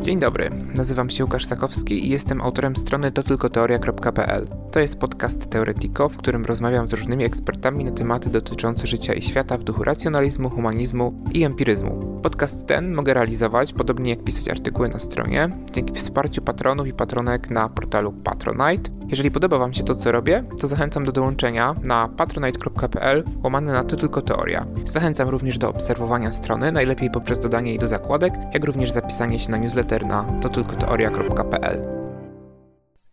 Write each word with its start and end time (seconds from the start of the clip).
Dzień 0.00 0.18
dobry, 0.18 0.50
nazywam 0.74 1.10
się 1.10 1.24
Łukasz 1.24 1.44
Sakowski 1.44 2.06
i 2.06 2.10
jestem 2.10 2.40
autorem 2.40 2.76
strony 2.76 3.12
totylkoteoria.pl. 3.12 4.46
To 4.72 4.80
jest 4.80 4.98
podcast 4.98 5.50
Teoretiko, 5.50 6.08
w 6.08 6.16
którym 6.16 6.44
rozmawiam 6.44 6.86
z 6.86 6.92
różnymi 6.92 7.24
ekspertami 7.24 7.84
na 7.84 7.92
tematy 7.92 8.30
dotyczące 8.30 8.86
życia 8.86 9.14
i 9.14 9.22
świata 9.22 9.58
w 9.58 9.64
duchu 9.64 9.84
racjonalizmu, 9.84 10.50
humanizmu 10.50 11.24
i 11.32 11.44
empiryzmu. 11.44 12.09
Podcast 12.22 12.66
ten 12.66 12.94
mogę 12.94 13.14
realizować, 13.14 13.72
podobnie 13.72 14.10
jak 14.10 14.24
pisać 14.24 14.48
artykuły 14.48 14.88
na 14.88 14.98
stronie, 14.98 15.48
dzięki 15.72 15.94
wsparciu 15.94 16.42
patronów 16.42 16.86
i 16.86 16.92
patronek 16.92 17.50
na 17.50 17.68
portalu 17.68 18.12
Patronite. 18.12 18.90
Jeżeli 19.08 19.30
podoba 19.30 19.58
Wam 19.58 19.72
się 19.72 19.82
to, 19.82 19.94
co 19.94 20.12
robię, 20.12 20.44
to 20.60 20.66
zachęcam 20.66 21.04
do 21.04 21.12
dołączenia 21.12 21.74
na 21.82 22.08
patronite.pl 22.08 23.24
łamane 23.42 23.72
na 23.72 23.84
to 23.84 23.96
tylko 23.96 24.22
teoria. 24.22 24.66
Zachęcam 24.84 25.28
również 25.28 25.58
do 25.58 25.68
obserwowania 25.68 26.32
strony, 26.32 26.72
najlepiej 26.72 27.10
poprzez 27.10 27.40
dodanie 27.40 27.70
jej 27.70 27.78
do 27.78 27.88
zakładek, 27.88 28.34
jak 28.54 28.64
również 28.64 28.92
zapisanie 28.92 29.38
się 29.38 29.50
na 29.50 29.56
newsletter 29.56 30.06
na 30.06 30.24
totylkoteoria.pl. 30.40 31.99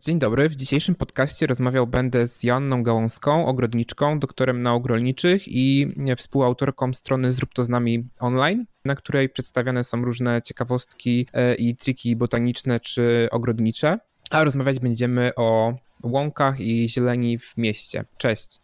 Dzień 0.08 0.20
dobry. 0.20 0.50
W 0.50 0.56
dzisiejszym 0.56 0.96
podcaście 0.96 1.48
rozmawiał 1.48 1.88
będę 1.88 2.28
z 2.28 2.44
Joanną 2.44 2.84
Gałąską, 2.84 3.46
ogrodniczką, 3.46 4.20
doktorem 4.20 4.62
nauk 4.62 4.86
rolniczych 4.86 5.44
i 5.48 5.94
współautorką 6.18 6.94
strony 6.94 7.32
Zrób 7.32 7.54
to 7.54 7.64
z 7.64 7.70
nami 7.70 8.08
online, 8.20 8.66
na 8.86 8.96
której 8.96 9.30
przedstawiane 9.30 9.84
są 9.84 10.06
różne 10.06 10.42
ciekawostki 10.42 11.28
e, 11.34 11.56
i 11.56 11.76
triki 11.76 12.16
botaniczne 12.16 12.80
czy 12.80 13.28
ogrodnicze. 13.32 14.00
A 14.30 14.44
rozmawiać 14.44 14.80
będziemy 14.80 15.32
o 15.36 15.74
łąkach 16.04 16.60
i 16.60 16.90
zieleni 16.90 17.40
w 17.40 17.58
mieście. 17.58 18.06
Cześć. 18.18 18.60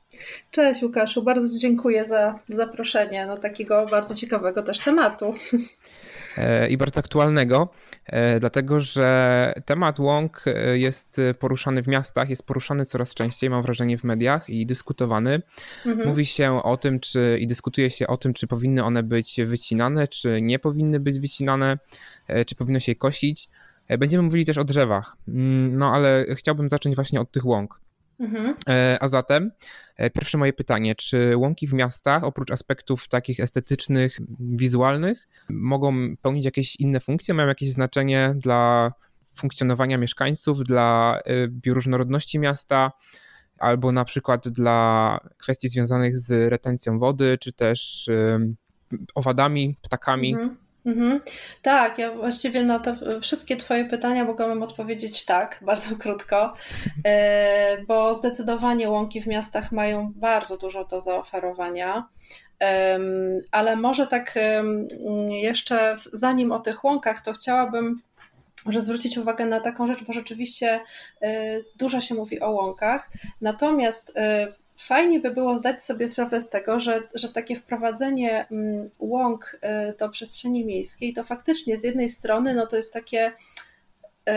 Cześć 0.51 0.84
Łukaszu, 0.84 1.23
bardzo 1.23 1.59
dziękuję 1.59 2.05
za 2.05 2.39
zaproszenie 2.48 3.27
do 3.27 3.37
takiego 3.37 3.85
bardzo 3.91 4.15
ciekawego 4.15 4.63
też 4.63 4.79
tematu. 4.79 5.34
E, 6.37 6.70
I 6.70 6.77
bardzo 6.77 6.99
aktualnego, 6.99 7.70
dlatego 8.39 8.81
że 8.81 9.53
temat 9.66 9.99
łąk 9.99 10.43
e, 10.48 10.77
jest 10.77 11.21
poruszany 11.40 11.84
w 11.84 11.87
miastach, 11.87 12.29
jest 12.29 12.46
poruszany 12.46 12.85
coraz 12.85 13.13
częściej, 13.13 13.49
mam 13.49 13.63
wrażenie, 13.63 13.98
w 13.98 14.04
mediach 14.04 14.49
i 14.49 14.65
dyskutowany. 14.65 15.41
Mhm. 15.85 16.09
Mówi 16.09 16.26
się 16.26 16.63
o 16.63 16.77
tym, 16.77 16.99
czy 16.99 17.37
i 17.40 17.48
dyskutuje 17.48 17.90
się 17.90 18.07
o 18.07 18.18
tym, 18.18 18.34
czy 18.34 18.48
powinny 18.48 18.84
one 18.84 19.04
być 19.04 19.41
wycinane, 19.46 20.07
czy 20.07 20.41
nie 20.41 20.59
powinny 20.59 20.99
być 20.99 21.20
wycinane, 21.20 21.77
czy 22.48 22.55
powinno 22.55 22.79
się 22.79 22.91
je 22.91 22.96
kosić. 22.96 23.49
E, 23.87 23.98
będziemy 23.98 24.24
mówili 24.24 24.46
też 24.46 24.57
o 24.57 24.63
drzewach, 24.63 25.18
mm, 25.27 25.77
no 25.77 25.93
ale 25.93 26.26
chciałbym 26.35 26.70
zacząć 26.70 26.96
właśnie 26.96 27.21
od 27.21 27.31
tych 27.31 27.46
łąk. 27.46 27.82
Mhm. 28.19 28.55
E, 28.69 28.97
a 29.01 29.07
zatem 29.07 29.51
e, 29.97 30.09
pierwsze 30.09 30.37
moje 30.37 30.53
pytanie, 30.53 30.95
czy 30.95 31.37
łąki 31.37 31.67
w 31.67 31.73
miastach, 31.73 32.23
oprócz 32.23 32.51
aspektów 32.51 33.07
takich 33.07 33.39
estetycznych, 33.39 34.17
wizualnych, 34.39 35.27
mogą 35.49 36.17
pełnić 36.21 36.45
jakieś 36.45 36.75
inne 36.75 36.99
funkcje, 36.99 37.34
mają 37.34 37.47
jakieś 37.47 37.71
znaczenie 37.71 38.34
dla 38.37 38.91
funkcjonowania 39.35 39.97
mieszkańców, 39.97 40.63
dla 40.63 41.19
bioróżnorodności 41.47 42.39
miasta, 42.39 42.91
albo 43.59 43.91
na 43.91 44.05
przykład 44.05 44.47
dla 44.47 45.19
kwestii 45.37 45.69
związanych 45.69 46.17
z 46.17 46.49
retencją 46.49 46.99
wody, 46.99 47.37
czy 47.37 47.53
też 47.53 48.09
owadami, 49.15 49.77
ptakami? 49.81 50.34
Mhm. 50.34 50.62
Mhm. 50.85 51.21
Tak, 51.62 51.98
ja 51.98 52.12
właściwie 52.12 52.63
na 52.63 52.79
te 52.79 52.95
wszystkie 53.21 53.57
Twoje 53.57 53.85
pytania 53.85 54.26
mogłabym 54.26 54.63
odpowiedzieć 54.63 55.25
tak, 55.25 55.59
bardzo 55.65 55.95
krótko, 55.95 56.53
e, 57.05 57.77
bo 57.87 58.15
zdecydowanie 58.15 58.90
łąki 58.90 59.21
w 59.21 59.27
miastach 59.27 59.71
mają 59.71 60.12
bardzo 60.15 60.57
dużo 60.57 60.85
do 60.85 61.01
zaoferowania. 61.01 62.07
Ale 63.51 63.75
może 63.75 64.07
tak 64.07 64.35
jeszcze 65.29 65.95
zanim 66.13 66.51
o 66.51 66.59
tych 66.59 66.84
łąkach, 66.84 67.22
to 67.22 67.34
chciałabym 67.34 68.01
może 68.66 68.81
zwrócić 68.81 69.18
uwagę 69.18 69.45
na 69.45 69.59
taką 69.59 69.88
rzecz, 69.88 70.03
bo 70.03 70.13
rzeczywiście 70.13 70.79
e, 71.22 71.59
dużo 71.75 72.01
się 72.01 72.16
mówi 72.16 72.40
o 72.40 72.51
łąkach. 72.51 73.09
Natomiast 73.41 74.18
e, 74.18 74.47
fajnie 74.78 75.19
by 75.19 75.31
było 75.31 75.57
zdać 75.57 75.84
sobie 75.84 76.07
sprawę 76.07 76.41
z 76.41 76.50
tego, 76.50 76.79
że, 76.79 77.03
że 77.13 77.29
takie 77.29 77.56
wprowadzenie 77.56 78.47
mm, 78.51 78.89
łąk 79.00 79.59
y, 79.91 79.97
do 79.97 80.09
przestrzeni 80.09 80.66
miejskiej 80.66 81.13
to 81.13 81.23
faktycznie 81.23 81.78
z 81.78 81.84
jednej 81.84 82.09
strony 82.09 82.53
no 82.53 82.67
to 82.67 82.75
jest 82.75 82.94
takie 82.94 83.31
y, 84.29 84.34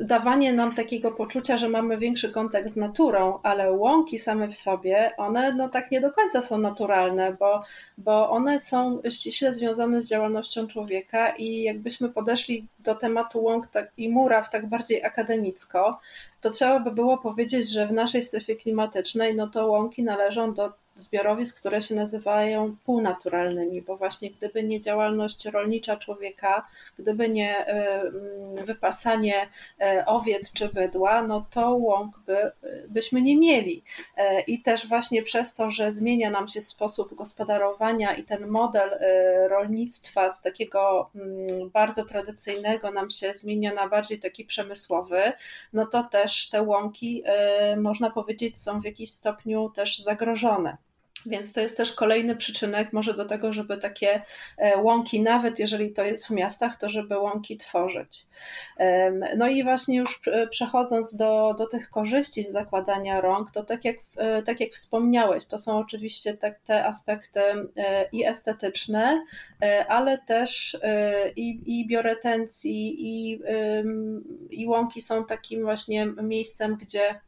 dawanie 0.00 0.52
nam 0.52 0.74
takiego 0.74 1.12
poczucia, 1.12 1.56
że 1.56 1.68
mamy 1.68 1.98
większy 1.98 2.32
kontakt 2.32 2.68
z 2.68 2.76
naturą, 2.76 3.38
ale 3.42 3.72
łąki 3.72 4.18
same 4.18 4.48
w 4.48 4.56
sobie, 4.56 5.10
one 5.16 5.52
no 5.52 5.68
tak 5.68 5.90
nie 5.90 6.00
do 6.00 6.12
końca 6.12 6.42
są 6.42 6.58
naturalne, 6.58 7.36
bo, 7.38 7.60
bo 7.98 8.30
one 8.30 8.60
są 8.60 9.02
ściśle 9.10 9.54
związane 9.54 10.02
z 10.02 10.08
działalnością 10.08 10.66
człowieka 10.66 11.28
i 11.28 11.62
jakbyśmy 11.62 12.08
podeszli 12.08 12.66
do 12.78 12.94
tematu 12.94 13.42
łąk 13.42 13.66
tak, 13.66 13.92
i 13.96 14.08
muraw 14.08 14.50
tak 14.50 14.66
bardziej 14.66 15.04
akademicko, 15.04 15.98
to 16.40 16.50
trzeba 16.50 16.80
by 16.80 16.90
było 16.90 17.18
powiedzieć, 17.18 17.70
że 17.70 17.86
w 17.86 17.92
naszej 17.92 18.22
strefie 18.22 18.56
klimatycznej 18.56 19.36
no 19.36 19.46
to 19.46 19.66
łąki 19.66 20.02
należą 20.02 20.54
do 20.54 20.72
zbiorowisk, 20.96 21.60
które 21.60 21.80
się 21.80 21.94
nazywają 21.94 22.76
półnaturalnymi, 22.84 23.82
bo 23.82 23.96
właśnie 23.96 24.30
gdyby 24.30 24.62
nie 24.62 24.80
działalność 24.80 25.44
rolnicza 25.44 25.96
człowieka, 25.96 26.66
gdyby 26.98 27.28
nie 27.28 27.66
e, 27.66 28.00
mm, 28.00 28.64
wypasanie 28.64 29.48
e, 29.80 30.06
owiec 30.06 30.52
czy 30.52 30.68
bydła, 30.68 31.22
no 31.22 31.46
to 31.50 31.74
łąk 31.74 32.18
by, 32.18 32.50
byśmy 32.88 33.22
nie 33.22 33.36
mieli. 33.36 33.82
E, 34.16 34.40
I 34.40 34.62
też 34.62 34.88
właśnie 34.88 35.22
przez 35.22 35.54
to, 35.54 35.70
że 35.70 35.92
zmienia 35.92 36.30
nam 36.30 36.48
się 36.48 36.60
sposób 36.60 37.14
gospodarowania 37.14 38.14
i 38.14 38.24
ten 38.24 38.46
model 38.46 38.90
rolnictwa 39.48 40.30
z 40.30 40.42
takiego 40.42 41.10
mm, 41.14 41.70
bardzo 41.70 42.04
tradycyjnego 42.04 42.90
nam 42.90 43.10
się 43.10 43.34
zmienia 43.34 43.74
na 43.74 43.88
bardziej 43.88 44.18
taki 44.18 44.44
przemysłowy, 44.44 45.32
no 45.72 45.86
to 45.86 46.02
też 46.04 46.48
te 46.48 46.62
łąki, 46.62 47.22
można 47.76 48.10
powiedzieć, 48.10 48.58
są 48.58 48.80
w 48.80 48.84
jakiś 48.84 49.10
stopniu 49.10 49.70
też 49.70 49.98
zagrożone. 49.98 50.76
Więc 51.28 51.52
to 51.52 51.60
jest 51.60 51.76
też 51.76 51.92
kolejny 51.92 52.36
przyczynek 52.36 52.92
może 52.92 53.14
do 53.14 53.24
tego, 53.24 53.52
żeby 53.52 53.76
takie 53.76 54.22
e, 54.58 54.82
łąki, 54.82 55.20
nawet 55.20 55.58
jeżeli 55.58 55.92
to 55.92 56.04
jest 56.04 56.26
w 56.26 56.30
miastach, 56.30 56.76
to 56.76 56.88
żeby 56.88 57.18
łąki 57.18 57.56
tworzyć. 57.56 58.26
No 59.36 59.48
i 59.48 59.64
właśnie 59.64 59.96
już 59.96 60.20
przechodząc 60.50 61.16
do, 61.16 61.54
do 61.58 61.66
tych 61.66 61.90
korzyści 61.90 62.42
z 62.42 62.52
zakładania 62.52 63.20
rąk, 63.20 63.50
to 63.50 63.64
tak 63.64 63.84
jak, 63.84 63.96
e, 64.16 64.42
tak 64.42 64.60
jak 64.60 64.70
wspomniałeś, 64.70 65.46
to 65.46 65.58
są 65.58 65.78
oczywiście 65.78 66.36
te, 66.36 66.54
te 66.64 66.84
aspekty 66.84 67.40
e, 67.76 68.08
i 68.12 68.24
estetyczne, 68.24 69.24
ale 69.88 70.18
też 70.18 70.76
i, 71.36 71.62
i 71.66 71.86
bioretencji, 71.86 72.96
i, 72.98 73.40
i 74.50 74.66
łąki 74.66 75.02
są 75.02 75.24
takim 75.24 75.62
właśnie 75.62 76.06
miejscem, 76.06 76.76
gdzie 76.76 77.20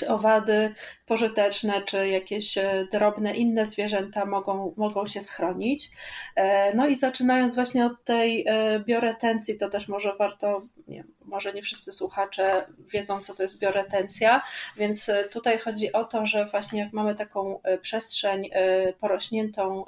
czy 0.00 0.08
owady 0.08 0.74
pożyteczne, 1.06 1.82
czy 1.82 2.08
jakieś 2.08 2.58
e, 2.58 2.86
drobne 2.92 3.34
inne 3.36 3.66
zwierzęta 3.66 4.26
mogą, 4.26 4.74
mogą 4.76 5.06
się 5.06 5.20
schronić. 5.20 5.90
E, 6.36 6.74
no 6.74 6.86
i 6.86 6.94
zaczynając 6.94 7.54
właśnie 7.54 7.86
od 7.86 8.04
tej 8.04 8.44
e, 8.48 8.80
bioretencji, 8.80 9.58
to 9.58 9.68
też 9.68 9.88
może 9.88 10.14
warto, 10.18 10.62
nie, 10.90 11.04
może 11.24 11.52
nie 11.52 11.62
wszyscy 11.62 11.92
słuchacze 11.92 12.66
wiedzą, 12.78 13.20
co 13.20 13.34
to 13.34 13.42
jest 13.42 13.58
bioretencja, 13.58 14.42
więc 14.76 15.10
tutaj 15.32 15.58
chodzi 15.58 15.92
o 15.92 16.04
to, 16.04 16.26
że 16.26 16.46
właśnie 16.46 16.80
jak 16.80 16.92
mamy 16.92 17.14
taką 17.14 17.60
przestrzeń 17.80 18.50
porośniętą 19.00 19.84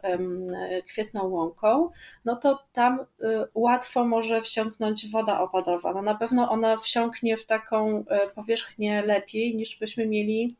kwietną 0.86 1.28
łąką, 1.28 1.90
no 2.24 2.36
to 2.36 2.64
tam 2.72 3.06
łatwo 3.54 4.04
może 4.04 4.42
wsiąknąć 4.42 5.10
woda 5.10 5.40
opadowa. 5.40 5.92
No 5.92 6.02
na 6.02 6.14
pewno 6.14 6.50
ona 6.50 6.76
wsiąknie 6.76 7.36
w 7.36 7.46
taką 7.46 8.04
powierzchnię 8.34 9.02
lepiej, 9.02 9.56
niż 9.56 9.78
byśmy 9.78 10.06
mieli 10.06 10.56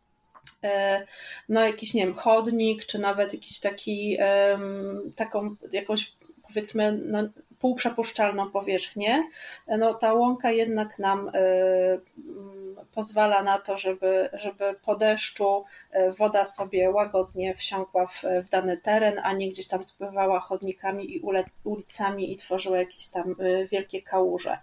E, 0.64 1.06
no 1.48 1.60
jakiś, 1.60 1.94
nie 1.94 2.06
wiem, 2.06 2.14
chodnik, 2.14 2.86
czy 2.86 2.98
nawet 2.98 3.32
jakiś 3.32 3.60
taki, 3.60 4.19
taką 5.16 5.56
jakąś 5.72 6.16
powiedzmy 6.48 7.00
no, 7.04 7.28
półprzepuszczalną 7.62 8.50
powierzchnię, 8.50 9.28
no 9.66 9.94
ta 9.94 10.14
łąka 10.14 10.50
jednak 10.50 10.98
nam 10.98 11.28
e, 11.28 11.32
pozwala 12.94 13.42
na 13.42 13.58
to, 13.58 13.76
żeby, 13.76 14.31
żeby 14.32 14.75
po 14.84 14.96
deszczu 14.96 15.64
e, 15.90 16.10
woda 16.10 16.46
sobie 16.46 16.90
łagodnie 16.90 17.54
wsiąkła 17.54 18.06
w, 18.06 18.22
w 18.44 18.48
dany 18.48 18.76
teren, 18.76 19.20
a 19.22 19.32
nie 19.32 19.50
gdzieś 19.50 19.69
tam 19.69 19.84
spływała 19.84 20.40
chodnikami 20.40 21.16
i 21.16 21.22
ulicami 21.64 22.32
i 22.32 22.37
tworzyła 22.37 22.78
jakieś 22.78 23.08
tam 23.08 23.34
wielkie 23.70 24.02
kałuże. 24.02 24.58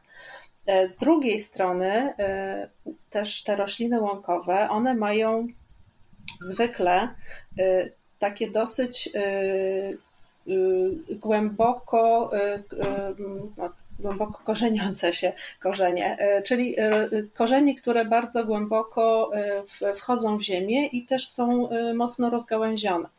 Z 0.85 0.97
drugiej 0.97 1.39
strony 1.39 2.13
też 3.09 3.43
te 3.43 3.55
rośliny 3.55 4.01
łąkowe, 4.01 4.69
one 4.69 4.93
mają 4.93 5.47
zwykle 6.39 7.15
y, 7.59 7.93
takie 8.19 8.51
dosyć 8.51 9.09
y, 9.15 9.19
y, 9.19 9.97
głęboko, 11.09 12.31
no, 13.57 13.69
głęboko 13.99 14.43
korzeniące 14.43 15.13
się 15.13 15.33
korzenie, 15.59 16.17
czyli 16.45 16.75
korzenie, 17.33 17.75
które 17.75 18.05
bardzo 18.05 18.45
głęboko 18.45 19.31
wchodzą 19.95 20.37
w 20.37 20.41
ziemię 20.41 20.87
i 20.87 21.05
też 21.05 21.27
są 21.27 21.69
mocno 21.95 22.29
rozgałęzione. 22.29 23.09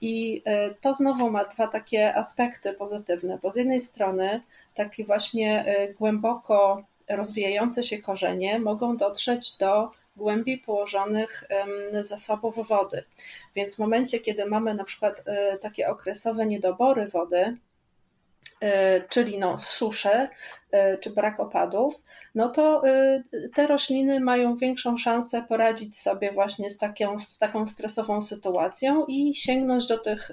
I 0.00 0.42
to 0.80 0.94
znowu 0.94 1.30
ma 1.30 1.44
dwa 1.44 1.66
takie 1.66 2.14
aspekty 2.14 2.72
pozytywne, 2.72 3.38
bo 3.42 3.50
z 3.50 3.56
jednej 3.56 3.80
strony 3.80 4.40
taki 4.74 5.04
właśnie 5.04 5.64
głęboko 5.98 6.82
rozwijające 7.08 7.82
się 7.84 7.98
korzenie 7.98 8.58
mogą 8.58 8.96
dotrzeć 8.96 9.56
do 9.56 9.90
głębiej 10.16 10.58
położonych 10.58 11.44
zasobów 12.02 12.68
wody. 12.68 13.04
Więc 13.54 13.76
w 13.76 13.78
momencie, 13.78 14.20
kiedy 14.20 14.46
mamy 14.46 14.74
na 14.74 14.84
przykład 14.84 15.22
e, 15.26 15.58
takie 15.58 15.88
okresowe 15.88 16.46
niedobory 16.46 17.08
wody, 17.08 17.56
e, 18.60 19.00
czyli 19.08 19.38
no 19.38 19.58
susze 19.58 20.28
e, 20.70 20.98
czy 20.98 21.10
brak 21.10 21.40
opadów, 21.40 22.04
no 22.34 22.48
to 22.48 22.82
te 23.54 23.66
rośliny 23.66 24.20
mają 24.20 24.56
większą 24.56 24.96
szansę 24.96 25.44
poradzić 25.48 25.98
sobie 25.98 26.32
właśnie 26.32 26.70
z 26.70 26.78
taką, 26.78 27.18
z 27.18 27.38
taką 27.38 27.66
stresową 27.66 28.22
sytuacją 28.22 29.06
i 29.06 29.34
sięgnąć 29.34 29.86
do 29.86 29.98
tych 29.98 30.30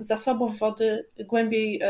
zasobów 0.00 0.58
wody 0.58 1.08
głębiej 1.18 1.80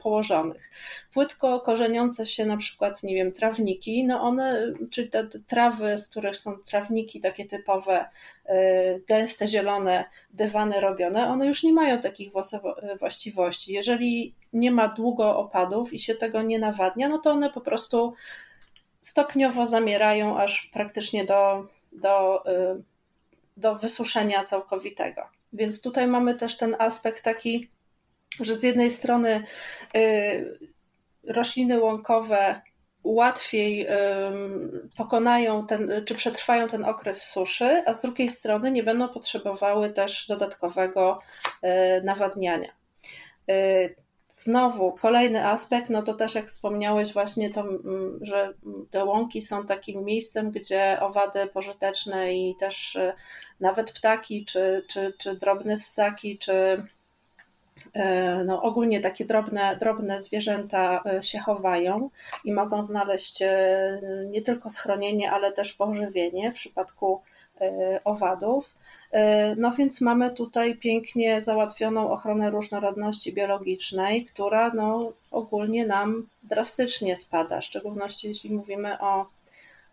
położonych. 0.00 0.70
Płytko 1.12 1.60
korzeniące 1.60 2.26
się 2.26 2.44
na 2.44 2.56
przykład, 2.56 3.02
nie 3.02 3.14
wiem, 3.14 3.32
trawniki, 3.32 4.04
no 4.04 4.20
one, 4.20 4.72
czy 4.90 5.08
te 5.08 5.28
trawy, 5.46 5.98
z 5.98 6.08
których 6.08 6.36
są 6.36 6.56
trawniki 6.58 7.20
takie 7.20 7.44
typowe, 7.44 8.08
e, 8.44 9.00
gęste, 9.00 9.46
zielone, 9.46 10.04
dywany 10.30 10.80
robione, 10.80 11.28
one 11.28 11.46
już 11.46 11.62
nie 11.62 11.72
mają 11.72 12.00
takich 12.00 12.32
właściwości. 12.98 13.72
Jeżeli 13.72 14.34
nie 14.52 14.70
ma 14.70 14.88
długo 14.88 15.38
opadów 15.38 15.92
i 15.92 15.98
się 15.98 16.14
tego 16.14 16.42
nie 16.42 16.58
nawadnia, 16.58 17.08
no 17.08 17.18
to 17.18 17.30
one 17.30 17.50
po 17.50 17.60
prostu 17.60 18.14
stopniowo 19.00 19.66
zamierają 19.66 20.38
aż 20.38 20.70
praktycznie 20.72 21.24
do, 21.24 21.66
do, 21.92 22.46
e, 22.46 22.80
do 23.56 23.74
wysuszenia 23.74 24.44
całkowitego. 24.44 25.22
Więc 25.54 25.82
tutaj 25.82 26.06
mamy 26.06 26.34
też 26.34 26.56
ten 26.56 26.76
aspekt 26.78 27.24
taki, 27.24 27.70
że 28.40 28.54
z 28.54 28.62
jednej 28.62 28.90
strony 28.90 29.44
y, 29.96 30.58
rośliny 31.28 31.80
łąkowe 31.80 32.60
łatwiej 33.04 33.86
pokonają 34.96 35.66
ten, 35.66 35.92
czy 36.06 36.14
przetrwają 36.14 36.68
ten 36.68 36.84
okres 36.84 37.22
suszy, 37.22 37.82
a 37.86 37.92
z 37.92 38.02
drugiej 38.02 38.28
strony 38.28 38.70
nie 38.70 38.82
będą 38.82 39.08
potrzebowały 39.08 39.90
też 39.90 40.26
dodatkowego 40.26 41.20
y, 41.64 42.02
nawadniania. 42.02 42.72
Znowu 44.36 44.92
kolejny 44.92 45.46
aspekt, 45.46 45.90
no 45.90 46.02
to 46.02 46.14
też 46.14 46.34
jak 46.34 46.46
wspomniałeś 46.46 47.12
właśnie 47.12 47.50
to, 47.50 47.60
mm, 47.60 48.18
że 48.22 48.54
te 48.90 49.04
łąki 49.04 49.40
są 49.40 49.66
takim 49.66 50.04
miejscem, 50.04 50.50
gdzie 50.50 50.98
owady 51.00 51.46
pożyteczne 51.46 52.34
i 52.34 52.56
też 52.56 52.96
y, 52.96 53.12
nawet 53.60 53.92
ptaki, 53.92 54.44
czy, 54.44 54.84
czy, 54.88 55.12
czy 55.18 55.36
drobne 55.36 55.76
ssaki, 55.76 56.38
czy 56.38 56.82
E, 57.94 58.44
no, 58.44 58.62
ogólnie 58.62 59.00
takie 59.00 59.24
drobne, 59.24 59.76
drobne 59.76 60.20
zwierzęta 60.20 61.02
e, 61.06 61.22
się 61.22 61.38
chowają 61.38 62.10
i 62.44 62.52
mogą 62.52 62.84
znaleźć 62.84 63.42
e, 63.42 64.00
nie 64.30 64.42
tylko 64.42 64.70
schronienie, 64.70 65.32
ale 65.32 65.52
też 65.52 65.72
pożywienie 65.72 66.52
w 66.52 66.54
przypadku 66.54 67.20
owadów. 68.04 68.74
No 69.56 69.70
więc 69.70 70.00
mamy 70.00 70.30
tutaj 70.30 70.76
pięknie 70.76 71.42
załatwioną 71.42 72.10
ochronę 72.10 72.50
różnorodności 72.50 73.32
biologicznej, 73.32 74.24
która 74.24 74.70
no, 74.74 75.12
ogólnie 75.30 75.86
nam 75.86 76.28
drastycznie 76.42 77.16
spada, 77.16 77.60
w 77.60 77.64
szczególności 77.64 78.28
jeśli 78.28 78.54
mówimy 78.54 79.00
o 79.00 79.26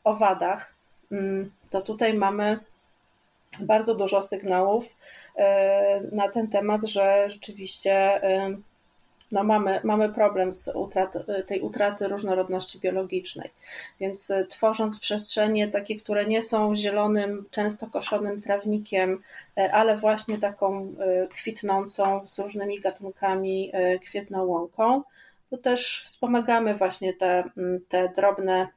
owadach. 0.03 0.73
Mm, 1.11 1.51
to 1.69 1.81
tutaj 1.81 2.13
mamy 2.13 2.59
bardzo 3.59 3.95
dużo 3.95 4.21
sygnałów 4.21 4.95
e, 5.35 6.01
na 6.11 6.27
ten 6.29 6.47
temat, 6.47 6.83
że 6.83 7.29
rzeczywiście 7.29 8.23
e, 8.23 8.57
no 9.31 9.43
mamy, 9.43 9.79
mamy 9.83 10.09
problem 10.09 10.53
z 10.53 10.67
utrat, 10.75 11.13
tej 11.45 11.61
utraty 11.61 12.07
różnorodności 12.07 12.79
biologicznej. 12.79 13.49
Więc 13.99 14.31
e, 14.31 14.45
tworząc 14.45 14.99
przestrzenie 14.99 15.67
takie, 15.67 15.95
które 15.95 16.25
nie 16.25 16.41
są 16.41 16.75
zielonym, 16.75 17.45
często 17.51 17.87
koszonym 17.87 18.41
trawnikiem, 18.41 19.21
ale 19.71 19.97
właśnie 19.97 20.37
taką 20.37 20.95
kwitnącą 21.35 22.27
z 22.27 22.39
różnymi 22.39 22.79
gatunkami 22.79 23.71
kwietną 24.01 24.45
łąką, 24.45 25.03
to 25.49 25.57
też 25.57 26.03
wspomagamy 26.05 26.75
właśnie 26.75 27.13
te, 27.13 27.43
te 27.87 28.09
drobne 28.09 28.67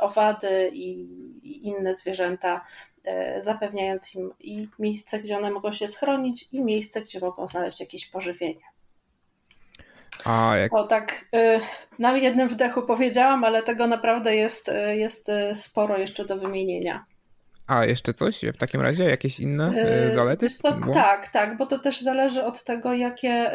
owady 0.00 0.70
i 0.72 1.08
inne 1.42 1.94
zwierzęta 1.94 2.60
E, 3.06 3.42
zapewniając 3.42 4.14
im 4.14 4.32
i 4.40 4.68
miejsce, 4.78 5.20
gdzie 5.20 5.36
one 5.36 5.50
mogą 5.50 5.72
się 5.72 5.88
schronić, 5.88 6.48
i 6.52 6.60
miejsce, 6.60 7.00
gdzie 7.00 7.20
mogą 7.20 7.48
znaleźć 7.48 7.80
jakieś 7.80 8.06
pożywienie. 8.06 8.75
A 10.26 10.56
jak... 10.56 10.74
O 10.74 10.84
tak 10.84 11.24
y, 11.34 11.60
na 11.98 12.16
jednym 12.16 12.48
wdechu 12.48 12.82
powiedziałam, 12.82 13.44
ale 13.44 13.62
tego 13.62 13.86
naprawdę 13.86 14.36
jest, 14.36 14.68
y, 14.68 14.96
jest 14.96 15.28
y, 15.28 15.54
sporo 15.54 15.98
jeszcze 15.98 16.24
do 16.24 16.36
wymienienia. 16.36 17.04
A 17.66 17.84
jeszcze 17.84 18.12
coś 18.12 18.40
w 18.54 18.58
takim 18.58 18.80
razie? 18.80 19.04
Jakieś 19.04 19.40
inne 19.40 19.72
zalety? 20.14 20.46
To, 20.62 20.76
tak, 20.92 21.28
tak, 21.28 21.56
bo 21.56 21.66
to 21.66 21.78
też 21.78 22.00
zależy 22.00 22.44
od 22.44 22.64
tego, 22.64 22.94
jakie, 22.94 23.50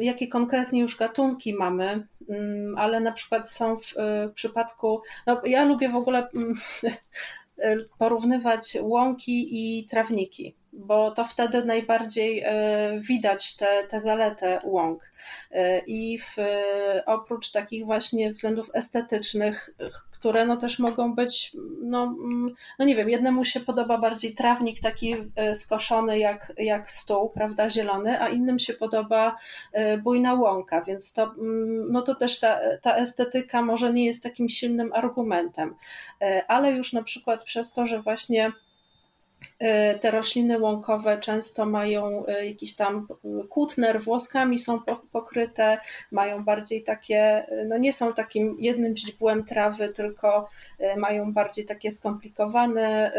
jakie 0.00 0.28
konkretnie 0.28 0.80
już 0.80 0.96
gatunki 0.96 1.54
mamy, 1.54 2.06
mm, 2.28 2.78
ale 2.78 3.00
na 3.00 3.12
przykład 3.12 3.50
są 3.50 3.76
w, 3.76 3.94
przypadku. 4.34 5.02
No, 5.26 5.40
ja 5.44 5.64
lubię 5.64 5.88
w 5.88 5.96
ogóle 5.96 6.28
mm, 6.36 6.54
porównywać 7.98 8.78
łąki 8.80 9.48
i 9.50 9.86
trawniki, 9.86 10.56
bo 10.76 11.10
to 11.10 11.24
wtedy 11.24 11.64
najbardziej 11.64 12.44
y, 12.44 12.46
widać 13.00 13.56
tę 13.56 13.84
te, 13.88 14.00
zaletę 14.00 14.60
łąk. 14.64 15.12
Y, 15.52 15.82
I 15.86 16.18
w, 16.18 16.36
oprócz 17.06 17.50
takich 17.50 17.86
właśnie 17.86 18.28
względów 18.28 18.70
estetycznych, 18.74 19.70
które 20.18 20.46
no 20.46 20.56
też 20.56 20.78
mogą 20.78 21.14
być, 21.14 21.56
no, 21.82 22.02
mm, 22.02 22.54
no 22.78 22.84
nie 22.84 22.96
wiem, 22.96 23.10
jednemu 23.10 23.44
się 23.44 23.60
podoba 23.60 23.98
bardziej 23.98 24.34
trawnik 24.34 24.80
taki 24.80 25.14
e, 25.36 25.54
skoszony 25.54 26.18
jak, 26.18 26.52
jak 26.58 26.90
stół, 26.90 27.28
prawda, 27.28 27.70
zielony, 27.70 28.20
a 28.20 28.28
innym 28.28 28.58
się 28.58 28.72
podoba 28.74 29.36
e, 29.72 29.98
bujna 29.98 30.34
łąka, 30.34 30.80
więc 30.82 31.12
to, 31.12 31.22
mm, 31.22 31.82
no 31.92 32.02
to 32.02 32.14
też 32.14 32.40
ta, 32.40 32.58
ta 32.82 32.96
estetyka 32.96 33.62
może 33.62 33.92
nie 33.92 34.06
jest 34.06 34.22
takim 34.22 34.48
silnym 34.48 34.92
argumentem, 34.92 35.74
e, 36.22 36.44
ale 36.48 36.72
już 36.72 36.92
na 36.92 37.02
przykład 37.02 37.44
przez 37.44 37.72
to, 37.72 37.86
że 37.86 38.02
właśnie 38.02 38.52
E, 38.52 38.65
te 40.00 40.10
rośliny 40.10 40.58
łąkowe 40.58 41.18
często 41.18 41.66
mają 41.66 42.26
e, 42.26 42.46
jakiś 42.46 42.76
tam 42.76 43.08
kłótner, 43.48 44.00
włoskami 44.00 44.58
są 44.58 44.80
pokryte, 45.12 45.78
mają 46.10 46.44
bardziej 46.44 46.82
takie, 46.82 47.18
e, 47.48 47.64
no 47.64 47.78
nie 47.78 47.92
są 47.92 48.12
takim 48.12 48.56
jednym 48.60 48.96
źdźbłem 48.96 49.44
trawy, 49.44 49.88
tylko 49.88 50.48
mają 50.96 51.32
bardziej 51.32 51.64
takie 51.64 51.90
skomplikowane 51.90 53.12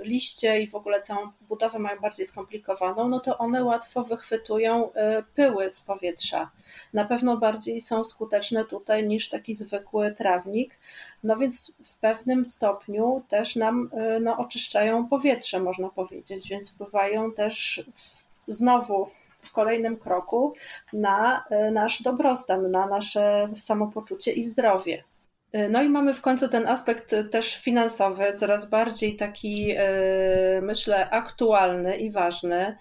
liście 0.00 0.60
i 0.60 0.66
w 0.66 0.74
ogóle 0.74 1.00
całą 1.00 1.28
budowę 1.48 1.78
mają 1.78 2.00
bardziej 2.00 2.26
skomplikowaną, 2.26 3.08
no 3.08 3.20
to 3.20 3.38
one 3.38 3.64
łatwo 3.64 4.02
wychwytują 4.02 4.90
pyły 5.34 5.70
z 5.70 5.80
powietrza. 5.80 6.50
Na 6.92 7.04
pewno 7.04 7.36
bardziej 7.36 7.80
są 7.80 8.04
skuteczne 8.04 8.64
tutaj 8.64 9.08
niż 9.08 9.28
taki 9.28 9.54
zwykły 9.54 10.12
trawnik, 10.12 10.78
no 11.22 11.36
więc 11.36 11.76
w 11.84 11.96
pewnym 11.96 12.46
stopniu 12.46 13.22
też 13.28 13.56
nam 13.56 13.90
no, 14.20 14.38
oczyszczają 14.38 15.08
powietrze, 15.08 15.60
można 15.60 15.88
powiedzieć, 15.88 16.48
więc 16.48 16.70
wpływają 16.70 17.32
też 17.32 17.84
w, 17.94 18.24
znowu 18.48 19.08
w 19.38 19.52
kolejnym 19.52 19.96
kroku 19.96 20.54
na 20.92 21.44
e, 21.50 21.70
nasz 21.70 22.02
dobrostan, 22.02 22.70
na 22.70 22.86
nasze 22.86 23.48
samopoczucie 23.56 24.32
i 24.32 24.44
zdrowie. 24.44 25.04
E, 25.52 25.68
no 25.68 25.82
i 25.82 25.88
mamy 25.88 26.14
w 26.14 26.20
końcu 26.20 26.48
ten 26.48 26.66
aspekt 26.66 27.14
też 27.30 27.62
finansowy, 27.62 28.32
coraz 28.32 28.70
bardziej 28.70 29.16
taki, 29.16 29.70
e, 29.70 30.60
myślę, 30.62 31.10
aktualny 31.10 31.96
i 31.96 32.10
ważny, 32.10 32.76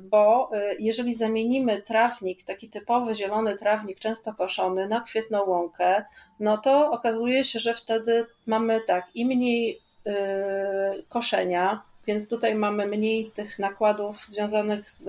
bo 0.00 0.50
jeżeli 0.78 1.14
zamienimy 1.14 1.82
trawnik, 1.82 2.42
taki 2.42 2.68
typowy 2.68 3.14
zielony 3.14 3.56
trawnik, 3.56 3.98
często 3.98 4.34
koszony, 4.34 4.88
na 4.88 5.00
kwietną 5.00 5.44
łąkę, 5.44 6.04
no 6.40 6.58
to 6.58 6.90
okazuje 6.90 7.44
się, 7.44 7.58
że 7.58 7.74
wtedy 7.74 8.26
mamy 8.46 8.80
tak 8.80 9.06
i 9.14 9.26
mniej 9.26 9.80
koszenia, 11.08 11.82
więc 12.06 12.28
tutaj 12.28 12.54
mamy 12.54 12.86
mniej 12.86 13.30
tych 13.30 13.58
nakładów 13.58 14.26
związanych 14.26 14.90
z 14.90 15.08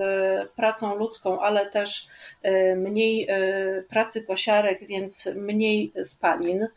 pracą 0.50 0.96
ludzką, 0.96 1.40
ale 1.40 1.66
też 1.66 2.08
y, 2.46 2.76
mniej 2.76 3.30
y, 3.30 3.82
pracy 3.88 4.22
kosiarek, 4.22 4.86
więc 4.86 5.28
mniej 5.36 5.92
spalin. 6.02 6.68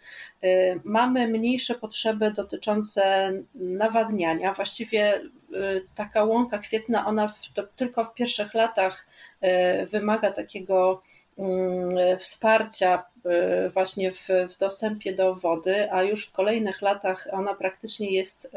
Mamy 0.84 1.28
mniejsze 1.28 1.76
potrzeby 1.76 2.32
dotyczące 2.32 3.32
nawadniania. 3.56 4.54
Właściwie 4.54 5.22
taka 5.96 6.24
łąka 6.24 6.58
kwietna, 6.58 7.06
ona 7.06 7.28
w, 7.28 7.34
tylko 7.76 8.06
w 8.06 8.14
pierwszych 8.14 8.54
latach 8.54 9.08
wymaga 9.92 10.32
takiego 10.32 11.02
mm, 11.38 12.18
wsparcia 12.18 13.04
właśnie 13.74 14.12
w, 14.12 14.28
w 14.50 14.58
dostępie 14.58 15.16
do 15.16 15.34
wody, 15.34 15.92
a 15.92 16.04
już 16.04 16.28
w 16.28 16.32
kolejnych 16.32 16.82
latach 16.82 17.28
ona 17.32 17.54
praktycznie 17.54 18.12
jest 18.12 18.52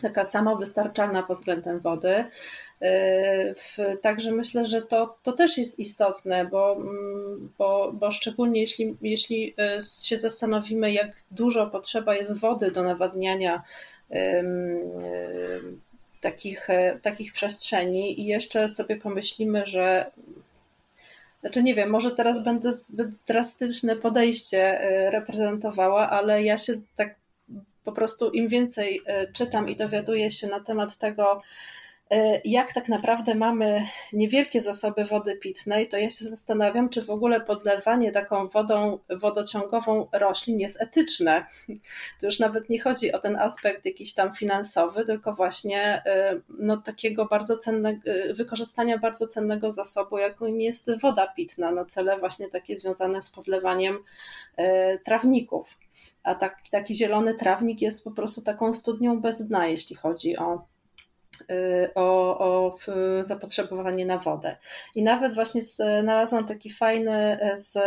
taka 0.00 0.24
samowystarczalna 0.24 1.22
pod 1.22 1.38
względem 1.38 1.80
wody. 1.80 2.24
Także 4.02 4.32
myślę, 4.32 4.64
że 4.64 4.82
to, 4.82 5.18
to 5.22 5.32
też 5.32 5.58
jest 5.58 5.78
istotne, 5.78 6.44
bo, 6.44 6.76
mm, 6.76 7.52
bo, 7.58 7.92
bo 7.92 8.10
szczególnie 8.10 8.60
jeśli, 8.60 8.96
jeśli 9.02 9.54
się 10.02 10.18
zastanowimy, 10.18 10.92
jak 10.92 11.16
dużo 11.30 11.66
potrzeba 11.66 12.14
jest 12.14 12.40
wody 12.40 12.70
do 12.70 12.82
nawadniania 12.82 13.62
takich, 16.20 16.70
e, 16.70 16.98
takich 17.02 17.32
przestrzeni 17.32 18.20
i 18.20 18.26
jeszcze 18.26 18.68
sobie 18.68 18.96
pomyślimy, 18.96 19.66
że 19.66 20.10
znaczy 21.40 21.62
nie 21.62 21.74
wiem, 21.74 21.90
może 21.90 22.10
teraz 22.10 22.44
będę 22.44 22.72
zbyt 22.72 23.08
drastyczne 23.26 23.96
podejście 23.96 24.78
reprezentowała, 25.10 26.10
ale 26.10 26.42
ja 26.42 26.58
się 26.58 26.72
tak 26.96 27.14
po 27.88 27.92
prostu 27.92 28.30
im 28.30 28.48
więcej 28.48 29.02
e, 29.06 29.32
czytam 29.32 29.68
i 29.68 29.76
dowiaduję 29.76 30.30
się 30.30 30.46
na 30.46 30.60
temat 30.60 30.96
tego, 30.96 31.42
jak 32.44 32.72
tak 32.72 32.88
naprawdę 32.88 33.34
mamy 33.34 33.86
niewielkie 34.12 34.60
zasoby 34.60 35.04
wody 35.04 35.36
pitnej, 35.36 35.88
to 35.88 35.96
ja 35.96 36.10
się 36.10 36.24
zastanawiam, 36.24 36.88
czy 36.88 37.02
w 37.02 37.10
ogóle 37.10 37.40
podlewanie 37.40 38.12
taką 38.12 38.46
wodą 38.48 38.98
wodociągową 39.10 40.06
roślin 40.12 40.60
jest 40.60 40.82
etyczne. 40.82 41.46
To 42.20 42.26
już 42.26 42.38
nawet 42.38 42.70
nie 42.70 42.80
chodzi 42.80 43.12
o 43.12 43.18
ten 43.18 43.36
aspekt 43.36 43.84
jakiś 43.86 44.14
tam 44.14 44.32
finansowy, 44.32 45.04
tylko 45.04 45.32
właśnie 45.32 46.02
e, 46.06 46.40
no, 46.48 46.76
takiego 46.76 47.26
bardzo 47.26 47.56
cennego, 47.56 48.10
e, 48.10 48.34
wykorzystania 48.34 48.98
bardzo 48.98 49.26
cennego 49.26 49.72
zasobu, 49.72 50.18
jakim 50.18 50.60
jest 50.60 51.00
woda 51.00 51.26
pitna 51.26 51.70
na 51.70 51.84
cele 51.84 52.18
właśnie 52.18 52.48
takie 52.48 52.76
związane 52.76 53.22
z 53.22 53.30
podlewaniem 53.30 53.98
trawników. 55.04 55.78
A 56.22 56.34
taki, 56.34 56.70
taki 56.70 56.94
zielony 56.94 57.34
trawnik 57.34 57.82
jest 57.82 58.04
po 58.04 58.10
prostu 58.10 58.42
taką 58.42 58.74
studnią 58.74 59.20
bez 59.20 59.46
dna, 59.46 59.66
jeśli 59.66 59.96
chodzi 59.96 60.36
o 60.36 60.64
o, 61.94 62.38
o 62.38 62.76
zapotrzebowanie 63.22 64.06
na 64.06 64.18
wodę. 64.18 64.56
I 64.94 65.02
nawet 65.02 65.34
właśnie 65.34 65.62
znalazłam 65.62 66.46
taki 66.46 66.70
fajny 66.70 67.38
y, 67.52 67.56
z 67.56 67.78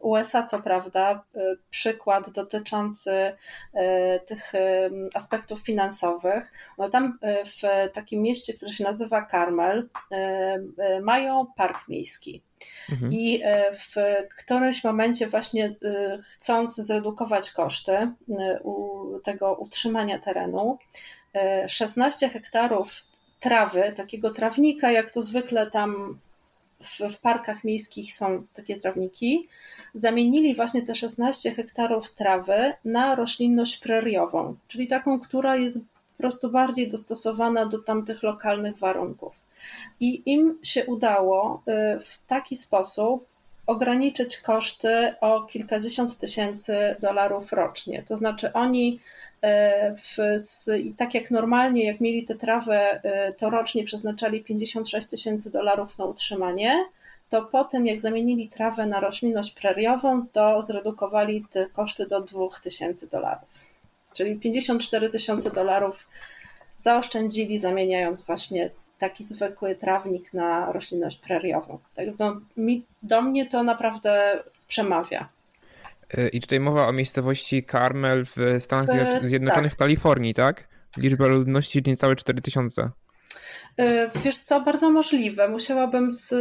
USA, 0.00 0.42
co 0.42 0.62
prawda, 0.62 1.24
y, 1.36 1.40
przykład 1.70 2.30
dotyczący 2.30 3.36
tych 4.26 4.52
aspektów 5.14 5.60
finansowych. 5.60 6.52
No 6.78 6.88
tam 6.88 7.18
w 7.46 7.90
takim 7.92 8.22
mieście, 8.22 8.54
które 8.54 8.72
się 8.72 8.84
nazywa 8.84 9.26
Carmel, 9.26 9.88
mają 11.02 11.46
park 11.56 11.88
miejski. 11.88 12.42
Mhm. 12.92 13.12
I 13.12 13.42
w 13.72 13.94
którymś 14.38 14.84
momencie, 14.84 15.26
właśnie 15.26 15.72
chcąc 16.32 16.76
zredukować 16.76 17.50
koszty 17.50 18.12
tego 19.24 19.54
utrzymania 19.54 20.18
terenu, 20.18 20.78
16 21.68 22.28
hektarów 22.28 23.04
trawy, 23.40 23.92
takiego 23.96 24.30
trawnika, 24.30 24.90
jak 24.90 25.10
to 25.10 25.22
zwykle 25.22 25.70
tam 25.70 26.18
w, 26.82 27.00
w, 27.00 27.20
parkach 27.20 27.64
miejskich 27.64 28.14
są 28.14 28.46
takie 28.54 28.80
trawniki, 28.80 29.48
zamienili 29.94 30.54
właśnie 30.54 30.82
te 30.82 30.94
16 30.94 31.54
hektarów 31.54 32.14
trawy 32.14 32.72
na 32.84 33.14
roślinność 33.14 33.76
preriową, 33.76 34.56
czyli 34.68 34.88
taką, 34.88 35.20
która 35.20 35.56
jest 35.56 35.88
po 35.88 36.18
prostu 36.18 36.50
bardziej 36.50 36.88
dostosowana 36.88 37.66
do 37.66 37.78
tamtych 37.78 38.22
lokalnych 38.22 38.78
warunków. 38.78 39.42
I 40.00 40.22
im 40.26 40.58
się 40.62 40.86
udało 40.86 41.62
y, 41.68 42.00
w 42.00 42.26
taki 42.26 42.56
sposób 42.56 43.26
ograniczyć 43.66 44.38
koszty 44.38 45.14
o 45.20 45.42
kilkadziesiąt 45.42 46.18
tysięcy 46.18 46.96
dolarów 47.00 47.52
rocznie. 47.52 48.02
To 48.02 48.16
znaczy 48.16 48.52
oni 48.52 49.00
e, 49.44 49.94
w, 49.96 50.16
tak 50.96 51.14
jak 51.14 51.30
normalnie, 51.30 51.84
jak 51.84 52.00
mieli 52.00 52.24
tę 52.24 52.34
trawę, 52.34 53.00
e, 53.02 53.32
to 53.32 53.50
rocznie 53.50 53.84
przeznaczali 53.84 54.44
56 54.44 55.08
tysięcy 55.08 55.50
dolarów 55.50 55.98
na 55.98 56.04
utrzymanie, 56.04 56.84
to 57.30 57.42
po 57.42 57.64
tym 57.64 57.86
jak 57.86 58.00
zamienili 58.00 58.48
trawę 58.48 58.86
na 58.86 59.00
roślinność 59.00 59.50
preriową, 59.52 60.26
to 60.32 60.62
zredukowali 60.62 61.44
te 61.50 61.66
koszty 61.66 62.06
do 62.06 62.20
2 62.20 62.48
tysięcy 62.62 63.10
dolarów. 63.10 63.48
Czyli 64.14 64.36
54 64.36 65.08
tysiące 65.08 65.50
dolarów 65.50 66.06
zaoszczędzili, 66.78 67.58
zamieniając 67.58 68.26
właśnie 68.26 68.70
taki 68.98 69.24
zwykły 69.24 69.76
trawnik 69.76 70.34
na 70.34 70.72
roślinność 70.72 71.16
preriową. 71.16 71.78
Tak, 71.94 72.06
no, 72.18 72.40
mi, 72.56 72.84
do 73.02 73.22
mnie 73.22 73.46
to 73.46 73.62
naprawdę 73.62 74.42
przemawia. 74.68 75.28
E, 76.16 76.28
I 76.28 76.40
tutaj 76.40 76.60
mowa 76.60 76.88
o 76.88 76.92
miejscowości 76.92 77.66
Carmel 77.70 78.24
w 78.24 78.36
Stanach 78.60 79.22
w, 79.22 79.26
Zjednoczonych 79.26 79.70
tak. 79.70 79.76
w 79.76 79.78
Kalifornii, 79.78 80.34
tak? 80.34 80.68
Liczba 80.98 81.26
ludności 81.26 81.82
niecałe 81.86 82.16
4000. 82.16 82.90
E, 83.76 84.08
wiesz 84.24 84.38
co, 84.38 84.60
bardzo 84.60 84.90
możliwe. 84.90 85.48
Musiałabym, 85.48 86.12
z, 86.12 86.34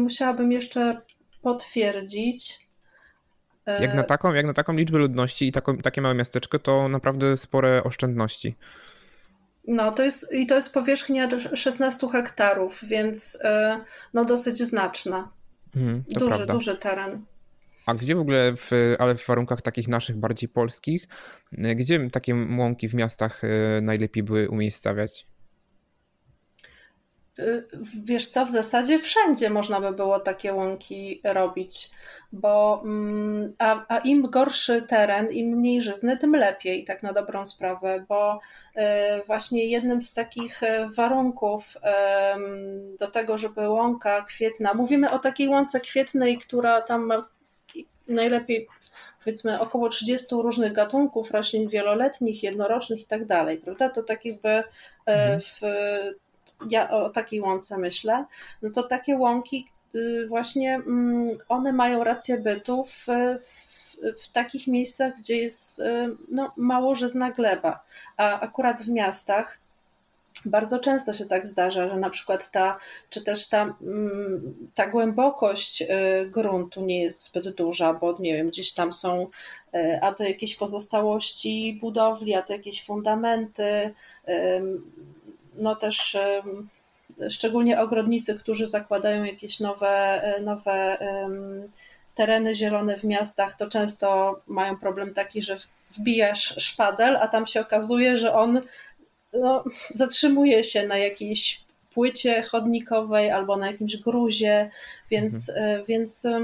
musiałabym 0.00 0.52
jeszcze 0.52 1.00
potwierdzić. 1.42 2.68
E, 3.66 3.82
jak 3.82 3.94
na 3.94 4.02
taką, 4.02 4.34
jak 4.34 4.46
na 4.46 4.54
taką 4.54 4.72
liczbę 4.72 4.98
ludności 4.98 5.48
i 5.48 5.52
taką, 5.52 5.78
takie 5.78 6.00
małe 6.00 6.14
miasteczko, 6.14 6.58
to 6.58 6.88
naprawdę 6.88 7.36
spore 7.36 7.84
oszczędności. 7.84 8.56
No, 9.68 9.90
to 9.92 10.02
jest, 10.02 10.32
i 10.32 10.46
to 10.46 10.54
jest 10.54 10.74
powierzchnia 10.74 11.28
16 11.54 12.08
hektarów, 12.08 12.84
więc 12.84 13.38
e, 13.44 13.80
no 14.14 14.24
dosyć 14.24 14.58
znaczna. 14.58 15.28
Mhm, 15.76 16.04
duży, 16.08 16.26
prawda. 16.26 16.52
duży 16.54 16.76
teren. 16.76 17.24
A 17.86 17.94
gdzie 17.94 18.14
w 18.14 18.20
ogóle, 18.20 18.56
w, 18.56 18.70
ale 18.98 19.14
w 19.14 19.26
warunkach 19.26 19.62
takich 19.62 19.88
naszych, 19.88 20.16
bardziej 20.16 20.48
polskich, 20.48 21.08
e, 21.58 21.74
gdzie 21.74 22.10
takie 22.10 22.34
łąki 22.58 22.88
w 22.88 22.94
miastach 22.94 23.42
e, 23.44 23.80
najlepiej 23.80 24.22
były 24.22 24.48
umiejscawiać? 24.48 25.26
Y, 27.38 27.68
wiesz 28.04 28.26
co, 28.26 28.46
w 28.46 28.50
zasadzie 28.50 28.98
wszędzie 28.98 29.50
można 29.50 29.80
by 29.80 29.92
było 29.92 30.20
takie 30.20 30.54
łąki 30.54 31.20
robić, 31.24 31.90
bo 32.32 32.82
mm, 32.84 33.50
a, 33.58 33.84
a 33.88 33.98
im 33.98 34.22
gorszy 34.22 34.82
teren, 34.82 35.32
im 35.32 35.56
mniej 35.56 35.82
żyzny, 35.82 36.16
tym 36.16 36.36
lepiej, 36.36 36.84
tak 36.84 37.02
na 37.02 37.12
dobrą 37.12 37.44
sprawę, 37.44 38.04
bo 38.08 38.40
y, 38.76 38.80
właśnie 39.26 39.66
jednym 39.66 40.02
z 40.02 40.14
takich 40.14 40.62
y, 40.62 40.66
warunków 40.96 41.76
do 42.98 43.10
tego, 43.10 43.38
żeby 43.38 43.68
łąka 43.68 44.22
kwietna, 44.22 44.74
mówimy 44.74 45.10
o 45.10 45.18
takiej 45.18 45.48
łące 45.48 45.80
kwietnej, 45.80 46.38
która 46.38 46.80
tam 46.80 47.06
ma 47.06 47.28
najlepiej 48.08 48.68
powiedzmy 49.24 49.60
około 49.60 49.88
30 49.88 50.26
różnych 50.30 50.72
gatunków 50.72 51.30
roślin 51.30 51.68
wieloletnich, 51.68 52.42
jednorocznych 52.42 53.00
i 53.00 53.04
tak 53.04 53.24
dalej, 53.24 53.58
prawda? 53.58 53.88
To 53.88 54.02
tak 54.02 54.24
jakby 54.24 54.64
mhm. 55.06 55.40
w 55.40 55.60
ja 56.70 56.90
o 56.90 57.10
takiej 57.10 57.40
łące 57.40 57.78
myślę, 57.78 58.24
no 58.62 58.70
to 58.70 58.82
takie 58.82 59.16
łąki 59.16 59.68
y, 59.94 60.26
właśnie 60.28 60.74
mm, 60.74 61.32
one 61.48 61.72
mają 61.72 62.04
rację 62.04 62.38
bytu 62.38 62.84
w, 62.84 63.06
w, 63.40 64.22
w 64.22 64.32
takich 64.32 64.66
miejscach, 64.66 65.16
gdzie 65.18 65.36
jest 65.36 65.78
y, 65.78 66.16
no, 66.28 66.52
mało 66.56 66.94
żyzna 66.94 67.30
gleba, 67.30 67.84
a 68.16 68.40
akurat 68.40 68.82
w 68.82 68.88
miastach 68.88 69.61
bardzo 70.44 70.78
często 70.78 71.12
się 71.12 71.24
tak 71.24 71.46
zdarza, 71.46 71.88
że 71.88 71.96
na 71.96 72.10
przykład 72.10 72.50
ta, 72.50 72.78
czy 73.10 73.24
też 73.24 73.48
ta, 73.48 73.62
mm, 73.62 74.54
ta 74.74 74.86
głębokość 74.86 75.82
y, 75.82 75.86
gruntu 76.30 76.80
nie 76.80 77.02
jest 77.02 77.24
zbyt 77.24 77.54
duża, 77.54 77.94
bo 77.94 78.16
nie 78.18 78.34
wiem, 78.34 78.48
gdzieś 78.48 78.72
tam 78.72 78.92
są 78.92 79.26
a 80.00 80.12
to 80.12 80.24
jakieś 80.24 80.54
pozostałości 80.54 81.78
budowli, 81.80 82.34
a 82.34 82.42
to 82.42 82.52
jakieś 82.52 82.84
fundamenty, 82.84 83.94
no 85.54 85.76
też 85.76 86.18
szczególnie 87.30 87.80
ogrodnicy, 87.80 88.38
którzy 88.38 88.66
zakładają 88.66 89.24
jakieś 89.24 89.60
nowe, 89.60 90.22
e, 90.22 90.40
nowe 90.40 90.98
tereny 92.14 92.54
zielone 92.54 92.96
w 92.96 93.04
miastach, 93.04 93.56
to 93.56 93.68
często 93.68 94.40
mają 94.46 94.76
problem 94.76 95.14
taki, 95.14 95.42
że 95.42 95.56
wbijasz 95.90 96.54
szpadel, 96.58 97.16
a 97.16 97.28
tam 97.28 97.46
się 97.46 97.60
okazuje, 97.60 98.16
że 98.16 98.34
on 98.34 98.60
no, 99.32 99.64
zatrzymuje 99.90 100.64
się 100.64 100.86
na 100.86 100.98
jakiejś 100.98 101.64
płycie 101.94 102.42
chodnikowej 102.42 103.30
albo 103.30 103.56
na 103.56 103.66
jakimś 103.66 103.96
gruzie, 103.96 104.70
więc, 105.10 105.48
mhm. 105.48 105.80
E, 105.80 105.84
więc 105.84 106.24
e, 106.24 106.40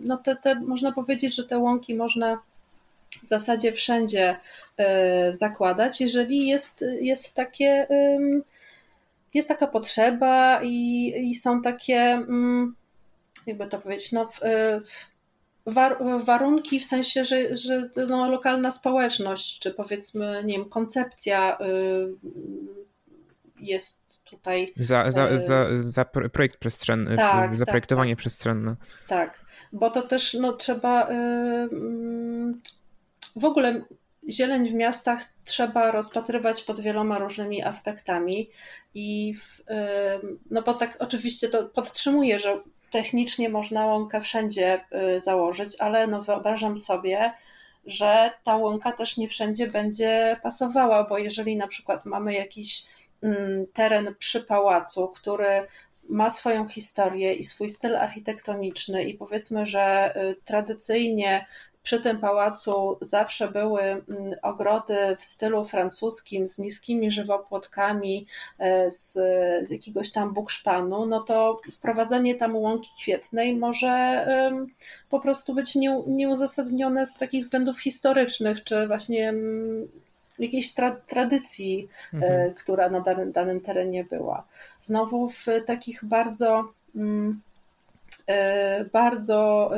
no 0.00 0.16
te, 0.16 0.36
te, 0.36 0.54
można 0.54 0.92
powiedzieć, 0.92 1.34
że 1.34 1.44
te 1.44 1.58
łąki 1.58 1.94
można 1.94 2.42
w 3.22 3.26
zasadzie 3.26 3.72
wszędzie 3.72 4.36
e, 4.76 5.32
zakładać, 5.32 6.00
jeżeli 6.00 6.48
jest, 6.48 6.84
jest 7.00 7.34
takie, 7.34 7.86
jest 9.34 9.48
taka 9.48 9.66
potrzeba 9.66 10.60
i, 10.62 11.12
i 11.16 11.34
są 11.34 11.62
takie, 11.62 12.00
mm, 12.00 12.74
jakby 13.46 13.66
to 13.66 13.78
powiedzieć, 13.78 14.12
no, 14.12 14.28
war, 15.66 15.98
warunki 16.24 16.80
w 16.80 16.84
sensie, 16.84 17.24
że, 17.24 17.56
że 17.56 17.90
no, 18.08 18.30
lokalna 18.30 18.70
społeczność, 18.70 19.58
czy 19.58 19.70
powiedzmy, 19.70 20.42
nie 20.44 20.58
wiem, 20.58 20.68
koncepcja 20.68 21.58
y, 21.58 22.14
jest 23.60 24.24
tutaj. 24.24 24.72
Za, 24.76 25.10
za, 25.10 25.28
e, 25.28 25.38
za, 25.38 25.66
za 25.80 26.04
projekt 26.04 26.56
przestrzenny, 26.56 27.16
tak, 27.16 27.56
za 27.56 27.66
projektowanie 27.66 28.12
tak, 28.12 28.16
tak. 28.16 28.20
przestrzenne. 28.20 28.76
Tak, 29.06 29.44
bo 29.72 29.90
to 29.90 30.02
też 30.02 30.34
no, 30.34 30.52
trzeba. 30.52 31.10
Y, 31.10 31.12
mm, 31.12 32.54
w 33.36 33.44
ogóle 33.44 33.84
zieleń 34.30 34.68
w 34.68 34.74
miastach 34.74 35.24
trzeba 35.44 35.90
rozpatrywać 35.90 36.62
pod 36.62 36.80
wieloma 36.80 37.18
różnymi 37.18 37.62
aspektami 37.62 38.50
i 38.94 39.34
w, 39.34 39.62
no 40.50 40.62
bo 40.62 40.74
tak 40.74 40.96
oczywiście 40.98 41.48
to 41.48 41.64
podtrzymuję, 41.64 42.38
że 42.38 42.60
technicznie 42.94 43.48
można 43.48 43.86
łąkę 43.86 44.20
wszędzie 44.20 44.80
y, 45.16 45.20
założyć, 45.20 45.80
ale 45.80 46.06
no 46.06 46.22
wyobrażam 46.22 46.76
sobie, 46.76 47.32
że 47.86 48.30
ta 48.44 48.56
łąka 48.56 48.92
też 48.92 49.16
nie 49.16 49.28
wszędzie 49.28 49.66
będzie 49.66 50.36
pasowała, 50.42 51.04
bo 51.04 51.18
jeżeli 51.18 51.56
na 51.56 51.66
przykład 51.66 52.06
mamy 52.06 52.34
jakiś 52.34 52.86
mm, 53.22 53.66
teren 53.72 54.14
przy 54.18 54.40
pałacu, 54.40 55.08
który 55.08 55.66
ma 56.08 56.30
swoją 56.30 56.68
historię 56.68 57.34
i 57.34 57.44
swój 57.44 57.68
styl 57.68 57.96
architektoniczny, 57.96 59.04
i 59.04 59.14
powiedzmy, 59.14 59.66
że 59.66 60.14
y, 60.16 60.36
tradycyjnie 60.44 61.46
przy 61.84 62.00
tym 62.00 62.18
pałacu 62.18 62.98
zawsze 63.00 63.48
były 63.48 63.82
mm, 63.82 64.04
ogrody 64.42 64.96
w 65.18 65.24
stylu 65.24 65.64
francuskim 65.64 66.46
z 66.46 66.58
niskimi 66.58 67.10
żywopłotkami 67.10 68.26
e, 68.58 68.90
z, 68.90 69.12
z 69.68 69.70
jakiegoś 69.70 70.12
tam 70.12 70.34
bukszpanu, 70.34 71.06
no 71.06 71.20
to 71.20 71.60
wprowadzenie 71.72 72.34
tam 72.34 72.56
łąki 72.56 72.90
kwietnej 72.98 73.56
może 73.56 74.26
po 75.10 75.20
prostu 75.20 75.54
być 75.54 75.74
nie, 75.74 76.02
nieuzasadnione 76.06 77.06
z 77.06 77.16
takich 77.16 77.42
względów 77.42 77.80
historycznych, 77.80 78.64
czy 78.64 78.86
właśnie 78.86 79.28
mm, 79.28 79.88
jakiejś 80.38 80.74
tra 80.74 80.90
tradycji, 80.90 81.88
e, 82.12 82.16
mhm. 82.16 82.54
która 82.54 82.88
na 82.88 83.00
danym, 83.00 83.32
danym 83.32 83.60
terenie 83.60 84.04
była. 84.04 84.46
Znowu 84.80 85.28
w 85.28 85.46
takich 85.66 86.04
bardzo 86.04 86.72
mm, 86.96 87.40
e, 88.26 88.84
bardzo 88.84 89.70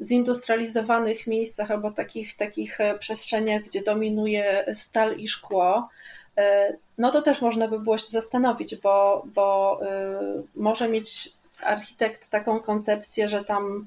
zindustrializowanych 0.00 1.26
miejscach 1.26 1.70
albo 1.70 1.90
takich, 1.90 2.36
takich 2.36 2.80
e, 2.80 2.98
przestrzeniach, 2.98 3.62
gdzie 3.62 3.82
dominuje 3.82 4.64
stal 4.74 5.16
i 5.16 5.28
szkło, 5.28 5.88
e, 6.36 6.76
no 6.98 7.10
to 7.10 7.22
też 7.22 7.42
można 7.42 7.68
by 7.68 7.78
było 7.80 7.98
się 7.98 8.08
zastanowić, 8.08 8.76
bo, 8.76 9.22
bo 9.34 9.80
e, 9.82 10.20
może 10.54 10.88
mieć 10.88 11.32
architekt 11.62 12.28
taką 12.28 12.60
koncepcję, 12.60 13.28
że 13.28 13.44
tam 13.44 13.86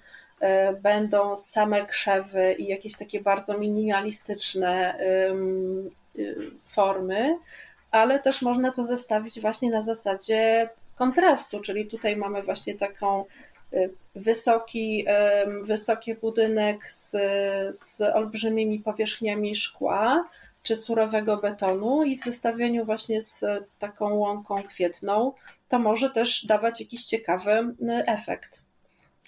będą 0.82 1.38
same 1.38 1.86
krzewy 1.86 2.53
i 2.53 2.67
jakieś 2.67 2.98
takie 2.98 3.22
bardzo 3.22 3.58
minimalistyczne 3.58 5.00
formy, 6.62 7.38
ale 7.91 8.20
też 8.20 8.41
można 8.41 8.72
to 8.72 8.86
zestawić 8.86 9.39
właśnie 9.39 9.70
na 9.70 9.82
zasadzie 9.82 10.70
kontrastu, 10.96 11.62
czyli 11.62 11.88
tutaj 11.88 12.17
mamy 12.17 12.43
właśnie 12.43 12.75
taką 12.75 13.25
wysoki, 14.15 15.05
wysoki 15.62 16.15
budynek 16.15 16.91
z, 16.91 17.12
z 17.75 18.01
olbrzymimi 18.01 18.79
powierzchniami 18.79 19.55
szkła 19.55 20.29
czy 20.63 20.75
surowego 20.75 21.38
betonu 21.38 22.03
i 22.03 22.17
w 22.17 22.24
zestawieniu 22.24 22.86
właśnie 22.86 23.22
z 23.22 23.46
taką 23.79 24.13
łąką 24.13 24.63
kwietną, 24.63 25.34
to 25.67 25.79
może 25.79 26.10
też 26.10 26.46
dawać 26.46 26.79
jakiś 26.79 27.05
ciekawy 27.05 27.75
efekt. 28.08 28.62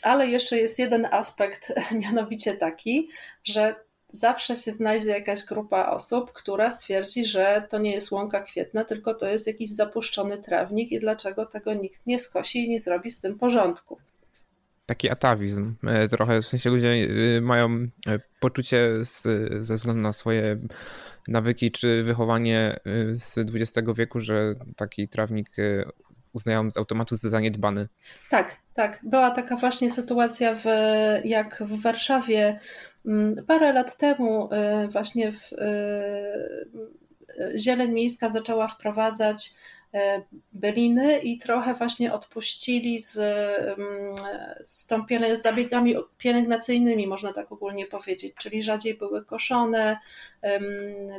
Ale 0.04 0.28
jeszcze 0.28 0.58
jest 0.58 0.80
jeden 0.80 1.08
aspekt, 1.12 1.74
mianowicie 2.04 2.54
taki, 2.54 3.10
że 3.44 3.76
zawsze 4.10 4.56
się 4.58 4.72
znajdzie 4.72 5.10
jakaś 5.12 5.44
grupa 5.44 5.90
osób, 5.90 6.32
która 6.32 6.72
stwierdzi, 6.72 7.26
że 7.26 7.68
to 7.70 7.78
nie 7.78 7.92
jest 7.92 8.12
łąka 8.12 8.42
kwietna, 8.42 8.86
tylko 8.86 9.14
to 9.14 9.28
jest 9.28 9.48
jakiś 9.48 9.70
zapuszczony 9.70 10.38
trawnik 10.38 10.92
i 10.92 11.00
dlaczego 11.00 11.46
tego 11.46 11.74
nikt 11.74 12.08
nie 12.08 12.20
skosi 12.20 12.66
i 12.66 12.70
nie 12.70 12.80
zrobi 12.80 13.12
z 13.12 13.20
tym 13.20 13.38
porządku 13.38 13.98
taki 14.86 15.10
atawizm 15.10 15.76
e, 15.88 16.08
trochę, 16.08 16.42
w 16.42 16.48
sensie 16.48 16.70
ludzie 16.70 16.90
e, 16.90 17.42
mają 17.42 17.70
e, 18.08 18.20
poczucie 18.40 18.90
z, 19.06 19.24
ze 19.66 19.76
względu 19.76 20.02
na 20.02 20.14
swoje 20.14 20.58
nawyki 21.28 21.72
czy 21.72 22.04
wychowanie 22.04 22.80
z 23.14 23.38
XX 23.38 23.88
wieku, 23.98 24.22
że 24.22 24.56
taki 24.76 25.08
trawnik 25.08 25.50
uznają 26.34 26.72
z 26.72 26.78
automatu 26.78 27.16
za 27.16 27.30
zaniedbany. 27.30 27.88
Tak, 28.30 28.58
tak. 28.74 29.00
Była 29.04 29.32
taka 29.32 29.56
właśnie 29.56 29.92
sytuacja, 29.92 30.56
w, 30.56 30.66
jak 31.24 31.64
w 31.64 31.82
Warszawie 31.82 32.60
mm, 33.06 33.46
parę 33.46 33.74
lat 33.74 33.98
temu 33.98 34.50
właśnie 34.90 35.32
w, 35.32 35.50
Zieleń 37.58 37.92
Miejska 37.92 38.30
zaczęła 38.30 38.68
wprowadzać 38.68 39.54
byliny 40.54 41.20
i 41.20 41.38
trochę 41.38 41.74
właśnie 41.74 42.14
odpuścili 42.14 43.00
z, 43.00 43.18
mm, 43.18 44.16
z, 44.62 44.88
tą 44.88 45.06
z 45.36 45.42
zabiegami 45.42 45.96
pielęgnacyjnymi, 46.18 47.08
można 47.08 47.34
tak 47.34 47.52
ogólnie 47.52 47.86
powiedzieć, 47.86 48.34
czyli 48.38 48.64
rzadziej 48.64 48.94
były 48.94 49.26
koszone 49.26 50.00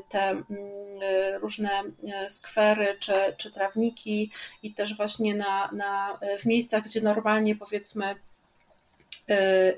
te 0.08 0.30
mm, 0.30 0.44
różne 1.40 1.70
e, 2.12 2.30
skwery 2.30 2.96
czy, 3.00 3.12
czy 3.36 3.50
trawniki 3.50 4.30
i 4.62 4.74
też 4.74 4.96
właśnie 4.96 5.34
na, 5.34 5.70
na, 5.72 6.18
w 6.38 6.46
miejscach, 6.46 6.84
gdzie 6.84 7.00
normalnie 7.00 7.56
powiedzmy 7.56 8.14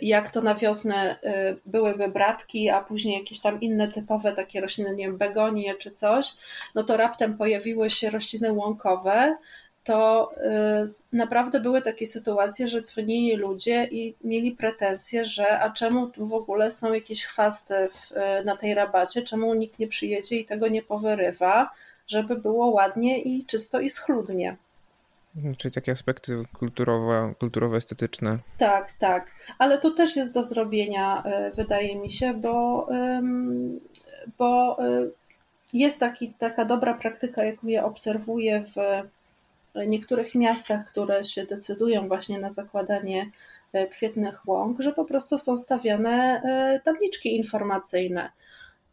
jak 0.01 0.31
to 0.31 0.41
na 0.41 0.55
wiosnę 0.55 1.17
y, 1.25 1.57
byłyby 1.67 2.09
bratki, 2.09 2.71
a 2.71 2.81
później 2.81 3.19
jakieś 3.19 3.41
tam 3.41 3.61
inne 3.61 3.89
typowe 3.89 4.33
takie 4.33 4.61
rośliny, 4.61 4.95
nie 4.95 5.07
wiem, 5.07 5.17
begonie 5.19 5.75
czy 5.75 5.91
coś, 5.91 6.33
no 6.75 6.85
to 6.85 6.97
raptem 6.97 7.37
pojawiły 7.37 7.91
się 7.91 8.11
rośliny 8.11 8.53
łąkowe, 8.53 9.37
to 9.85 10.31
y, 10.37 11.17
naprawdę 11.17 11.61
były 11.61 11.83
takie 11.83 12.07
sytuacje, 12.07 12.69
że 12.69 12.81
dzwonili 12.81 13.37
ludzie 13.37 13.89
i 13.91 14.15
mieli 14.25 14.53
pretensje, 14.53 15.25
że 15.25 15.61
a 15.61 15.71
czemu 15.71 16.07
tu 16.07 16.27
w 16.27 16.35
ogóle 16.35 16.71
są 16.71 16.93
jakieś 16.93 17.25
chwasty 17.25 17.75
w, 17.89 18.13
na 18.45 18.57
tej 18.57 18.75
rabacie, 18.75 19.23
czemu 19.23 19.55
nikt 19.55 19.79
nie 19.79 19.89
przyjedzie 19.89 20.37
i 20.37 20.45
tego 20.45 20.69
nie 20.69 20.83
powyrywa, 20.83 21.71
żeby 22.07 22.37
było 22.37 22.67
ładnie 22.67 23.19
i 23.19 23.45
czysto 23.45 23.81
i 23.81 23.91
schludnie. 23.91 24.57
Czyli 25.59 25.75
takie 25.75 25.93
aspekty 25.93 26.43
kulturowe, 26.59 27.35
kulturowo-estetyczne. 27.39 28.39
Tak, 28.59 28.93
tak. 28.93 29.31
Ale 29.59 29.79
tu 29.79 29.95
też 29.95 30.17
jest 30.17 30.35
do 30.35 30.43
zrobienia, 30.43 31.23
e, 31.23 31.51
wydaje 31.51 31.97
mi 31.97 32.11
się, 32.11 32.35
bo, 32.35 32.89
bo 34.39 34.79
e, 34.85 35.09
jest 35.73 36.01
taki, 36.01 36.33
taka 36.39 36.65
dobra 36.65 36.95
praktyka, 36.95 37.45
jaką 37.45 37.67
ja 37.67 37.85
obserwuję 37.85 38.65
w 38.77 38.77
niektórych 39.87 40.35
miastach, 40.35 40.87
które 40.87 41.25
się 41.25 41.47
decydują 41.47 42.09
właśnie 42.09 42.39
na 42.39 42.51
zakładanie 42.51 43.31
e, 43.73 43.87
kwietnych 43.87 44.49
łąk, 44.49 44.81
że 44.81 44.93
po 44.93 45.05
prostu 45.05 45.39
są 45.39 45.57
stawiane 45.57 46.43
tabliczki 46.85 47.37
informacyjne 47.37 48.31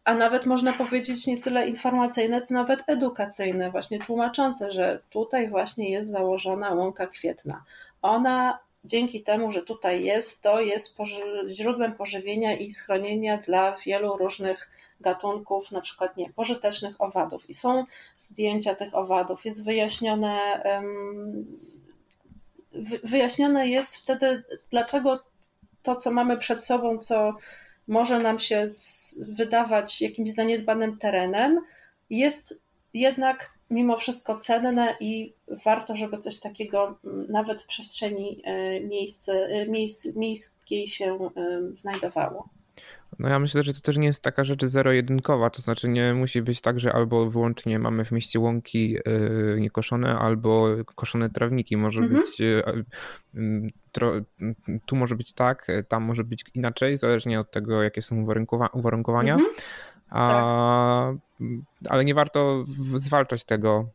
a 0.05 0.13
nawet 0.13 0.45
można 0.45 0.73
powiedzieć 0.73 1.27
nie 1.27 1.37
tyle 1.37 1.67
informacyjne, 1.67 2.41
co 2.41 2.53
nawet 2.53 2.83
edukacyjne, 2.87 3.71
właśnie 3.71 3.99
tłumaczące, 3.99 4.71
że 4.71 4.99
tutaj 5.09 5.49
właśnie 5.49 5.89
jest 5.89 6.09
założona 6.09 6.73
łąka 6.73 7.07
kwietna. 7.07 7.63
Ona 8.01 8.59
dzięki 8.83 9.23
temu, 9.23 9.51
że 9.51 9.61
tutaj 9.61 10.03
jest, 10.03 10.41
to 10.41 10.59
jest 10.59 10.97
poży 10.97 11.21
źródłem 11.47 11.93
pożywienia 11.93 12.57
i 12.57 12.71
schronienia 12.71 13.37
dla 13.37 13.75
wielu 13.85 14.17
różnych 14.17 14.69
gatunków, 15.01 15.71
na 15.71 15.81
przykład 15.81 16.17
nie, 16.17 16.29
pożytecznych 16.29 17.01
owadów. 17.01 17.49
I 17.49 17.53
są 17.53 17.83
zdjęcia 18.19 18.75
tych 18.75 18.95
owadów, 18.95 19.45
jest 19.45 19.65
wyjaśnione, 19.65 20.63
wyjaśnione 23.03 23.67
jest 23.67 23.95
wtedy, 23.95 24.43
dlaczego 24.69 25.23
to, 25.83 25.95
co 25.95 26.11
mamy 26.11 26.37
przed 26.37 26.63
sobą, 26.63 26.97
co 26.97 27.33
może 27.87 28.19
nam 28.19 28.39
się 28.39 28.67
wydawać 29.17 30.01
jakimś 30.01 30.33
zaniedbanym 30.33 30.97
terenem, 30.97 31.61
jest 32.09 32.59
jednak 32.93 33.55
mimo 33.69 33.97
wszystko 33.97 34.37
cenne 34.37 34.95
i 34.99 35.33
warto, 35.65 35.95
żeby 35.95 36.17
coś 36.17 36.39
takiego 36.39 36.99
nawet 37.29 37.61
w 37.61 37.67
przestrzeni 37.67 38.41
e, 38.45 38.51
e, 38.51 39.65
miejsc, 39.67 40.05
miejskiej 40.15 40.87
się 40.87 41.29
e, 41.35 41.61
znajdowało. 41.71 42.49
No 43.19 43.29
ja 43.29 43.39
myślę, 43.39 43.63
że 43.63 43.73
to 43.73 43.81
też 43.81 43.97
nie 43.97 44.07
jest 44.07 44.23
taka 44.23 44.43
rzecz 44.43 44.65
zero-jedynkowa, 44.65 45.49
to 45.49 45.61
znaczy 45.61 45.89
nie 45.89 46.13
musi 46.13 46.41
być 46.41 46.61
tak, 46.61 46.79
że 46.79 46.93
albo 46.93 47.29
wyłącznie 47.29 47.79
mamy 47.79 48.05
w 48.05 48.11
mieście 48.11 48.39
łąki 48.39 48.91
yy, 48.91 49.57
niekoszone, 49.59 50.19
albo 50.19 50.67
koszone 50.95 51.29
trawniki. 51.29 51.77
Może 51.77 52.01
mhm. 52.01 52.21
być 52.21 52.39
yy, 52.39 52.63
tu 54.85 54.95
może 54.95 55.15
być 55.15 55.33
tak, 55.33 55.67
tam 55.87 56.03
może 56.03 56.23
być 56.23 56.45
inaczej, 56.53 56.97
zależnie 56.97 57.39
od 57.39 57.51
tego, 57.51 57.83
jakie 57.83 58.01
są 58.01 58.25
uwarunkowania. 58.73 59.33
Mhm. 59.33 59.51
A, 60.09 61.13
tak. 61.39 61.47
Ale 61.89 62.05
nie 62.05 62.13
warto 62.13 62.65
zwalczać 62.95 63.45
tego. 63.45 63.89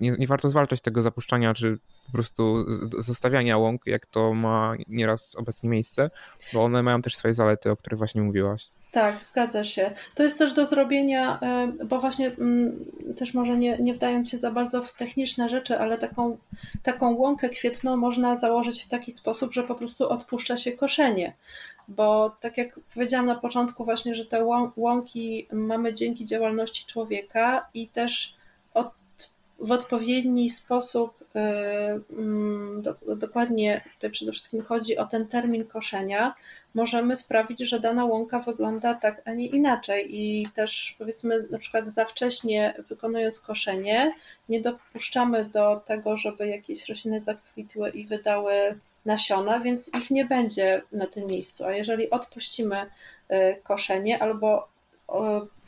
Nie, 0.00 0.10
nie 0.10 0.26
warto 0.26 0.50
zwalczać 0.50 0.80
tego 0.80 1.02
zapuszczania, 1.02 1.54
czy 1.54 1.78
po 2.06 2.12
prostu 2.12 2.66
zostawiania 2.98 3.58
łąk, 3.58 3.82
jak 3.86 4.06
to 4.06 4.34
ma 4.34 4.74
nieraz 4.88 5.34
obecnie 5.34 5.68
miejsce, 5.68 6.10
bo 6.52 6.64
one 6.64 6.82
mają 6.82 7.02
też 7.02 7.16
swoje 7.16 7.34
zalety, 7.34 7.70
o 7.70 7.76
których 7.76 7.98
właśnie 7.98 8.22
mówiłaś. 8.22 8.70
Tak, 8.92 9.24
zgadza 9.24 9.64
się. 9.64 9.90
To 10.14 10.22
jest 10.22 10.38
też 10.38 10.54
do 10.54 10.66
zrobienia, 10.66 11.40
bo 11.84 12.00
właśnie 12.00 12.26
mm, 12.38 12.84
też 13.16 13.34
może 13.34 13.56
nie, 13.56 13.78
nie 13.78 13.94
wdając 13.94 14.30
się 14.30 14.38
za 14.38 14.50
bardzo 14.50 14.82
w 14.82 14.92
techniczne 14.92 15.48
rzeczy, 15.48 15.78
ale 15.78 15.98
taką, 15.98 16.38
taką 16.82 17.14
łąkę 17.14 17.48
kwietną 17.48 17.96
można 17.96 18.36
założyć 18.36 18.82
w 18.82 18.88
taki 18.88 19.12
sposób, 19.12 19.52
że 19.52 19.62
po 19.62 19.74
prostu 19.74 20.08
odpuszcza 20.08 20.56
się 20.56 20.72
koszenie. 20.72 21.32
Bo 21.88 22.36
tak 22.40 22.58
jak 22.58 22.80
powiedziałam 22.94 23.26
na 23.26 23.34
początku, 23.34 23.84
właśnie, 23.84 24.14
że 24.14 24.26
te 24.26 24.44
łąki 24.76 25.46
mamy 25.52 25.92
dzięki 25.92 26.24
działalności 26.24 26.86
człowieka 26.86 27.68
i 27.74 27.88
też 27.88 28.36
w 29.62 29.72
odpowiedni 29.72 30.50
sposób 30.50 31.22
Y, 31.36 32.14
mm, 32.18 32.82
dokładnie 33.16 33.84
tutaj 33.94 34.10
przede 34.10 34.32
wszystkim 34.32 34.62
chodzi 34.62 34.96
o 34.96 35.06
ten 35.06 35.28
termin 35.28 35.64
koszenia, 35.64 36.34
możemy 36.74 37.16
sprawić, 37.16 37.60
że 37.60 37.80
dana 37.80 38.04
łąka 38.04 38.38
wygląda 38.38 38.94
tak, 38.94 39.22
a 39.24 39.32
nie 39.32 39.46
inaczej. 39.46 40.06
I 40.10 40.48
też 40.54 40.96
powiedzmy 40.98 41.46
na 41.50 41.58
przykład 41.58 41.88
za 41.88 42.04
wcześnie 42.04 42.74
wykonując 42.88 43.40
koszenie, 43.40 44.14
nie 44.48 44.60
dopuszczamy 44.60 45.44
do 45.44 45.82
tego, 45.84 46.16
żeby 46.16 46.46
jakieś 46.46 46.88
rośliny 46.88 47.20
zakwitły 47.20 47.90
i 47.90 48.06
wydały 48.06 48.78
nasiona, 49.04 49.60
więc 49.60 49.90
ich 49.94 50.10
nie 50.10 50.24
będzie 50.24 50.82
na 50.92 51.06
tym 51.06 51.26
miejscu. 51.26 51.64
A 51.64 51.72
jeżeli 51.72 52.10
odpuścimy 52.10 52.76
y, 52.82 53.56
koszenie 53.62 54.22
albo 54.22 54.71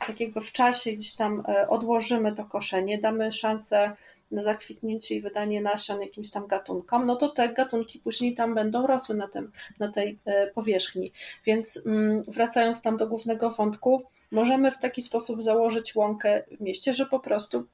tak 0.07 0.19
jakby 0.19 0.41
w 0.41 0.51
czasie 0.51 0.91
gdzieś 0.91 1.15
tam 1.15 1.39
y, 1.39 1.67
odłożymy 1.69 2.35
to 2.35 2.45
koszenie, 2.45 2.97
damy 2.97 3.31
szansę 3.31 3.95
na 4.31 4.41
zakwitnięcie 4.41 5.15
i 5.15 5.21
wydanie 5.21 5.61
nasion 5.61 6.01
jakimś 6.01 6.31
tam 6.31 6.47
gatunkom, 6.47 7.05
no 7.05 7.15
to 7.15 7.29
te 7.29 7.49
gatunki 7.49 7.99
później 7.99 8.33
tam 8.33 8.55
będą 8.55 8.87
rosły 8.87 9.15
na, 9.15 9.27
tym, 9.27 9.51
na 9.79 9.91
tej 9.91 10.19
e, 10.25 10.47
powierzchni. 10.47 11.11
Więc 11.45 11.81
mm, 11.85 12.23
wracając 12.23 12.81
tam 12.81 12.97
do 12.97 13.07
głównego 13.07 13.49
wątku, 13.49 14.03
możemy 14.31 14.71
w 14.71 14.77
taki 14.77 15.01
sposób 15.01 15.43
założyć 15.43 15.95
łąkę 15.95 16.43
w 16.51 16.61
mieście, 16.61 16.93
że 16.93 17.05
po 17.05 17.19
prostu 17.19 17.67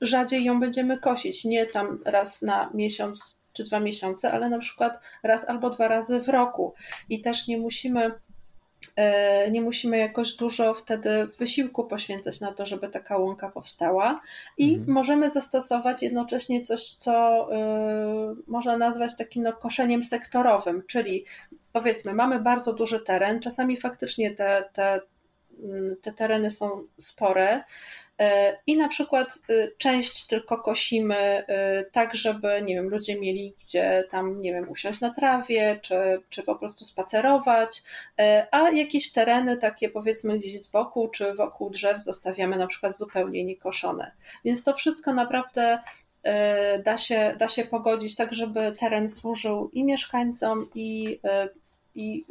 rzadziej 0.00 0.44
ją 0.44 0.60
będziemy 0.60 0.98
kosić. 0.98 1.44
Nie 1.44 1.66
tam 1.66 1.98
raz 2.04 2.42
na 2.42 2.70
miesiąc 2.74 3.36
czy 3.52 3.64
dwa 3.64 3.80
miesiące, 3.80 4.32
ale 4.32 4.48
na 4.48 4.58
przykład 4.58 5.00
raz 5.22 5.48
albo 5.48 5.70
dwa 5.70 5.88
razy 5.88 6.20
w 6.20 6.28
roku. 6.28 6.74
I 7.08 7.20
też 7.20 7.48
nie 7.48 7.58
musimy 7.58 8.10
E, 8.10 8.33
nie 9.50 9.62
musimy 9.62 9.98
jakoś 9.98 10.36
dużo 10.36 10.74
wtedy 10.74 11.26
wysiłku 11.38 11.84
poświęcać 11.84 12.40
na 12.40 12.52
to, 12.52 12.66
żeby 12.66 12.88
taka 12.88 13.16
łąka 13.18 13.48
powstała 13.48 14.20
i 14.58 14.74
mhm. 14.74 14.92
możemy 14.92 15.30
zastosować 15.30 16.02
jednocześnie 16.02 16.60
coś, 16.60 16.90
co 16.90 17.46
y, 17.52 17.56
można 18.46 18.76
nazwać 18.76 19.16
takim 19.16 19.42
no, 19.42 19.52
koszeniem 19.52 20.04
sektorowym, 20.04 20.82
czyli 20.86 21.24
powiedzmy, 21.72 22.14
mamy 22.14 22.40
bardzo 22.40 22.72
duży 22.72 23.00
teren, 23.00 23.40
czasami 23.40 23.76
faktycznie 23.76 24.30
te, 24.30 24.64
te, 24.72 25.00
mm, 25.62 25.96
te 26.02 26.12
tereny 26.12 26.50
są 26.50 26.82
spore, 26.98 27.60
E, 27.60 28.03
i 28.66 28.76
na 28.76 28.88
przykład 28.88 29.38
y, 29.50 29.74
część 29.78 30.26
tylko 30.26 30.58
kosimy 30.58 31.44
y, 31.48 31.90
tak, 31.90 32.14
żeby, 32.14 32.62
nie 32.62 32.74
wiem, 32.74 32.88
ludzie 32.88 33.20
mieli 33.20 33.54
gdzie 33.60 34.04
tam, 34.10 34.40
nie 34.40 34.52
wiem, 34.52 34.70
usiąść 34.70 35.00
na 35.00 35.10
trawie, 35.10 35.78
czy, 35.82 36.22
czy 36.28 36.42
po 36.42 36.54
prostu 36.54 36.84
spacerować, 36.84 37.82
e, 38.18 38.46
a 38.50 38.70
jakieś 38.70 39.12
tereny 39.12 39.56
takie 39.56 39.88
powiedzmy 39.88 40.38
gdzieś 40.38 40.60
z 40.60 40.70
boku, 40.70 41.08
czy 41.08 41.34
wokół 41.34 41.70
drzew 41.70 42.02
zostawiamy 42.02 42.56
na 42.56 42.66
przykład 42.66 42.96
zupełnie 42.96 43.44
niekoszone. 43.44 44.12
Więc 44.44 44.64
to 44.64 44.74
wszystko 44.74 45.12
naprawdę 45.12 45.78
e, 46.22 46.78
da 46.78 46.96
się, 46.96 47.34
da 47.38 47.48
się 47.48 47.64
pogodzić 47.64 48.14
tak, 48.14 48.32
żeby 48.32 48.72
teren 48.80 49.10
służył 49.10 49.70
i 49.72 49.84
mieszkańcom, 49.84 50.58
i, 50.74 51.20
i 51.94 52.24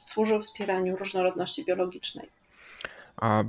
służył 0.00 0.42
wspieraniu 0.42 0.96
różnorodności 0.96 1.64
biologicznej. 1.64 2.39
A 3.20 3.44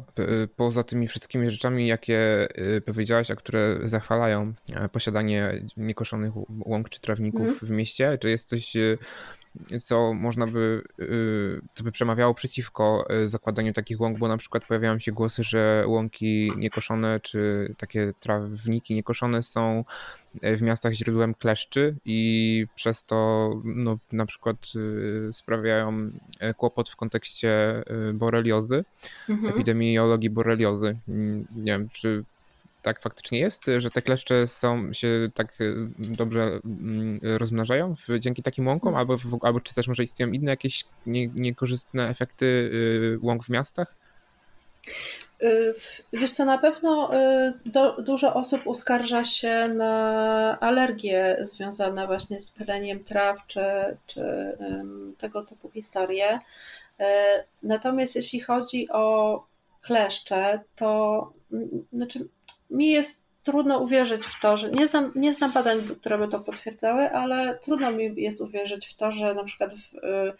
poza 0.55 0.83
tymi 0.83 1.07
wszystkimi 1.07 1.51
rzeczami, 1.51 1.87
jakie 1.87 2.47
y, 2.77 2.81
powiedziałaś, 2.81 3.31
a 3.31 3.35
które 3.35 3.79
zachwalają 3.83 4.53
e, 4.73 4.89
posiadanie 4.89 5.63
niekoszonych 5.77 6.33
łąk 6.65 6.89
czy 6.89 7.01
trawników 7.01 7.41
mm. 7.47 7.57
w 7.61 7.69
mieście, 7.69 8.17
czy 8.17 8.29
jest 8.29 8.47
coś 8.47 8.75
y, 8.75 8.97
co 9.79 10.13
można 10.13 10.47
by, 10.47 10.83
y, 10.99 11.61
co 11.71 11.83
by 11.83 11.91
przemawiało 11.91 12.33
przeciwko 12.33 13.07
y, 13.23 13.27
zakładaniu 13.27 13.73
takich 13.73 14.01
łąk, 14.01 14.17
bo 14.17 14.27
na 14.27 14.37
przykład 14.37 14.65
pojawiają 14.65 14.99
się 14.99 15.11
głosy, 15.11 15.43
że 15.43 15.83
łąki 15.87 16.51
niekoszone 16.57 17.19
czy 17.19 17.73
takie 17.77 18.13
trawniki 18.19 18.95
niekoszone 18.95 19.43
są 19.43 19.83
y, 20.43 20.57
w 20.57 20.61
miastach 20.61 20.93
źródłem 20.93 21.33
kleszczy 21.33 21.95
i 22.05 22.65
przez 22.75 23.05
to 23.05 23.49
no, 23.63 23.97
na 24.11 24.25
przykład 24.25 24.57
sprawiają 25.31 26.11
kłopot 26.57 26.89
w 26.89 26.95
kontekście 26.95 27.83
boreliozy, 28.13 28.85
mhm. 29.29 29.53
epidemiologii 29.53 30.29
boreliozy. 30.29 30.97
Mm, 31.07 31.47
nie 31.55 31.71
wiem, 31.71 31.89
czy 31.89 32.23
tak 32.81 33.01
faktycznie 33.01 33.39
jest, 33.39 33.65
że 33.77 33.89
te 33.89 34.01
kleszcze 34.01 34.47
są, 34.47 34.93
się 34.93 35.29
tak 35.33 35.61
y, 35.61 35.75
dobrze 36.17 36.59
mm, 36.65 37.19
rozmnażają 37.23 37.95
w, 37.95 38.19
dzięki 38.19 38.43
takim 38.43 38.67
łąkom, 38.67 38.95
albo, 38.95 39.17
w, 39.17 39.37
albo 39.41 39.59
czy 39.59 39.75
też 39.75 39.87
może 39.87 40.03
istnieją 40.03 40.31
inne 40.31 40.51
jakieś 40.51 40.85
nie, 41.05 41.27
niekorzystne 41.27 42.09
efekty 42.09 42.45
y, 42.45 43.19
łąk 43.21 43.43
w 43.43 43.49
miastach? 43.49 43.95
Y, 45.43 45.73
wiesz 46.13 46.31
co, 46.31 46.45
na 46.45 46.57
pewno 46.57 47.11
do, 47.65 48.01
dużo 48.01 48.33
osób 48.33 48.67
uskarża 48.67 49.23
się 49.23 49.63
na 49.75 50.59
alergie 50.59 51.37
związane 51.41 52.07
właśnie 52.07 52.39
z 52.39 52.51
pyleniem 52.51 53.03
traw 53.03 53.47
czy, 53.47 53.61
czy 54.07 54.23
tego 55.17 55.43
typu 55.43 55.69
historie. 55.69 56.39
Natomiast 57.63 58.15
jeśli 58.15 58.39
chodzi 58.39 58.89
o 58.89 59.43
kleszcze, 59.81 60.59
to 60.75 61.33
znaczy 61.93 62.27
mi 62.71 62.89
jest 62.89 63.25
trudno 63.43 63.79
uwierzyć 63.79 64.25
w 64.25 64.39
to, 64.39 64.57
że 64.57 64.71
nie 64.71 64.87
znam, 64.87 65.11
nie 65.15 65.33
znam 65.33 65.51
badań, 65.51 65.81
które 65.99 66.17
by 66.17 66.27
to 66.27 66.39
potwierdzały, 66.39 67.11
ale 67.11 67.59
trudno 67.59 67.91
mi 67.91 68.13
jest 68.15 68.41
uwierzyć 68.41 68.87
w 68.87 68.95
to, 68.95 69.11
że 69.11 69.33
na 69.33 69.43
przykład 69.43 69.73
w, 69.73 69.95
y, 69.95 70.33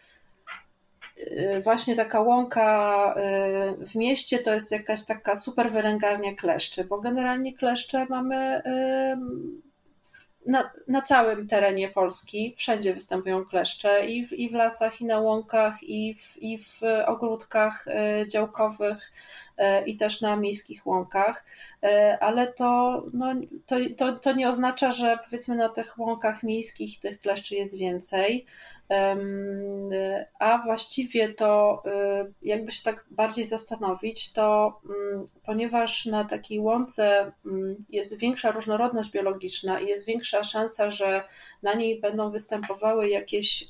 y, 1.17 1.61
właśnie 1.63 1.95
taka 1.95 2.21
łąka 2.21 3.15
y, 3.81 3.85
w 3.85 3.95
mieście 3.95 4.39
to 4.39 4.53
jest 4.53 4.71
jakaś 4.71 5.05
taka 5.05 5.35
super 5.35 5.71
wylęgarnia 5.71 6.35
kleszczy, 6.35 6.83
bo 6.83 6.99
generalnie 6.99 7.53
kleszcze 7.53 8.05
mamy 8.09 8.61
na, 10.45 10.71
na 10.87 11.01
całym 11.01 11.47
terenie 11.47 11.89
Polski, 11.89 12.55
wszędzie 12.57 12.93
występują 12.93 13.45
kleszcze 13.45 14.05
i 14.05 14.25
w, 14.25 14.33
i 14.33 14.49
w 14.49 14.53
lasach, 14.53 15.01
i 15.01 15.05
na 15.05 15.19
łąkach, 15.19 15.83
i 15.83 16.15
w, 16.15 16.37
i 16.41 16.57
w 16.57 16.81
ogródkach 17.05 17.85
działkowych, 18.27 19.11
E, 19.61 19.85
i 19.85 19.97
też 19.97 20.21
na 20.21 20.35
miejskich 20.35 20.87
łąkach, 20.87 21.45
e, 21.83 22.17
ale 22.21 22.53
to, 22.53 23.03
no, 23.13 23.33
to, 23.65 23.75
to, 23.97 24.11
to 24.11 24.33
nie 24.33 24.49
oznacza, 24.49 24.91
że 24.91 25.17
powiedzmy 25.25 25.55
na 25.55 25.69
tych 25.69 25.99
łąkach 25.99 26.43
miejskich 26.43 26.99
tych 26.99 27.19
kleszczy 27.21 27.55
jest 27.55 27.77
więcej, 27.77 28.45
a 30.39 30.57
właściwie 30.57 31.33
to 31.33 31.83
e, 31.85 32.25
jakby 32.41 32.71
się 32.71 32.83
tak 32.83 33.05
bardziej 33.11 33.45
zastanowić, 33.45 34.33
to 34.33 34.79
mm, 34.85 35.25
ponieważ 35.45 36.05
na 36.05 36.25
takiej 36.25 36.59
łące 36.59 37.31
mm, 37.45 37.75
jest 37.89 38.19
większa 38.19 38.51
różnorodność 38.51 39.11
biologiczna 39.11 39.79
i 39.79 39.87
jest 39.87 40.05
większa 40.05 40.43
szansa, 40.43 40.89
że 40.89 41.23
na 41.63 41.73
niej 41.73 42.01
będą 42.01 42.31
występowały 42.31 43.09
jakieś 43.09 43.67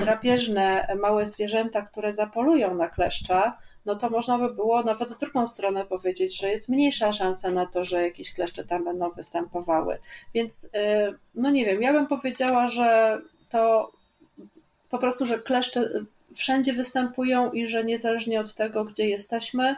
drapieżne 0.00 0.96
małe 1.00 1.26
zwierzęta, 1.26 1.82
które 1.82 2.12
zapolują 2.12 2.74
na 2.74 2.88
kleszcza, 2.88 3.58
no 3.84 3.96
to 3.96 4.10
można 4.10 4.38
by 4.38 4.54
było 4.54 4.82
nawet 4.82 5.12
w 5.12 5.18
drugą 5.18 5.46
stronę 5.46 5.86
powiedzieć, 5.86 6.40
że 6.40 6.48
jest 6.48 6.68
mniejsza 6.68 7.12
szansa 7.12 7.50
na 7.50 7.66
to, 7.66 7.84
że 7.84 8.02
jakieś 8.02 8.34
kleszcze 8.34 8.64
tam 8.64 8.84
będą 8.84 9.10
występowały. 9.10 9.98
Więc 10.34 10.64
y, 10.64 10.68
no 11.34 11.50
nie 11.50 11.66
wiem, 11.66 11.82
ja 11.82 11.92
bym 11.92 12.06
powiedziała, 12.06 12.68
że 12.68 13.18
to 13.52 13.92
po 14.90 14.98
prostu, 14.98 15.26
że 15.26 15.38
kleszcze 15.38 15.90
wszędzie 16.34 16.72
występują 16.72 17.52
i 17.52 17.66
że 17.66 17.84
niezależnie 17.84 18.40
od 18.40 18.54
tego, 18.54 18.84
gdzie 18.84 19.08
jesteśmy, 19.08 19.76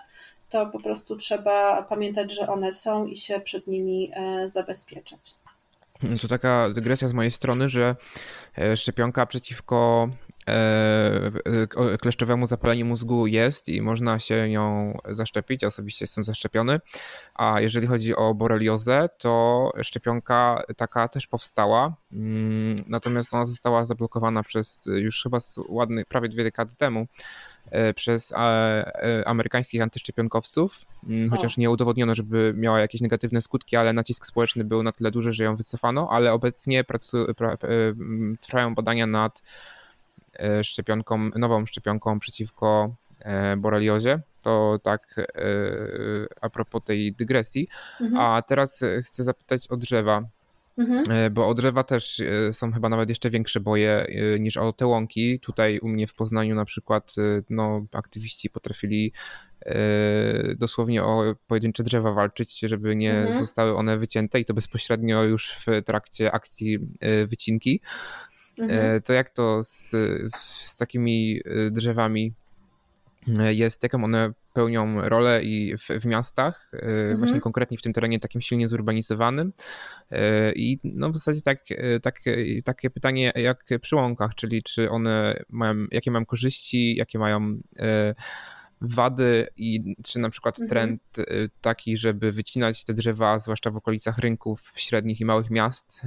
to 0.51 0.67
po 0.67 0.81
prostu 0.81 1.17
trzeba 1.17 1.83
pamiętać, 1.83 2.35
że 2.35 2.49
one 2.49 2.73
są 2.73 3.07
i 3.07 3.17
się 3.17 3.41
przed 3.41 3.67
nimi 3.67 4.11
e, 4.15 4.49
zabezpieczać. 4.49 5.35
To 6.23 6.29
taka 6.29 6.71
dygresja 6.71 7.09
z 7.09 7.13
mojej 7.13 7.31
strony, 7.31 7.71
że 7.71 7.97
e, 8.59 8.77
szczepionka 8.77 9.27
przeciwko 9.27 10.09
kleszczowemu 12.01 12.47
zapaleniu 12.47 12.87
mózgu 12.87 13.27
jest 13.27 13.69
i 13.69 13.83
można 13.83 14.19
się 14.19 14.49
nią 14.49 14.99
zaszczepić. 15.09 15.63
Ja 15.63 15.69
osobiście 15.69 16.03
jestem 16.03 16.25
zaszczepiony. 16.25 16.81
A 17.35 17.61
jeżeli 17.61 17.87
chodzi 17.87 18.17
o 18.17 18.35
boreliozę, 18.35 19.09
to 19.19 19.71
szczepionka 19.83 20.63
taka 20.77 21.09
też 21.09 21.27
powstała. 21.27 21.97
Mm, 22.13 22.77
natomiast 22.87 23.35
ona 23.35 23.45
została 23.45 23.85
zablokowana 23.85 24.43
przez 24.43 24.89
już 24.95 25.23
chyba 25.23 25.39
ładny, 25.69 26.05
prawie 26.05 26.29
dwie 26.29 26.45
dekady 26.45 26.75
temu 26.75 27.07
przez 27.97 28.33
amerykańskich 29.27 29.83
antyszczepionkowców, 29.83 30.83
mm, 31.09 31.31
chociaż 31.31 31.57
nie 31.57 31.71
udowodniono, 31.71 32.15
żeby 32.15 32.55
miała 32.57 32.81
jakieś 32.81 33.01
negatywne 33.01 33.41
skutki, 33.41 33.77
ale 33.77 33.93
nacisk 33.93 34.27
społeczny 34.27 34.65
był 34.65 34.83
na 34.83 34.93
tyle 34.93 35.11
duży, 35.11 35.33
że 35.33 35.45
ją 35.45 35.57
wycofano, 35.57 36.09
ale 36.11 36.33
obecnie 36.33 36.85
pracu, 36.85 37.27
pra, 37.37 37.57
trwają 38.41 38.75
badania 38.75 39.07
nad 39.07 39.43
szczepionką, 40.63 41.31
nową 41.37 41.67
szczepionką 41.67 42.19
przeciwko 42.19 42.95
boreliozie. 43.57 44.21
To 44.43 44.79
tak 44.83 45.17
a 46.41 46.51
propos 46.51 46.83
tej 46.85 47.13
dygresji. 47.13 47.69
Mhm. 48.01 48.21
A 48.21 48.43
teraz 48.43 48.85
chcę 49.03 49.25
zapytać 49.25 49.69
o 49.69 49.77
drzewa. 49.77 50.23
Mhm. 50.79 51.03
E, 51.11 51.31
bo 51.31 51.49
o 51.49 51.55
drzewa 51.55 51.85
też 51.85 52.21
e, 52.21 52.53
są 52.53 52.73
chyba 52.73 52.89
nawet 52.89 53.09
jeszcze 53.09 53.31
większe 53.31 53.61
boje 53.61 54.07
e, 54.07 54.39
niż 54.41 54.57
o 54.57 54.73
te 54.73 54.87
łąki. 54.87 55.41
Tutaj 55.41 55.79
u 55.79 55.89
mnie 55.89 56.07
w 56.07 56.15
Poznaniu 56.15 56.55
na 56.55 56.65
przykład 56.65 57.15
no, 57.51 57.87
aktywiści 57.93 58.51
potrafili 58.51 59.13
dosłownie 60.57 61.05
o 61.05 61.35
pojedyncze 61.47 61.83
drzewa 61.83 62.13
walczyć, 62.13 62.61
żeby 62.61 62.97
nie 62.97 63.15
mhm. 63.15 63.39
zostały 63.39 63.77
one 63.77 63.99
wycięte 63.99 64.41
i 64.41 64.45
to 64.45 64.55
bezpośrednio 64.55 65.23
już 65.23 65.53
w 65.53 65.83
trakcie 65.85 66.33
akcji 66.33 66.79
wycinki. 67.27 67.81
Mhm. 68.59 69.03
To 69.03 69.13
jak 69.13 69.31
to 69.31 69.65
z, 69.65 69.91
z 70.37 70.79
takimi 70.79 71.41
drzewami 71.71 72.35
jest, 73.37 73.83
jaką 73.83 74.05
one 74.05 74.33
pełnią 74.53 75.09
rolę 75.09 75.43
i 75.43 75.77
w, 75.77 75.89
w 76.01 76.07
miastach, 76.07 76.71
e, 76.73 76.79
mhm. 76.79 77.19
właśnie 77.19 77.41
konkretnie 77.41 77.79
w 77.79 77.83
tym 77.83 77.93
terenie 77.93 78.21
takim 78.21 78.41
silnie 78.41 78.69
zurbanizowanym. 78.69 79.53
E, 80.11 80.53
I 80.53 80.79
no 80.85 81.11
w 81.11 81.17
zasadzie 81.17 81.43
tak, 81.43 81.59
e, 81.71 82.01
tak, 82.01 82.21
takie 82.65 82.91
pytanie 82.91 83.33
jak 83.37 83.65
przy 83.81 83.97
łąkach, 83.97 84.35
czyli 84.35 84.63
czy 84.63 84.91
one 84.91 85.45
mają, 85.49 85.75
jakie 85.91 86.11
mają 86.11 86.27
korzyści, 86.27 86.97
jakie 86.97 87.19
mają 87.19 87.61
wady 88.81 89.47
i 89.57 89.95
czy 90.07 90.19
na 90.19 90.31
przykład 90.31 90.61
mhm. 90.61 90.69
trend 90.69 91.29
taki, 91.61 91.99
żeby 91.99 92.33
wycinać 92.33 92.85
te 92.85 92.95
drzewa, 92.95 93.39
zwłaszcza 93.39 93.71
w 93.71 93.77
okolicach 93.77 94.19
rynków 94.19 94.73
średnich 94.77 95.21
i 95.21 95.25
małych 95.25 95.51
miast 95.51 96.03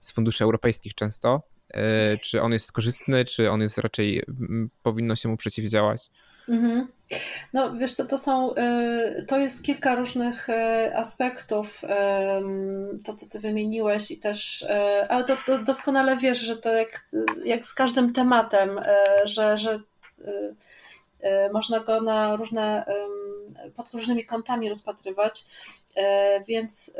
z 0.00 0.12
funduszy 0.12 0.44
europejskich 0.44 0.94
często, 0.94 1.42
E, 1.72 2.16
czy 2.16 2.42
on 2.42 2.52
jest 2.52 2.72
korzystny, 2.72 3.24
czy 3.24 3.50
on 3.50 3.60
jest 3.60 3.78
raczej, 3.78 4.22
powinno 4.82 5.16
się 5.16 5.28
mu 5.28 5.36
przeciwdziałać? 5.36 6.10
Mhm. 6.48 6.88
No 7.52 7.76
wiesz 7.76 7.96
to, 7.96 8.04
to 8.04 8.18
są, 8.18 8.54
e, 8.54 9.24
to 9.28 9.38
jest 9.38 9.64
kilka 9.64 9.94
różnych 9.94 10.48
aspektów, 10.94 11.82
to 13.04 13.14
co 13.14 13.26
ty 13.26 13.38
wymieniłeś 13.38 14.10
i 14.10 14.18
też, 14.18 14.66
ale 15.08 15.24
to, 15.24 15.36
to 15.46 15.58
doskonale 15.58 16.16
wiesz, 16.16 16.38
że 16.38 16.56
to 16.56 16.72
jak, 16.72 16.90
jak 17.44 17.64
z 17.64 17.74
każdym 17.74 18.12
tematem, 18.12 18.80
że, 19.24 19.58
że 19.58 19.80
można 21.52 21.80
go 21.80 22.00
na 22.00 22.36
różne, 22.36 22.84
pod 23.76 23.90
różnymi 23.90 24.24
kątami 24.24 24.68
rozpatrywać. 24.68 25.44
E, 25.96 26.40
więc 26.40 26.92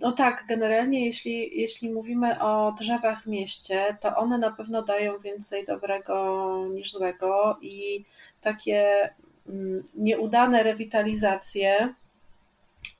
no 0.00 0.12
tak, 0.12 0.44
generalnie 0.48 1.04
jeśli, 1.04 1.60
jeśli 1.60 1.92
mówimy 1.92 2.40
o 2.42 2.74
drzewach 2.78 3.22
w 3.22 3.26
mieście, 3.26 3.96
to 4.00 4.16
one 4.16 4.38
na 4.38 4.50
pewno 4.50 4.82
dają 4.82 5.18
więcej 5.18 5.66
dobrego 5.66 6.66
niż 6.74 6.92
złego 6.92 7.58
i 7.62 8.04
takie 8.40 9.10
mm, 9.48 9.84
nieudane 9.96 10.62
rewitalizacje 10.62 11.94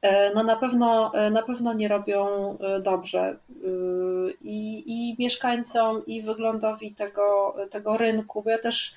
e, 0.03 0.35
no 0.35 0.43
na 0.43 0.57
pewno, 0.57 1.15
e, 1.15 1.31
na 1.31 1.43
pewno 1.43 1.73
nie 1.73 1.89
robią 1.89 2.27
dobrze 2.85 3.39
i, 4.41 4.85
i 4.87 5.17
mieszkańcom, 5.19 6.07
i 6.07 6.23
wyglądowi 6.23 6.95
tego, 6.95 7.57
tego 7.71 7.97
rynku, 7.97 8.43
bo 8.43 8.51
ja 8.51 8.59
też 8.59 8.95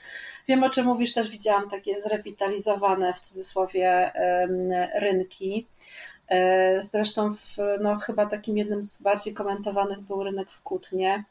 wiem 0.50 0.64
o 0.64 0.70
czym 0.70 0.86
mówisz, 0.86 1.14
też 1.14 1.30
widziałam 1.30 1.70
takie 1.70 2.02
zrewitalizowane 2.02 3.14
w 3.14 3.20
cudzysłowie 3.20 4.12
rynki. 5.02 5.68
E, 6.30 6.82
zresztą 6.82 7.32
w, 7.32 7.58
no, 7.82 7.96
chyba 7.96 8.26
takim 8.26 8.58
jednym 8.58 8.84
z 8.84 9.02
bardziej 9.02 9.34
komentowanych 9.34 10.00
był 10.00 10.24
rynek 10.24 10.52
w 10.52 10.62
Kutnie. 10.62 11.24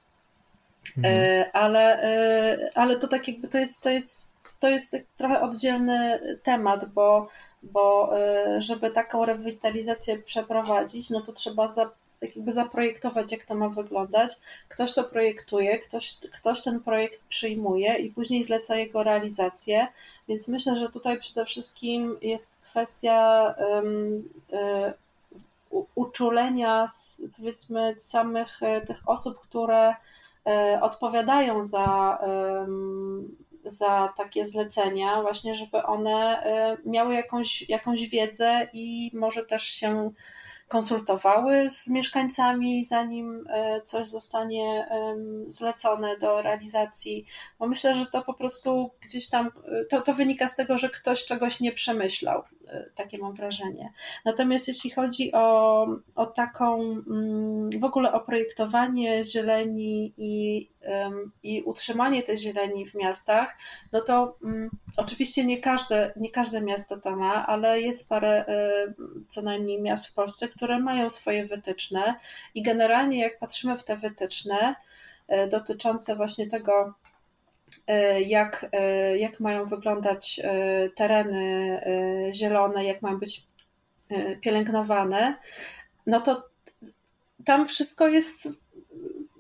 E, 1.05 1.09
mhm. 1.09 1.51
Ale, 1.53 2.03
e, 2.03 2.71
ale 2.75 2.97
to 2.97 3.09
tak 3.09 3.29
jakby 3.29 3.49
to 3.49 3.59
jest, 3.59 3.83
to 3.83 3.91
jest, 3.91 4.33
to 4.61 4.69
jest 4.69 4.97
trochę 5.17 5.41
oddzielny 5.41 6.21
temat, 6.43 6.85
bo, 6.85 7.29
bo 7.63 8.13
żeby 8.59 8.91
taką 8.91 9.25
rewitalizację 9.25 10.19
przeprowadzić, 10.19 11.11
no 11.11 11.21
to 11.21 11.33
trzeba 11.33 11.69
za, 11.69 11.91
jakby 12.21 12.53
zaprojektować, 12.53 13.33
jak 13.33 13.45
to 13.45 13.55
ma 13.55 13.69
wyglądać. 13.69 14.35
Ktoś 14.69 14.95
to 14.95 15.05
projektuje, 15.05 15.79
ktoś, 15.79 16.19
ktoś 16.19 16.63
ten 16.63 16.81
projekt 16.81 17.25
przyjmuje 17.29 17.95
i 17.97 18.11
później 18.11 18.45
zleca 18.45 18.77
jego 18.77 19.03
realizację. 19.03 19.87
Więc 20.29 20.49
myślę, 20.49 20.77
że 20.77 20.89
tutaj 20.89 21.19
przede 21.19 21.45
wszystkim 21.45 22.17
jest 22.23 22.57
kwestia 22.63 23.55
um, 23.59 24.29
uczulenia 25.95 26.87
powiedzmy 27.37 27.95
samych 27.99 28.63
e, 28.63 28.81
tych 28.81 29.09
osób, 29.09 29.41
które 29.41 29.95
e, 30.47 30.79
odpowiadają 30.83 31.63
za, 31.63 32.19
za 33.65 34.13
takie 34.17 34.45
zlecenia, 34.45 35.23
właśnie 35.23 35.55
żeby 35.55 35.83
one 35.83 36.43
miały 36.85 37.15
jakąś, 37.15 37.69
jakąś 37.69 38.09
wiedzę 38.09 38.69
i 38.73 39.11
może 39.15 39.45
też 39.45 39.63
się 39.63 40.11
konsultowały 40.69 41.71
z 41.71 41.89
mieszkańcami, 41.89 42.85
zanim 42.85 43.45
e, 43.51 43.83
coś 43.83 44.07
zostanie 44.07 44.89
zlecone 45.47 46.19
do 46.19 46.43
realizacji, 46.43 47.27
bo 47.59 47.67
myślę, 47.67 47.95
że 47.95 48.07
to 48.07 48.23
po 48.23 48.35
prostu 48.35 48.91
gdzieś 49.01 49.29
tam, 49.29 49.47
e, 49.47 49.85
to, 49.85 50.01
to 50.01 50.13
wynika 50.13 50.49
z 50.49 50.57
tego, 50.57 50.79
że 50.79 50.89
ktoś 50.89 51.25
czegoś 51.25 51.61
nie 51.61 51.73
przemyślał. 51.73 52.43
E, 52.69 52.91
takie 52.95 53.19
mam 53.19 53.35
wrażenie. 53.35 53.93
Natomiast 54.25 54.69
jeśli 54.69 54.91
chodzi 54.91 55.33
o, 55.33 55.87
o 56.15 56.27
taką, 56.27 56.81
mm, 56.81 57.71
w 57.81 57.85
ogóle 57.85 58.13
o 58.13 58.21
projektowanie 58.21 59.25
zieleni 59.25 60.13
i, 60.17 60.69
i 61.43 61.63
utrzymanie 61.63 62.23
tej 62.23 62.39
zieleni 62.39 62.87
w 62.87 62.95
miastach, 62.95 63.57
no 63.93 64.01
to 64.01 64.37
um, 64.43 64.71
oczywiście 64.97 65.45
nie 65.45 65.61
każde, 65.61 66.13
nie 66.17 66.31
każde 66.31 66.61
miasto 66.61 66.97
to 66.97 67.17
ma, 67.17 67.47
ale 67.47 67.81
jest 67.81 68.09
parę 68.09 68.45
co 69.27 69.43
najmniej 69.43 69.83
miast 69.83 70.07
w 70.07 70.15
Polsce, 70.15 70.49
które 70.49 70.79
mają 70.79 71.11
swoje 71.11 71.47
wytyczne 71.47 72.15
i 72.55 72.63
generalnie 72.63 73.21
jak 73.21 73.39
patrzymy 73.39 73.77
w 73.77 73.85
te 73.85 73.97
wytyczne 73.97 74.75
e, 75.29 75.49
dotyczące 75.49 76.17
właśnie 76.17 76.47
tego, 76.47 76.95
jak, 78.27 78.67
e, 78.73 79.19
jak 79.19 79.41
mają 79.41 79.67
wyglądać 79.67 80.41
tereny 80.95 81.81
zielone, 82.35 82.85
jak 82.85 83.03
mają 83.03 83.19
być 83.19 83.47
pielęgnowane, 84.41 85.37
no 86.07 86.21
to 86.21 86.49
tam 87.45 87.67
wszystko 87.67 88.09
jest 88.09 88.49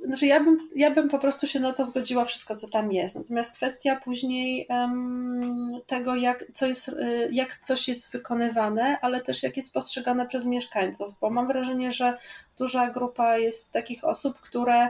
znaczy 0.08 0.26
ja 0.26 0.40
bym, 0.40 0.68
ja 0.76 0.90
bym 0.90 1.08
po 1.08 1.18
prostu 1.18 1.46
się 1.46 1.60
na 1.60 1.72
to 1.72 1.84
zgodziła 1.84 2.24
wszystko, 2.24 2.56
co 2.56 2.68
tam 2.68 2.92
jest. 2.92 3.16
Natomiast 3.16 3.56
kwestia 3.56 4.00
później 4.04 4.66
um, 4.70 5.80
tego, 5.86 6.16
jak, 6.16 6.44
co 6.52 6.66
jest, 6.66 6.90
jak 7.30 7.56
coś 7.56 7.88
jest 7.88 8.12
wykonywane, 8.12 8.98
ale 9.00 9.20
też 9.20 9.42
jak 9.42 9.56
jest 9.56 9.74
postrzegane 9.74 10.26
przez 10.26 10.46
mieszkańców, 10.46 11.14
bo 11.20 11.30
mam 11.30 11.46
wrażenie, 11.46 11.92
że 11.92 12.18
duża 12.58 12.90
grupa 12.90 13.38
jest 13.38 13.72
takich 13.72 14.04
osób, 14.04 14.40
które 14.40 14.88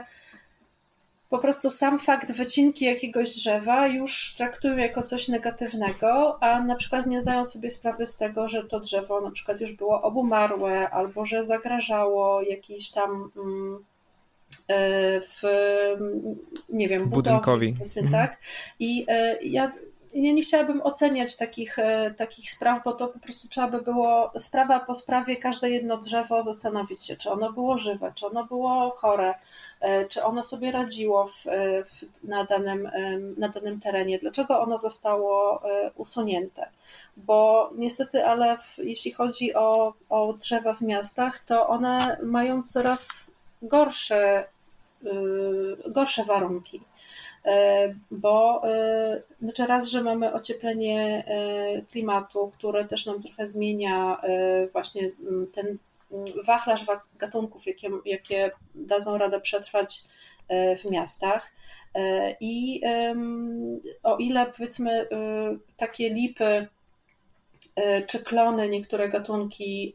po 1.29 1.37
prostu 1.37 1.69
sam 1.69 1.99
fakt 1.99 2.31
wycinki 2.31 2.85
jakiegoś 2.85 3.35
drzewa 3.35 3.87
już 3.87 4.35
traktują 4.37 4.77
jako 4.77 5.03
coś 5.03 5.27
negatywnego, 5.27 6.43
a 6.43 6.61
na 6.61 6.75
przykład 6.75 7.05
nie 7.07 7.21
zdają 7.21 7.45
sobie 7.45 7.71
sprawy 7.71 8.05
z 8.05 8.17
tego, 8.17 8.47
że 8.47 8.63
to 8.63 8.79
drzewo 8.79 9.21
na 9.21 9.31
przykład 9.31 9.61
już 9.61 9.71
było 9.71 10.01
obumarłe 10.01 10.89
albo 10.89 11.25
że 11.25 11.45
zagrażało 11.45 12.41
jakiejś 12.41 12.91
tam. 12.91 13.31
Um, 13.35 13.85
E, 14.69 15.21
w, 15.21 15.41
nie 16.69 16.87
wiem, 16.87 17.09
budynkowi. 17.09 17.73
Budowie, 17.73 18.01
mhm. 18.01 18.11
tak. 18.11 18.39
I 18.79 19.05
e, 19.07 19.43
ja 19.43 19.71
ja 20.13 20.33
nie 20.33 20.41
chciałabym 20.41 20.81
oceniać 20.81 21.37
takich, 21.37 21.79
e, 21.79 22.13
takich 22.17 22.51
spraw, 22.51 22.83
bo 22.83 22.93
to 22.93 23.07
po 23.07 23.19
prostu 23.19 23.47
trzeba 23.47 23.67
by 23.67 23.81
było 23.81 24.31
sprawa 24.39 24.79
po 24.79 24.95
sprawie 24.95 25.37
każde 25.37 25.69
jedno 25.69 25.97
drzewo 25.97 26.43
zastanowić 26.43 27.05
się, 27.05 27.15
czy 27.15 27.31
ono 27.31 27.53
było 27.53 27.77
żywe, 27.77 28.11
czy 28.15 28.25
ono 28.27 28.43
było 28.43 28.91
chore, 28.97 29.33
czy 30.09 30.23
ono 30.23 30.43
sobie 30.43 30.71
radziło 30.71 31.27
w, 31.27 31.43
w, 31.85 32.23
na, 32.27 32.43
danym, 32.43 32.89
na 33.37 33.49
danym 33.49 33.79
terenie, 33.79 34.19
dlaczego 34.19 34.61
ono 34.61 34.77
zostało 34.77 35.61
usunięte. 35.95 36.69
Bo 37.17 37.69
niestety, 37.75 38.25
ale 38.25 38.57
w, 38.57 38.77
jeśli 38.77 39.11
chodzi 39.11 39.53
o, 39.53 39.93
o 40.09 40.33
drzewa 40.33 40.73
w 40.73 40.81
miastach, 40.81 41.39
to 41.39 41.67
one 41.67 42.17
mają 42.23 42.63
coraz 42.63 43.31
gorsze, 43.61 44.47
gorsze 45.87 46.23
warunki. 46.23 46.81
E, 47.45 47.95
bo 48.11 48.61
e, 48.69 49.21
znaczy 49.41 49.65
raz, 49.65 49.87
że 49.87 50.03
mamy 50.03 50.33
ocieplenie 50.33 51.23
e, 51.27 51.81
klimatu, 51.81 52.51
które 52.57 52.85
też 52.85 53.05
nam 53.05 53.21
trochę 53.21 53.47
zmienia 53.47 54.21
właśnie 54.71 55.11
ten 55.53 55.77
wachlarz 56.47 56.85
gatunków, 57.17 57.67
jakie, 57.67 57.89
jakie 58.05 58.51
dadzą 58.75 59.17
radę 59.17 59.41
przetrwać 59.41 60.03
w 60.79 60.91
miastach. 60.91 61.51
I 62.39 62.81
o 64.03 64.17
ile 64.17 64.45
powiedzmy 64.45 65.07
takie 65.77 66.09
lipy 66.09 66.67
czy 68.07 68.23
klony, 68.23 68.69
niektóre 68.69 69.09
gatunki 69.09 69.93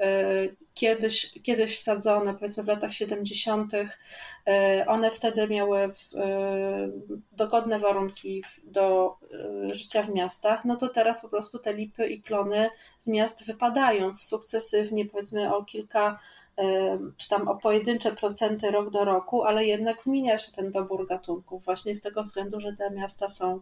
kiedyś, 0.74 1.34
kiedyś 1.42 1.78
sadzone, 1.78 2.34
powiedzmy 2.34 2.62
w 2.62 2.66
latach 2.66 2.92
70., 2.92 3.72
e, 4.46 4.84
one 4.86 5.10
wtedy 5.10 5.48
miały 5.48 5.78
e, 5.78 5.90
dogodne 7.32 7.78
warunki 7.78 8.44
do 8.64 9.16
e, 9.70 9.74
życia 9.74 10.02
w 10.02 10.14
miastach, 10.14 10.64
no 10.64 10.76
to 10.76 10.88
teraz 10.88 11.22
po 11.22 11.28
prostu 11.28 11.58
te 11.58 11.74
lipy 11.74 12.06
i 12.06 12.22
klony 12.22 12.70
z 12.98 13.08
miast 13.08 13.46
wypadają 13.46 14.12
sukcesywnie, 14.12 15.06
powiedzmy 15.06 15.54
o 15.54 15.64
kilka 15.64 16.18
czy 17.16 17.28
tam 17.28 17.48
o 17.48 17.56
pojedyncze 17.56 18.12
procenty 18.12 18.70
rok 18.70 18.90
do 18.90 19.04
roku, 19.04 19.44
ale 19.44 19.64
jednak 19.64 20.02
zmienia 20.02 20.38
się 20.38 20.52
ten 20.52 20.70
dobór 20.70 21.08
gatunków, 21.08 21.64
właśnie 21.64 21.94
z 21.94 22.00
tego 22.00 22.22
względu, 22.22 22.60
że 22.60 22.72
te 22.72 22.90
miasta 22.90 23.28
są 23.28 23.60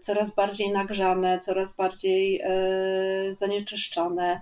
coraz 0.00 0.34
bardziej 0.34 0.72
nagrzane, 0.72 1.40
coraz 1.40 1.76
bardziej 1.76 2.42
zanieczyszczone, 3.30 4.40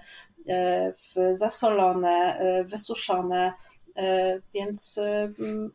E, 0.48 0.92
zasolone, 1.34 2.38
e, 2.38 2.64
wysuszone. 2.64 3.52
E, 3.96 4.40
więc 4.54 5.00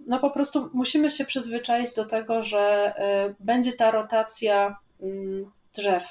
no 0.07 0.19
po 0.19 0.29
prostu 0.29 0.69
musimy 0.73 1.11
się 1.11 1.25
przyzwyczaić 1.25 1.93
do 1.93 2.05
tego, 2.05 2.43
że 2.43 2.93
będzie 3.39 3.73
ta 3.73 3.91
rotacja 3.91 4.77
drzew. 5.75 6.03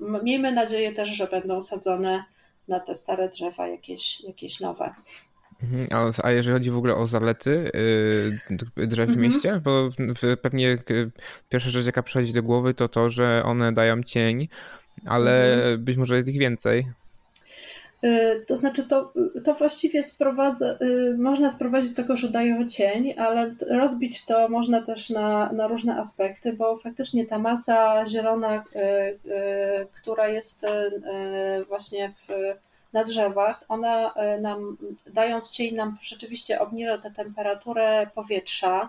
Miejmy 0.00 0.52
nadzieję 0.52 0.92
też, 0.92 1.08
że 1.08 1.26
będą 1.26 1.60
sadzone 1.60 2.24
na 2.68 2.80
te 2.80 2.94
stare 2.94 3.28
drzewa 3.28 3.68
jakieś, 3.68 4.20
jakieś 4.20 4.60
nowe. 4.60 4.94
Mhm, 5.62 6.12
a 6.22 6.30
jeżeli 6.30 6.54
chodzi 6.54 6.70
w 6.70 6.76
ogóle 6.76 6.94
o 6.96 7.06
zalety 7.06 7.70
yy, 8.76 8.86
drzew 8.86 9.06
w 9.06 9.12
mhm. 9.12 9.20
mieście, 9.20 9.60
bo 9.64 9.88
pewnie 10.42 10.78
pierwsza 11.48 11.70
rzecz, 11.70 11.86
jaka 11.86 12.02
przychodzi 12.02 12.32
do 12.32 12.42
głowy, 12.42 12.74
to 12.74 12.88
to, 12.88 13.10
że 13.10 13.42
one 13.44 13.72
dają 13.72 14.02
cień, 14.02 14.48
ale 15.06 15.54
mhm. 15.54 15.84
być 15.84 15.96
może 15.96 16.16
jest 16.16 16.28
ich 16.28 16.38
więcej. 16.38 16.86
Y, 18.04 18.44
to 18.46 18.56
znaczy, 18.56 18.84
to, 18.84 19.12
to 19.44 19.54
właściwie 19.54 20.02
sprowadza, 20.02 20.78
y, 20.82 21.16
można 21.18 21.50
sprowadzić 21.50 21.90
do 21.90 22.02
tego, 22.02 22.16
że 22.16 22.28
dają 22.28 22.66
cień, 22.66 23.14
ale 23.18 23.54
rozbić 23.70 24.24
to 24.24 24.48
można 24.48 24.82
też 24.82 25.10
na, 25.10 25.52
na 25.52 25.66
różne 25.66 25.96
aspekty, 26.00 26.52
bo 26.52 26.76
faktycznie 26.76 27.26
ta 27.26 27.38
masa 27.38 28.06
zielona, 28.06 28.56
y, 28.56 28.62
która 29.92 30.28
jest 30.28 30.66
właśnie 31.68 32.12
w, 32.12 32.32
na 32.92 33.04
drzewach, 33.04 33.64
ona 33.68 34.14
nam, 34.40 34.76
dając 35.06 35.50
cień, 35.50 35.74
nam 35.74 35.96
rzeczywiście 36.02 36.60
obniża 36.60 36.98
tę 36.98 37.10
temperaturę 37.10 38.06
powietrza, 38.14 38.88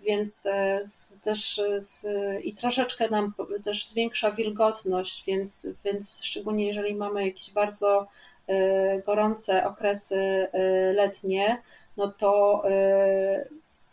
więc 0.00 0.42
z, 0.82 1.20
też 1.22 1.62
z, 1.78 2.06
i 2.44 2.54
troszeczkę 2.54 3.08
nam 3.08 3.32
też 3.64 3.88
zwiększa 3.88 4.30
wilgotność, 4.30 5.24
więc, 5.26 5.66
więc 5.84 6.20
szczególnie 6.22 6.66
jeżeli 6.66 6.94
mamy 6.94 7.26
jakiś 7.26 7.50
bardzo 7.50 8.08
gorące 9.06 9.66
okresy 9.66 10.16
y, 10.16 10.48
letnie, 10.92 11.62
no 11.96 12.12
to 12.12 12.62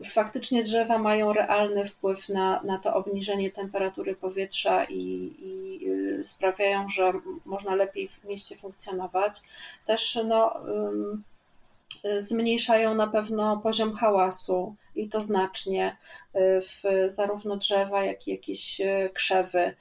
y, 0.01 0.05
faktycznie 0.05 0.63
drzewa 0.63 0.97
mają 0.97 1.33
realny 1.33 1.85
wpływ 1.85 2.29
na, 2.29 2.61
na 2.63 2.77
to 2.77 2.93
obniżenie 2.95 3.51
temperatury 3.51 4.15
powietrza 4.15 4.83
i, 4.83 5.33
i 5.39 5.79
sprawiają, 6.23 6.89
że 6.89 7.13
można 7.45 7.75
lepiej 7.75 8.07
w 8.07 8.23
mieście 8.23 8.55
funkcjonować. 8.55 9.41
Też 9.85 10.19
no, 10.27 10.59
zmniejszają 12.17 12.93
na 12.93 13.07
pewno 13.07 13.57
poziom 13.57 13.93
hałasu 13.93 14.75
i 14.95 15.09
to 15.09 15.21
znacznie 15.21 15.97
w 16.61 16.81
zarówno 17.07 17.57
drzewa, 17.57 18.05
jak 18.05 18.27
i 18.27 18.31
jakieś 18.31 18.81
krzewy 19.13 19.75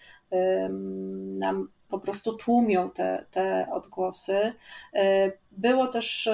nam 1.38 1.68
po 1.88 1.98
prostu 1.98 2.36
tłumią 2.36 2.90
te, 2.90 3.24
te 3.30 3.66
odgłosy. 3.72 4.52
E, 4.94 5.32
było 5.52 5.86
też 5.86 6.28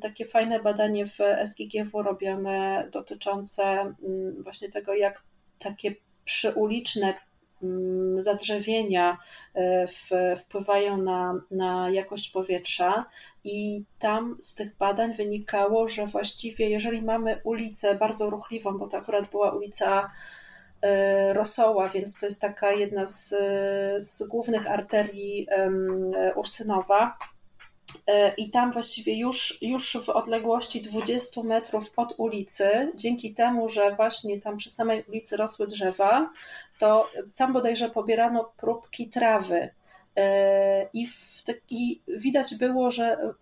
takie 0.00 0.26
fajne 0.26 0.60
badanie 0.60 1.06
w 1.06 1.18
SGGW 1.44 2.02
robione 2.02 2.88
dotyczące 2.92 3.94
właśnie 4.42 4.68
tego, 4.68 4.94
jak 4.94 5.22
takie 5.58 5.94
przyuliczne 6.24 7.14
zadrzewienia 8.18 9.18
e, 9.54 9.86
wpływają 10.36 10.96
na, 10.96 11.40
na 11.50 11.90
jakość 11.90 12.30
powietrza, 12.30 13.04
i 13.44 13.84
tam 13.98 14.38
z 14.40 14.54
tych 14.54 14.76
badań 14.76 15.14
wynikało, 15.14 15.88
że 15.88 16.06
właściwie, 16.06 16.70
jeżeli 16.70 17.02
mamy 17.02 17.40
ulicę 17.44 17.94
bardzo 17.94 18.30
ruchliwą, 18.30 18.78
bo 18.78 18.86
to 18.86 18.96
akurat 18.96 19.30
była 19.30 19.50
ulica 19.50 20.10
rosoła, 21.32 21.88
więc 21.88 22.18
to 22.18 22.26
jest 22.26 22.40
taka 22.40 22.72
jedna 22.72 23.06
z, 23.06 23.34
z 23.98 24.22
głównych 24.22 24.70
arterii 24.70 25.46
Ursynowa. 26.34 27.16
E, 28.06 28.34
I 28.34 28.50
tam 28.50 28.72
właściwie 28.72 29.18
już, 29.18 29.62
już 29.62 29.96
w 30.04 30.08
odległości 30.08 30.82
20 30.82 31.42
metrów 31.42 31.92
od 31.96 32.14
ulicy, 32.16 32.92
dzięki 32.94 33.34
temu, 33.34 33.68
że 33.68 33.96
właśnie 33.96 34.40
tam 34.40 34.56
przy 34.56 34.70
samej 34.70 35.04
ulicy 35.08 35.36
rosły 35.36 35.66
drzewa, 35.66 36.30
to 36.78 37.10
tam 37.36 37.52
bodajże 37.52 37.90
pobierano 37.90 38.52
próbki 38.56 39.08
trawy. 39.08 39.70
E, 40.16 40.88
I, 40.92 41.06
w, 41.06 41.42
i 41.70 42.00
widać 42.08 42.54
było, 42.54 42.90
że 42.90 43.34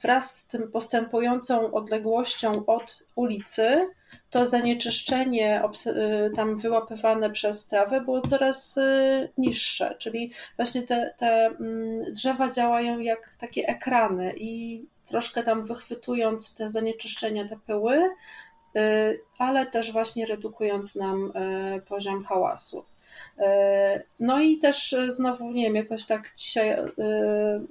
wraz 0.00 0.38
z 0.38 0.48
tym 0.48 0.70
postępującą 0.70 1.72
odległością 1.72 2.66
od 2.66 3.02
ulicy, 3.14 3.88
to 4.30 4.46
zanieczyszczenie 4.46 5.62
y, 5.86 6.30
tam 6.36 6.56
wyłapywane 6.56 7.30
przez 7.30 7.66
trawę 7.66 8.00
było 8.00 8.20
coraz 8.20 8.76
y, 8.76 9.28
niższe, 9.38 9.96
czyli 9.98 10.32
właśnie 10.56 10.82
te, 10.82 11.14
te 11.18 11.46
mm, 11.46 12.12
drzewa 12.12 12.50
działają 12.50 12.98
jak 12.98 13.36
takie 13.38 13.68
ekrany 13.68 14.34
i 14.36 14.84
troszkę 15.04 15.42
tam 15.42 15.66
wychwytując 15.66 16.56
te 16.56 16.70
zanieczyszczenia, 16.70 17.48
te 17.48 17.56
pyły, 17.66 18.10
y, 18.76 19.20
ale 19.38 19.66
też 19.66 19.92
właśnie 19.92 20.26
redukując 20.26 20.94
nam 20.94 21.32
poziom 21.88 22.24
hałasu. 22.24 22.84
No 24.20 24.40
i 24.40 24.58
też 24.58 24.96
znowu, 25.08 25.52
nie 25.52 25.64
wiem, 25.64 25.74
jakoś 25.74 26.06
tak 26.06 26.34
dzisiaj, 26.36 26.76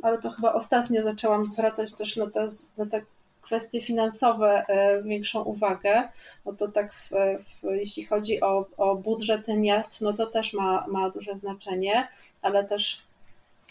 ale 0.01 0.17
to 0.17 0.29
chyba 0.31 0.53
ostatnio 0.53 1.03
zaczęłam 1.03 1.45
zwracać 1.45 1.95
też 1.95 2.17
na 2.17 2.29
te, 2.29 2.47
na 2.77 2.85
te 2.85 3.01
kwestie 3.49 3.81
finansowe 3.81 4.65
e, 4.67 5.03
większą 5.03 5.43
uwagę, 5.43 6.09
no 6.45 6.53
to 6.53 6.67
tak 6.67 6.93
w, 6.93 7.09
w, 7.39 7.63
jeśli 7.63 8.05
chodzi 8.05 8.41
o, 8.41 8.65
o 8.77 8.95
budżety 8.95 9.57
miast, 9.57 10.01
no 10.01 10.13
to 10.13 10.27
też 10.27 10.53
ma, 10.53 10.85
ma 10.87 11.09
duże 11.09 11.37
znaczenie, 11.37 12.07
ale 12.41 12.63
też 12.63 13.01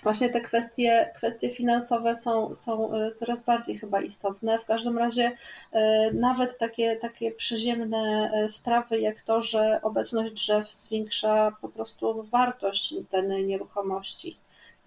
właśnie 0.02 0.30
te 0.30 0.40
kwestie, 0.40 1.12
kwestie 1.16 1.50
finansowe 1.50 2.16
są, 2.16 2.54
są 2.54 2.94
e, 2.94 3.12
coraz 3.12 3.44
bardziej 3.44 3.78
chyba 3.78 4.00
istotne. 4.00 4.58
W 4.58 4.64
każdym 4.64 4.98
razie 4.98 5.36
e, 5.72 6.12
nawet 6.12 6.58
takie, 6.58 6.96
takie 6.96 7.32
przyziemne 7.32 8.30
sprawy, 8.48 9.00
jak 9.00 9.22
to, 9.22 9.42
że 9.42 9.80
obecność 9.82 10.32
drzew 10.32 10.74
zwiększa 10.74 11.56
po 11.60 11.68
prostu 11.68 12.22
wartość 12.22 12.94
danej 13.12 13.46
nieruchomości 13.46 14.38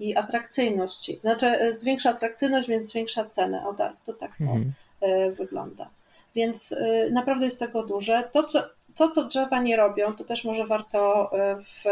i 0.01 0.15
atrakcyjność. 0.15 1.11
Znaczy 1.21 1.47
e, 1.47 1.73
zwiększa 1.73 2.09
atrakcyjność, 2.09 2.67
więc 2.67 2.85
zwiększa 2.85 3.25
cenę. 3.25 3.67
O 3.67 3.73
tak, 3.73 3.93
to 4.05 4.13
tak 4.13 4.37
to 4.37 4.43
mhm. 4.43 4.73
E, 5.01 5.31
wygląda. 5.31 5.89
Więc 6.35 6.71
e, 6.71 7.09
naprawdę 7.09 7.45
jest 7.45 7.59
tego 7.59 7.83
duże. 7.83 8.29
To 8.31 8.43
co, 8.43 8.63
to, 8.95 9.09
co 9.09 9.25
drzewa 9.25 9.61
nie 9.61 9.77
robią, 9.77 10.15
to 10.15 10.23
też 10.23 10.43
może 10.43 10.65
warto 10.65 11.31
w 11.57 11.83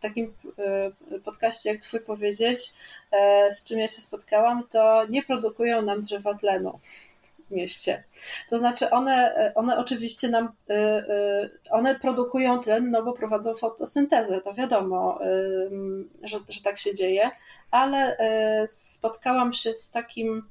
takim 0.00 0.32
podcaście, 1.24 1.70
jak 1.70 1.80
Twój 1.80 2.00
powiedzieć, 2.00 2.74
z 3.50 3.64
czym 3.64 3.78
ja 3.78 3.88
się 3.88 4.00
spotkałam, 4.00 4.64
to 4.70 5.06
nie 5.06 5.22
produkują 5.22 5.82
nam 5.82 6.00
drzewa 6.00 6.34
tlenu 6.34 6.78
mieście. 7.50 8.04
To 8.48 8.58
znaczy 8.58 8.90
one, 8.90 9.52
one 9.54 9.78
oczywiście 9.78 10.28
nam, 10.28 10.44
y, 10.70 10.74
y, 10.74 11.70
one 11.70 11.94
produkują 11.94 12.60
tlen, 12.60 12.90
no 12.90 13.02
bo 13.02 13.12
prowadzą 13.12 13.54
fotosyntezę, 13.54 14.40
to 14.40 14.54
wiadomo, 14.54 15.18
że, 16.22 16.38
że 16.48 16.62
tak 16.62 16.78
się 16.78 16.94
dzieje, 16.94 17.30
ale 17.70 18.16
spotkałam 18.68 19.52
się 19.52 19.74
z 19.74 19.90
takim 19.90 20.42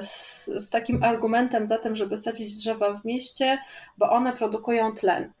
z, 0.00 0.44
z 0.46 0.70
takim 0.70 1.02
argumentem 1.02 1.66
za 1.66 1.78
tym, 1.78 1.96
żeby 1.96 2.18
sadzić 2.18 2.54
drzewa 2.54 2.96
w 2.96 3.04
mieście, 3.04 3.58
bo 3.98 4.10
one 4.10 4.32
produkują 4.32 4.92
tlen. 4.92 5.32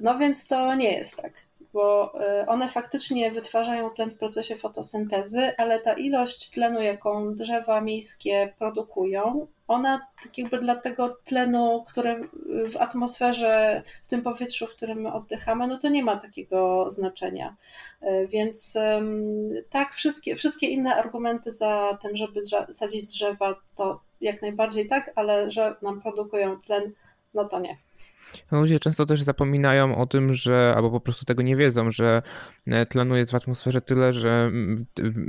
No 0.00 0.18
więc 0.18 0.46
to 0.46 0.74
nie 0.74 0.92
jest 0.92 1.22
tak 1.22 1.47
bo 1.78 2.12
one 2.46 2.68
faktycznie 2.68 3.30
wytwarzają 3.30 3.90
tlen 3.90 4.10
w 4.10 4.18
procesie 4.18 4.56
fotosyntezy, 4.56 5.56
ale 5.56 5.80
ta 5.80 5.92
ilość 5.92 6.50
tlenu, 6.50 6.82
jaką 6.82 7.34
drzewa 7.34 7.80
miejskie 7.80 8.52
produkują, 8.58 9.46
ona 9.68 10.06
tak 10.22 10.38
jakby 10.38 10.58
dla 10.58 10.76
tego 10.76 11.16
tlenu, 11.24 11.84
który 11.88 12.20
w 12.70 12.76
atmosferze, 12.76 13.82
w 14.04 14.08
tym 14.08 14.22
powietrzu, 14.22 14.66
w 14.66 14.76
którym 14.76 15.00
my 15.00 15.12
oddychamy, 15.12 15.66
no 15.66 15.78
to 15.78 15.88
nie 15.88 16.04
ma 16.04 16.16
takiego 16.16 16.90
znaczenia. 16.90 17.56
E, 18.00 18.26
więc 18.26 18.78
tak, 19.70 19.92
wszystkie, 19.92 20.36
wszystkie 20.36 20.66
inne 20.66 20.96
argumenty 20.96 21.50
za 21.50 21.98
tym, 22.02 22.16
żeby 22.16 22.42
sadzić 22.70 23.06
drzewa, 23.06 23.54
to 23.76 24.00
jak 24.20 24.42
najbardziej 24.42 24.86
tak, 24.86 25.12
ale 25.14 25.50
że 25.50 25.76
nam 25.82 26.00
produkują 26.00 26.60
tlen, 26.60 26.92
no 27.34 27.44
to 27.44 27.60
nie. 27.60 27.76
Ludzie 28.50 28.78
często 28.78 29.06
też 29.06 29.22
zapominają 29.22 29.96
o 29.96 30.06
tym, 30.06 30.34
że, 30.34 30.74
albo 30.76 30.90
po 30.90 31.00
prostu 31.00 31.24
tego 31.24 31.42
nie 31.42 31.56
wiedzą, 31.56 31.90
że 31.90 32.22
e, 32.66 32.86
tlenu 32.86 33.16
jest 33.16 33.32
w 33.32 33.34
atmosferze 33.34 33.80
tyle, 33.80 34.12
że 34.12 34.52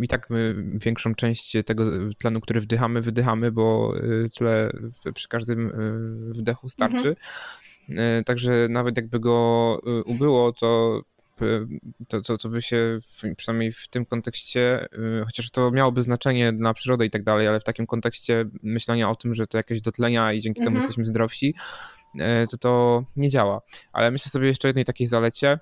i 0.02 0.08
tak 0.08 0.30
my 0.30 0.56
większą 0.74 1.16
część 1.16 1.58
tego 1.66 1.86
tlenu, 2.18 2.41
który 2.41 2.62
wdychamy, 2.62 3.02
wydychamy, 3.02 3.52
bo 3.52 3.93
e, 3.97 4.30
tyle 4.30 4.72
przy 5.14 5.28
każdym 5.28 5.68
e, 5.68 5.72
wdechu 6.34 6.70
starczy. 6.70 7.16
Mhm. 7.89 8.24
Także 8.24 8.68
nawet 8.70 8.97
jakby 8.97 9.20
go 9.20 9.80
ubyło, 10.06 10.54
to 10.54 11.02
to, 12.08 12.22
to, 12.22 12.38
to 12.38 12.50
by 12.50 12.62
się 12.62 13.00
przynajmniej 13.38 13.72
w 13.72 13.88
tym 13.88 14.06
kontekście, 14.06 14.88
chociaż 15.26 15.52
to 15.52 15.72
miałoby 15.72 16.04
znaczenie 16.04 16.54
dla 16.54 16.74
przyrody 16.74 17.06
i 17.06 17.10
tak 17.10 17.24
dalej, 17.24 17.47
ale 17.47 17.60
w 17.60 17.64
takim 17.64 17.88
kontekście 17.88 18.45
myślenia 18.64 19.10
o 19.10 19.16
tym, 19.16 19.34
że 19.34 19.47
to 19.47 19.58
jakieś 19.58 19.82
dotlenia 19.82 20.34
i 20.34 20.41
dzięki 20.41 20.60
temu 20.60 20.70
mhm. 20.70 20.84
jesteśmy 20.84 21.06
zdrowsi, 21.06 21.56
to 22.51 22.57
to 22.57 23.03
nie 23.16 23.30
działa. 23.30 23.62
Ale 23.93 24.12
myślę 24.12 24.30
sobie 24.30 24.47
jeszcze 24.47 24.68
o 24.68 24.70
jednej 24.70 24.86
takiej 24.86 25.07
zalecie, 25.07 25.60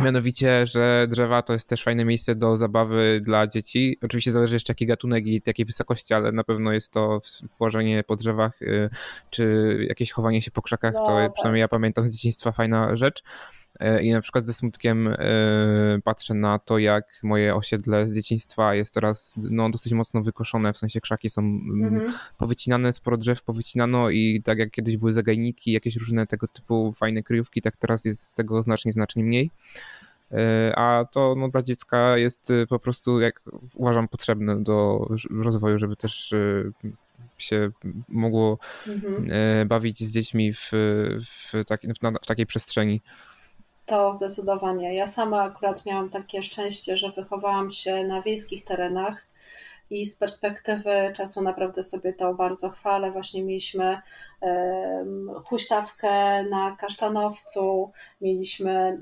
Mianowicie, 0.00 0.66
że 0.66 1.06
drzewa 1.10 1.42
to 1.42 1.52
jest 1.52 1.68
też 1.68 1.82
fajne 1.82 2.04
miejsce 2.04 2.34
do 2.34 2.56
zabawy 2.56 3.20
dla 3.24 3.46
dzieci. 3.46 3.98
Oczywiście 4.02 4.32
zależy 4.32 4.56
jeszcze 4.56 4.70
jaki 4.70 4.86
gatunek 4.86 5.26
i 5.26 5.42
jakiej 5.46 5.64
wysokości, 5.64 6.14
ale 6.14 6.32
na 6.32 6.44
pewno 6.44 6.72
jest 6.72 6.92
to 6.92 7.20
włożenie 7.58 8.04
po 8.04 8.16
drzewach 8.16 8.62
y, 8.62 8.90
czy 9.30 9.76
jakieś 9.88 10.12
chowanie 10.12 10.42
się 10.42 10.50
po 10.50 10.62
krzakach. 10.62 10.94
No, 10.94 11.00
to 11.00 11.16
tak. 11.16 11.32
przynajmniej 11.32 11.60
ja 11.60 11.68
pamiętam 11.68 12.08
z 12.08 12.12
dzieciństwa 12.14 12.52
fajna 12.52 12.96
rzecz. 12.96 13.22
E, 13.80 14.02
I 14.02 14.12
na 14.12 14.20
przykład 14.20 14.46
ze 14.46 14.54
smutkiem 14.54 15.08
e, 15.08 15.16
patrzę 16.04 16.34
na 16.34 16.58
to, 16.58 16.78
jak 16.78 17.20
moje 17.22 17.54
osiedle 17.54 18.08
z 18.08 18.14
dzieciństwa 18.14 18.74
jest 18.74 18.94
teraz 18.94 19.34
no, 19.50 19.70
dosyć 19.70 19.92
mocno 19.92 20.22
wykoszone, 20.22 20.72
w 20.72 20.76
sensie 20.76 21.00
krzaki 21.00 21.30
są 21.30 21.42
mm, 21.42 21.84
mhm. 21.84 22.12
powycinane, 22.38 22.92
sporo 22.92 23.16
drzew 23.16 23.42
powycinano 23.42 24.10
i 24.10 24.42
tak 24.44 24.58
jak 24.58 24.70
kiedyś 24.70 24.96
były 24.96 25.12
zagajniki, 25.12 25.72
jakieś 25.72 25.96
różne 25.96 26.26
tego 26.26 26.48
typu 26.48 26.92
fajne 26.96 27.22
kryjówki, 27.22 27.62
tak 27.62 27.76
teraz 27.76 28.04
jest 28.04 28.34
tego 28.36 28.62
znacznie, 28.62 28.92
znacznie 28.92 29.24
mniej. 29.24 29.50
E, 30.32 30.72
a 30.76 31.04
to 31.04 31.34
no, 31.38 31.48
dla 31.48 31.62
dziecka 31.62 32.18
jest 32.18 32.52
po 32.68 32.78
prostu, 32.78 33.20
jak 33.20 33.42
uważam, 33.74 34.08
potrzebne 34.08 34.62
do 34.62 35.08
rozwoju, 35.30 35.78
żeby 35.78 35.96
też 35.96 36.34
się 37.38 37.70
mogło 38.08 38.58
mhm. 38.88 39.68
bawić 39.68 40.00
z 40.00 40.12
dziećmi 40.12 40.52
w, 40.52 40.70
w, 40.72 41.64
taki, 41.66 41.88
w, 41.88 41.96
w 42.22 42.26
takiej 42.26 42.46
przestrzeni. 42.46 43.00
To 43.90 44.14
zdecydowanie. 44.14 44.94
Ja 44.94 45.06
sama 45.06 45.42
akurat 45.42 45.86
miałam 45.86 46.10
takie 46.10 46.42
szczęście, 46.42 46.96
że 46.96 47.10
wychowałam 47.10 47.70
się 47.70 48.04
na 48.04 48.22
wiejskich 48.22 48.64
terenach 48.64 49.26
i 49.90 50.06
z 50.06 50.16
perspektywy 50.16 51.12
czasu 51.16 51.42
naprawdę 51.42 51.82
sobie 51.82 52.12
to 52.12 52.34
bardzo 52.34 52.68
chwalę. 52.68 53.10
Właśnie 53.10 53.44
mieliśmy 53.44 54.00
huśtawkę 55.44 56.44
na 56.44 56.76
kasztanowcu, 56.80 57.92
mieliśmy 58.20 59.00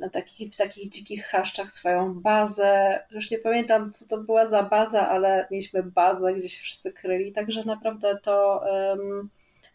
w 0.52 0.56
takich 0.56 0.88
dzikich 0.88 1.24
chaszczach 1.24 1.70
swoją 1.70 2.14
bazę. 2.14 3.02
Już 3.10 3.30
nie 3.30 3.38
pamiętam, 3.38 3.92
co 3.92 4.06
to 4.06 4.18
była 4.18 4.46
za 4.46 4.62
baza, 4.62 5.08
ale 5.08 5.48
mieliśmy 5.50 5.82
bazę, 5.82 6.34
gdzie 6.34 6.48
się 6.48 6.62
wszyscy 6.62 6.92
kryli, 6.92 7.32
także 7.32 7.64
naprawdę 7.64 8.18
to. 8.22 8.62
Um, 8.66 9.30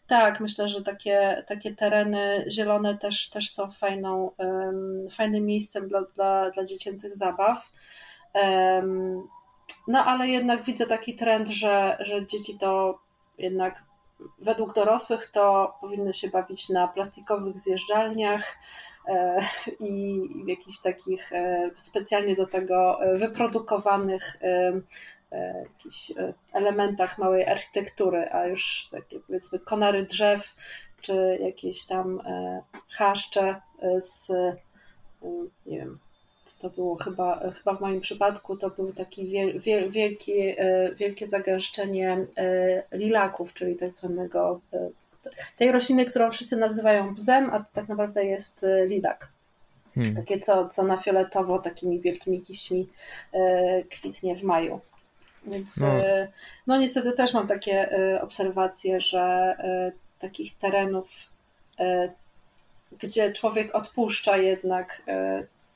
tak, 0.06 0.40
myślę, 0.40 0.68
że 0.68 0.82
takie, 0.82 1.44
takie 1.46 1.74
tereny 1.74 2.44
zielone 2.50 2.98
też, 2.98 3.30
też 3.30 3.50
są 3.50 3.70
fajną, 3.70 4.30
fajnym 5.10 5.46
miejscem 5.46 5.88
dla, 5.88 6.02
dla, 6.02 6.50
dla 6.50 6.64
dziecięcych 6.64 7.16
zabaw. 7.16 7.70
No 9.88 10.04
ale 10.04 10.28
jednak 10.28 10.62
widzę 10.62 10.86
taki 10.86 11.14
trend, 11.14 11.48
że, 11.48 11.96
że 12.00 12.26
dzieci 12.26 12.58
to 12.58 12.98
jednak 13.38 13.82
według 14.38 14.74
dorosłych 14.74 15.26
to 15.26 15.74
powinny 15.80 16.12
się 16.12 16.28
bawić 16.28 16.68
na 16.68 16.88
plastikowych 16.88 17.58
zjeżdżalniach 17.58 18.56
e, 19.08 19.40
i 19.80 20.20
w 20.44 20.48
jakichś 20.48 20.80
takich 20.82 21.32
e, 21.32 21.70
specjalnie 21.76 22.36
do 22.36 22.46
tego 22.46 22.98
wyprodukowanych 23.14 24.38
E, 24.42 24.80
jakichś 25.62 26.10
e, 26.10 26.34
elementach 26.52 27.18
małej 27.18 27.46
architektury, 27.46 28.28
a 28.32 28.46
już 28.46 28.88
takie 28.90 29.20
powiedzmy 29.20 29.58
konary 29.58 30.06
drzew, 30.06 30.54
czy 31.00 31.38
jakieś 31.40 31.86
tam 31.86 32.20
e, 32.20 32.62
chaszcze 32.90 33.60
z, 34.00 34.32
nie 35.66 35.78
wiem, 35.78 35.98
to 36.58 36.70
było 36.70 36.96
chyba, 36.96 37.50
chyba 37.58 37.74
w 37.74 37.80
moim 37.80 38.00
przypadku, 38.00 38.56
to 38.56 38.70
był 38.70 38.92
taki 38.92 39.26
wiel, 39.26 39.60
wiel, 39.60 39.90
wielkie, 39.90 40.56
wielkie 40.96 41.26
zagęszczenie 41.26 42.26
lilaków, 42.92 43.54
czyli 43.54 43.76
tak 43.76 43.94
zwanego 43.94 44.60
tej 45.56 45.72
rośliny, 45.72 46.04
którą 46.04 46.30
wszyscy 46.30 46.56
nazywają 46.56 47.14
bzem, 47.14 47.50
a 47.50 47.64
tak 47.72 47.88
naprawdę 47.88 48.24
jest 48.24 48.66
lilak. 48.86 49.28
Hmm. 49.94 50.14
Takie, 50.14 50.40
co, 50.40 50.68
co 50.68 50.82
na 50.82 50.96
fioletowo 50.96 51.58
takimi 51.58 52.00
wielkimi 52.00 52.42
kiśćmi 52.42 52.88
kwitnie 53.90 54.36
w 54.36 54.42
maju. 54.42 54.80
Więc 55.46 55.76
no. 55.76 55.86
E, 55.88 56.28
no 56.66 56.76
niestety 56.76 57.12
też 57.12 57.34
mam 57.34 57.46
takie 57.46 57.92
e, 57.92 58.22
obserwacje, 58.22 59.00
że 59.00 59.20
e, 59.20 59.92
takich 60.18 60.54
terenów, 60.54 61.30
gdzie 62.98 63.32
człowiek 63.32 63.74
odpuszcza 63.74 64.36
jednak 64.36 65.02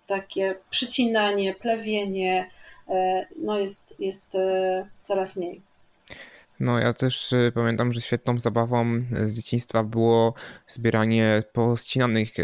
takie 0.06 0.54
przycinanie, 0.70 1.54
plewienie, 1.54 2.50
no 3.36 3.58
jest, 3.58 3.94
jest 3.98 4.36
coraz 5.02 5.36
mniej. 5.36 5.62
No, 6.60 6.78
ja 6.78 6.92
też 6.92 7.34
pamiętam, 7.54 7.92
że 7.92 8.00
świetną 8.00 8.38
zabawą 8.38 9.02
z 9.24 9.36
dzieciństwa 9.36 9.84
było 9.84 10.34
zbieranie 10.66 11.42
pościnanych 11.52 12.34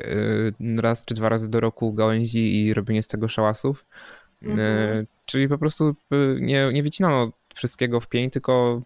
raz 0.79 1.05
czy 1.05 1.15
dwa 1.15 1.29
razy 1.29 1.51
do 1.51 1.61
roku 1.61 1.93
gałęzi 1.93 2.65
i 2.65 2.75
robienie 2.75 3.03
z 3.03 3.09
tego 3.09 3.29
szałasów. 3.29 3.85
Mhm. 4.51 5.07
Czyli 5.27 5.49
po 5.49 5.59
prostu 5.59 5.89
y, 5.89 6.39
nie, 6.41 6.71
nie 6.73 6.83
wycinano 6.83 7.33
wszystkiego 7.55 8.01
w 8.01 8.09
pień, 8.09 8.31
tylko 8.31 8.83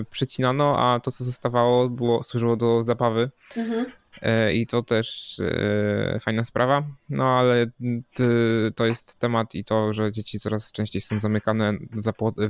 y, 0.00 0.04
przycinano, 0.10 0.78
a 0.78 1.00
to, 1.00 1.12
co 1.12 1.24
zostawało, 1.24 1.88
było, 1.88 2.22
służyło 2.22 2.56
do 2.56 2.84
zabawy. 2.84 3.30
Mhm. 3.56 3.86
I 4.54 4.66
to 4.66 4.82
też 4.82 5.40
fajna 6.20 6.44
sprawa. 6.44 6.82
No 7.08 7.24
ale 7.38 7.66
to 8.74 8.86
jest 8.86 9.18
temat 9.18 9.54
i 9.54 9.64
to, 9.64 9.92
że 9.92 10.12
dzieci 10.12 10.40
coraz 10.40 10.72
częściej 10.72 11.02
są 11.02 11.20
zamykane 11.20 11.72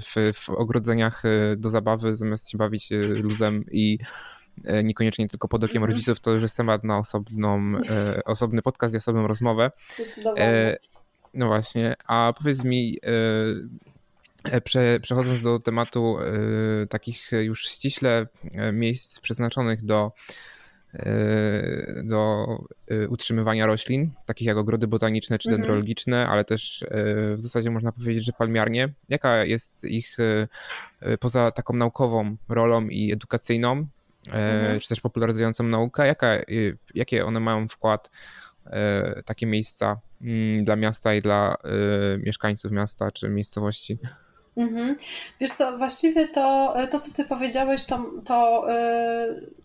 w, 0.01 0.34
w 0.34 0.51
ogrodzeniach 0.51 1.22
do 1.57 1.70
zabawy, 1.70 2.16
zamiast 2.16 2.51
się 2.51 2.59
bawić 2.59 2.90
luzem 3.22 3.64
i 3.70 3.99
niekoniecznie 4.84 5.28
tylko 5.28 5.49
pod 5.49 5.64
okiem 5.64 5.76
mhm. 5.76 5.93
rodziców, 5.93 6.20
to 6.20 6.30
już 6.30 6.43
jest 6.43 6.57
temat 6.57 6.84
na 6.84 6.99
osobną, 6.99 7.72
osobny 8.24 8.62
podcast 8.62 8.95
i 8.95 8.97
osobną 8.97 9.26
rozmowę. 9.26 9.70
Zdecydowanie. 9.95 10.76
No 11.35 11.47
właśnie, 11.47 11.95
a 12.07 12.33
powiedz 12.39 12.64
mi, 12.64 12.99
e, 13.07 14.53
e, 14.53 14.61
prze, 14.61 15.01
przechodząc 15.01 15.43
do 15.43 15.59
tematu 15.59 16.18
e, 16.18 16.87
takich 16.87 17.30
już 17.41 17.68
ściśle 17.68 18.26
miejsc 18.72 19.20
przeznaczonych 19.20 19.85
do, 19.85 20.12
do 22.05 22.47
utrzymywania 23.09 23.66
roślin, 23.66 24.11
takich 24.26 24.47
jak 24.47 24.57
ogrody 24.57 24.87
botaniczne 24.87 25.39
czy 25.39 25.49
mhm. 25.49 25.61
dendrologiczne, 25.61 26.28
ale 26.28 26.45
też 26.45 26.85
w 27.37 27.41
zasadzie 27.43 27.70
można 27.70 27.93
powiedzieć, 27.93 28.24
że 28.24 28.33
palmiarnie. 28.33 28.89
Jaka 29.09 29.45
jest 29.45 29.85
ich 29.85 30.16
poza 31.20 31.51
taką 31.51 31.74
naukową 31.74 32.37
rolą 32.49 32.89
i 32.89 33.12
edukacyjną, 33.12 33.87
mhm. 34.26 34.80
czy 34.80 34.89
też 34.89 35.01
popularyzującą 35.01 35.64
naukę, 35.64 36.07
jaka, 36.07 36.39
jakie 36.95 37.26
one 37.26 37.41
mają 37.41 37.68
wkład 37.68 38.11
takie 39.24 39.47
miejsca 39.47 40.01
dla 40.62 40.77
miasta 40.77 41.14
i 41.14 41.23
dla 41.23 41.57
y, 42.14 42.18
mieszkańców 42.18 42.73
miasta 42.73 43.11
czy 43.11 43.29
miejscowości. 43.29 43.99
Mhm. 44.57 44.97
Wiesz 45.41 45.51
co, 45.51 45.79
właściwie 45.79 46.29
to, 46.29 46.75
to 46.91 47.01
co 47.01 47.12
ty 47.14 47.25
powiedziałeś, 47.25 47.85
to, 47.85 48.11
to 48.25 48.66
y, 48.70 49.62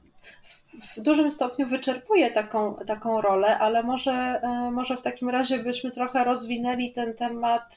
w 0.81 1.01
dużym 1.01 1.31
stopniu 1.31 1.67
wyczerpuje 1.67 2.31
taką, 2.31 2.75
taką 2.75 3.21
rolę, 3.21 3.59
ale 3.59 3.83
może, 3.83 4.41
może 4.71 4.97
w 4.97 5.01
takim 5.01 5.29
razie 5.29 5.59
byśmy 5.59 5.91
trochę 5.91 6.23
rozwinęli 6.23 6.91
ten 6.91 7.13
temat 7.13 7.75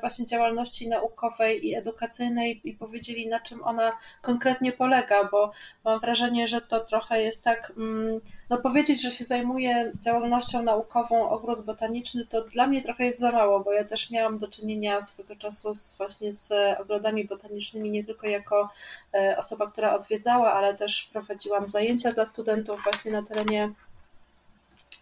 właśnie 0.00 0.24
działalności 0.24 0.88
naukowej 0.88 1.66
i 1.66 1.74
edukacyjnej 1.74 2.60
i 2.64 2.72
powiedzieli, 2.72 3.28
na 3.28 3.40
czym 3.40 3.64
ona 3.64 3.92
konkretnie 4.22 4.72
polega, 4.72 5.24
bo 5.24 5.50
mam 5.84 6.00
wrażenie, 6.00 6.48
że 6.48 6.60
to 6.60 6.80
trochę 6.80 7.22
jest 7.22 7.44
tak, 7.44 7.72
mm, 7.76 8.20
no 8.50 8.58
powiedzieć, 8.58 9.02
że 9.02 9.10
się 9.10 9.24
zajmuje 9.24 9.92
działalnością 10.00 10.62
naukową 10.62 11.28
ogród 11.30 11.64
botaniczny, 11.64 12.26
to 12.26 12.42
dla 12.42 12.66
mnie 12.66 12.82
trochę 12.82 13.04
jest 13.04 13.18
za 13.18 13.32
mało, 13.32 13.60
bo 13.60 13.72
ja 13.72 13.84
też 13.84 14.10
miałam 14.10 14.38
do 14.38 14.48
czynienia 14.48 15.02
swego 15.02 15.36
czasu 15.36 15.74
z, 15.74 15.98
właśnie 15.98 16.32
z 16.32 16.52
ogrodami 16.80 17.24
botanicznymi, 17.24 17.90
nie 17.90 18.04
tylko 18.04 18.26
jako 18.26 18.70
e, 19.14 19.36
osoba, 19.38 19.70
która 19.70 19.94
odwiedzała, 19.94 20.52
ale 20.52 20.74
też 20.74 21.08
prowadziłam 21.12 21.68
zajęcia 21.68 21.91
dla 22.14 22.26
studentów 22.26 22.82
właśnie 22.84 23.12
na 23.12 23.22
terenie 23.22 23.72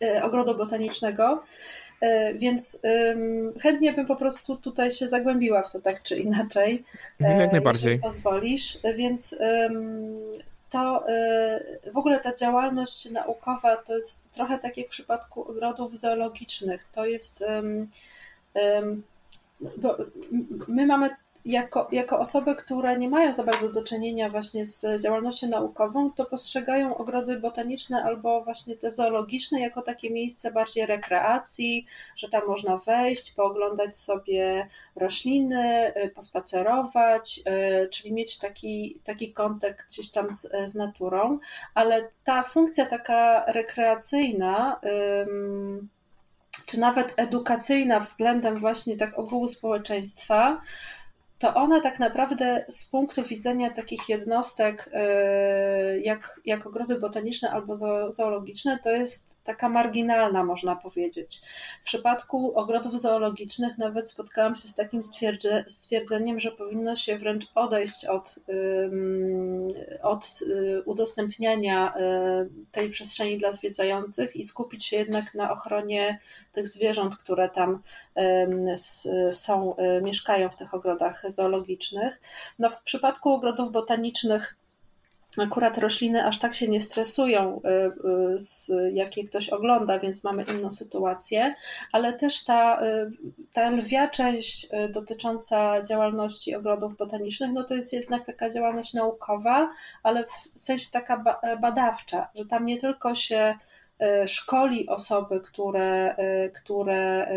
e, 0.03 0.25
ogrodu 0.25 0.57
botanicznego. 0.57 1.43
E, 2.01 2.35
więc 2.35 2.83
chętnie 3.63 3.93
bym 3.93 4.07
po 4.07 4.17
prostu 4.17 4.57
tutaj 4.57 4.91
się 4.91 5.09
zagłębiła 5.09 5.63
w 5.63 5.73
to 5.73 5.81
tak 5.81 6.03
czy 6.03 6.17
inaczej. 6.17 6.85
Mhm, 7.21 7.41
jak 7.41 7.53
najbardziej. 7.53 7.93
Jeśli 7.93 8.03
pozwolisz. 8.03 8.79
Więc 8.97 9.39
to 10.71 11.05
w 11.93 11.97
ogóle 11.97 12.21
ta 12.21 12.35
działalność 12.35 13.11
naukowa 13.11 13.77
to 13.77 13.97
jest 13.97 14.25
trochę 14.33 14.59
tak 14.59 14.77
jak 14.77 14.87
w 14.87 14.91
przypadku 14.91 15.51
ogrodów 15.51 15.99
zoologicznych. 15.99 16.85
To 16.93 17.07
jest. 17.07 17.45
Bo 19.77 19.97
my 20.69 20.87
mamy 20.87 21.11
jako, 21.45 21.89
jako 21.93 22.19
osoby, 22.19 22.55
które 22.55 22.99
nie 22.99 23.09
mają 23.09 23.33
za 23.33 23.45
bardzo 23.45 23.69
do 23.69 23.83
czynienia 23.83 24.29
właśnie 24.29 24.67
z 24.67 25.03
działalnością 25.03 25.49
naukową, 25.49 26.13
to 26.13 26.25
postrzegają 26.25 26.97
ogrody 26.97 27.41
botaniczne 27.41 28.05
albo 28.05 28.45
właśnie 28.45 28.77
te 28.77 28.91
zoologiczne 28.91 29.61
jako 29.61 29.83
takie 29.83 30.11
miejsce 30.11 30.53
bardziej 30.53 30.87
rekreacji, 30.87 31.87
że 32.17 32.29
tam 32.29 32.43
można 32.47 32.77
wejść, 32.77 33.33
pooglądać 33.33 33.97
sobie 33.97 34.69
rośliny, 34.97 35.93
y, 35.97 36.11
pospacerować, 36.11 37.41
y, 37.85 37.89
czyli 37.89 38.13
mieć 38.13 38.39
taki, 38.39 39.01
taki 39.05 39.33
kontakt 39.33 39.89
gdzieś 39.89 40.11
tam 40.11 40.31
z, 40.31 40.47
z 40.67 40.75
naturą, 40.75 41.39
ale 41.75 42.09
ta 42.25 42.43
funkcja 42.43 42.87
taka 42.87 43.45
rekreacyjna, 43.53 44.81
czy 46.67 46.81
nawet 46.81 47.15
edukacyjna 47.17 48.01
względem 48.01 48.57
właśnie 48.57 48.97
tak 48.97 49.19
ogółu 49.19 49.49
społeczeństwa, 49.49 50.61
to 51.41 51.55
one 51.55 51.81
tak 51.81 51.99
naprawdę 51.99 52.65
z 52.69 52.91
punktu 52.91 53.23
widzenia 53.23 53.71
takich 53.71 54.09
jednostek 54.09 54.89
y, 54.89 56.01
jak, 56.01 56.41
jak 56.45 56.67
ogrody 56.67 56.99
botaniczne 56.99 57.51
albo 57.51 57.75
zoologiczne, 58.13 58.79
to 58.79 58.91
jest 58.91 59.39
taka 59.45 59.69
marginalna, 59.69 60.45
można 60.45 60.77
powiedzieć. 60.77 61.41
W 61.83 61.85
przypadku 61.85 62.59
ogrodów 62.59 63.01
zoologicznych 63.01 63.79
nawet 63.79 64.11
spotkałam 64.11 64.57
się 64.57 64.69
z 64.69 64.75
takim 64.75 65.01
stwierdzeniem, 65.67 66.41
że 66.41 66.51
powinno 66.51 66.97
się 66.97 67.19
wręcz 67.19 67.47
odejść 67.55 68.05
od, 68.05 68.35
od 70.03 70.39
y, 70.43 70.83
udostępniania 70.85 71.95
y, 71.97 72.49
tej 72.73 72.91
przestrzeni 72.91 73.39
dla 73.39 73.53
zwiedzających 73.53 74.37
i 74.37 74.45
skupić 74.45 74.87
się 74.87 74.97
jednak 74.97 75.35
na 75.35 75.53
ochronie 75.53 76.19
tych 76.53 76.69
zwierząt, 76.69 77.17
które 77.17 77.49
tam 77.49 77.83
są, 79.33 79.77
mieszkają 80.03 80.49
w 80.49 80.57
tych 80.57 80.75
ogrodach 80.75 81.23
zoologicznych. 81.33 82.21
No 82.59 82.69
w 82.69 82.83
przypadku 82.83 83.31
ogrodów 83.31 83.73
botanicznych 83.73 84.57
akurat 85.39 85.79
rośliny 85.79 86.27
aż 86.27 86.39
tak 86.39 86.55
się 86.55 86.69
nie 86.69 86.81
stresują, 86.81 87.61
y, 87.65 87.69
y, 88.35 88.39
z, 88.39 88.71
jak 88.93 89.17
je 89.17 89.25
ktoś 89.25 89.49
ogląda, 89.49 89.99
więc 89.99 90.25
mamy 90.25 90.45
inną 90.55 90.71
sytuację, 90.71 91.55
ale 91.93 92.13
też 92.13 92.45
ta, 92.45 92.83
y, 92.87 93.11
ta 93.53 93.71
lwia 93.71 94.09
część 94.09 94.69
dotycząca 94.93 95.83
działalności 95.83 96.55
ogrodów 96.55 96.97
botanicznych, 96.97 97.51
no 97.53 97.65
to 97.65 97.75
jest 97.75 97.93
jednak 97.93 98.27
taka 98.27 98.51
działalność 98.51 98.95
naukowa, 98.95 99.71
ale 100.03 100.25
w 100.25 100.31
sensie 100.61 100.91
taka 100.93 101.25
badawcza, 101.61 102.29
że 102.35 102.47
tam 102.47 102.67
nie 102.67 102.81
tylko 102.81 103.15
się 103.15 103.55
szkoli 104.27 104.89
osoby, 104.89 105.41
które, 105.41 106.17
e, 106.17 106.49
które 106.49 107.31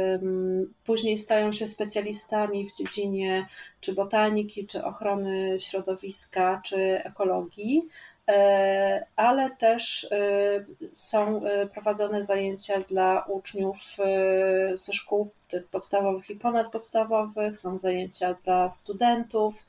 później 0.85 1.17
stają 1.17 1.51
się 1.51 1.67
specjalistami 1.67 2.65
w 2.65 2.73
dziedzinie 2.73 3.47
czy 3.81 3.93
botaniki, 3.93 4.67
czy 4.67 4.83
ochrony 4.83 5.59
środowiska, 5.59 6.61
czy 6.65 6.77
ekologii, 7.03 7.87
e, 8.29 9.05
ale 9.15 9.49
też 9.49 10.09
są 10.93 11.41
prowadzone 11.73 12.23
zajęcia 12.23 12.79
dla 12.79 13.25
uczniów 13.27 13.77
ze 14.73 14.93
szkół 14.93 15.29
podstawowych 15.71 16.29
i 16.29 16.35
ponadpodstawowych, 16.35 17.57
są 17.57 17.77
zajęcia 17.77 18.35
dla 18.43 18.71
studentów, 18.71 19.67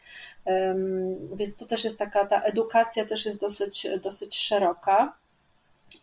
więc 1.36 1.58
to 1.58 1.66
też 1.66 1.84
jest 1.84 1.98
taka, 1.98 2.26
ta 2.26 2.40
edukacja 2.40 3.04
też 3.04 3.26
jest 3.26 3.40
dosyć, 3.40 3.86
dosyć 4.02 4.36
szeroka. 4.36 5.23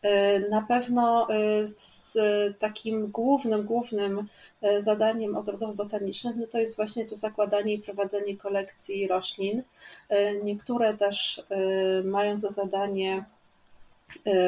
Y, 0.05 0.49
na 0.49 0.61
pewno 0.61 1.27
y, 1.31 1.73
z 1.77 2.17
takim 2.59 3.07
głównym, 3.07 3.63
głównym 3.63 4.27
y, 4.63 4.81
zadaniem 4.81 5.37
ogrodów 5.37 5.75
botanicznych 5.75 6.35
no 6.35 6.47
to 6.47 6.59
jest 6.59 6.75
właśnie 6.75 7.05
to 7.05 7.15
zakładanie 7.15 7.73
i 7.73 7.79
prowadzenie 7.79 8.37
kolekcji 8.37 9.07
roślin. 9.07 9.63
Niektóre 10.43 10.93
też 10.93 11.43
mają 12.03 12.37
za 12.37 12.49
zadanie 12.49 13.23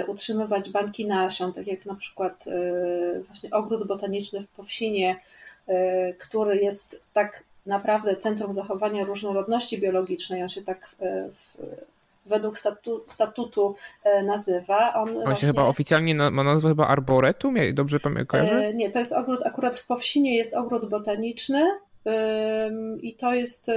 utrzymywać 0.08 0.70
banki 0.70 1.06
nasion, 1.06 1.54
tak 1.54 1.68
jak 1.68 1.86
na 1.86 1.96
przykład 1.96 2.46
właśnie 3.28 3.52
ogród 3.52 3.88
botaniczny 3.88 4.42
w 4.42 4.48
Powsinie, 4.48 5.20
który 6.20 6.58
jest 6.58 7.02
tak 7.14 7.44
naprawdę 7.66 8.16
centrum 8.16 8.54
zachowania 8.54 9.06
różnorodności 9.06 9.82
biologicznej. 9.82 10.42
On 10.42 10.50
się 10.50 10.62
tak 10.62 10.96
w, 11.32 11.58
według 12.26 12.58
statu, 12.58 13.04
statutu 13.06 13.76
e, 14.04 14.24
nazywa. 14.24 14.94
On, 14.94 15.10
On 15.10 15.14
właśnie... 15.14 15.36
się 15.36 15.48
chyba 15.48 15.64
oficjalnie 15.64 16.16
ma 16.16 16.44
nazwę 16.44 16.70
chyba 16.70 16.88
Arboretum, 16.88 17.56
dobrze 17.74 18.00
pamiętam? 18.00 18.40
E, 18.46 18.74
nie, 18.74 18.92
to 18.92 19.00
jest 19.00 19.14
ogród, 19.14 19.46
akurat 19.46 19.78
w 19.78 19.88
Powsinie 19.88 20.36
jest 20.38 20.54
ogród 20.54 20.90
botaniczny 20.90 21.72
i 23.02 23.16
to 23.16 23.34
jest 23.34 23.72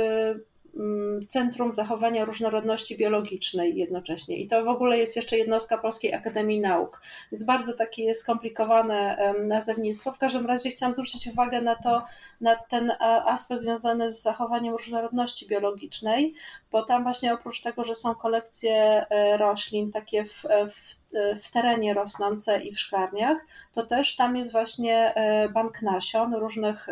Mm, 0.76 1.26
Centrum 1.26 1.72
Zachowania 1.72 2.24
Różnorodności 2.24 2.97
Biologicznej 2.97 3.76
jednocześnie. 3.76 4.36
I 4.36 4.47
to 4.47 4.64
w 4.64 4.68
ogóle 4.68 4.99
jest 4.99 5.16
jeszcze 5.16 5.38
jednostka 5.38 5.78
Polskiej 5.78 6.14
Akademii 6.14 6.61
Nauk. 6.61 7.03
Jest 7.32 7.47
bardzo 7.47 7.72
takie 7.72 8.14
skomplikowane 8.14 9.18
nazewnictwo. 9.47 10.12
W 10.12 10.18
każdym 10.18 10.47
razie 10.47 10.70
chciałam 10.70 10.94
zwrócić 10.94 11.26
uwagę 11.26 11.61
na 11.61 11.74
to, 11.74 12.03
na 12.40 12.57
ten 12.57 12.92
aspekt 13.26 13.62
związany 13.62 14.12
z 14.12 14.22
zachowaniem 14.22 14.74
różnorodności 14.74 15.47
biologicznej, 15.47 16.34
bo 16.77 16.83
tam 16.83 17.03
właśnie 17.03 17.35
oprócz 17.35 17.62
tego, 17.62 17.85
że 17.85 17.95
są 17.95 18.14
kolekcje 18.14 19.07
e, 19.11 19.37
roślin 19.37 19.93
takie 19.93 20.24
w, 20.24 20.43
w 20.74 21.07
w 21.43 21.53
terenie 21.53 21.95
rosnące 21.95 22.61
i 22.61 22.72
w 22.72 22.81
szklarniach, 22.81 23.39
to 23.72 23.87
też 23.87 24.16
tam 24.16 24.37
jest 24.37 24.53
właśnie 24.53 25.14
e, 25.14 25.49
bank 25.49 25.83
nasion 25.83 26.35
różnych, 26.35 26.89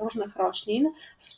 różnych 0.00 0.36
roślin. 0.36 0.92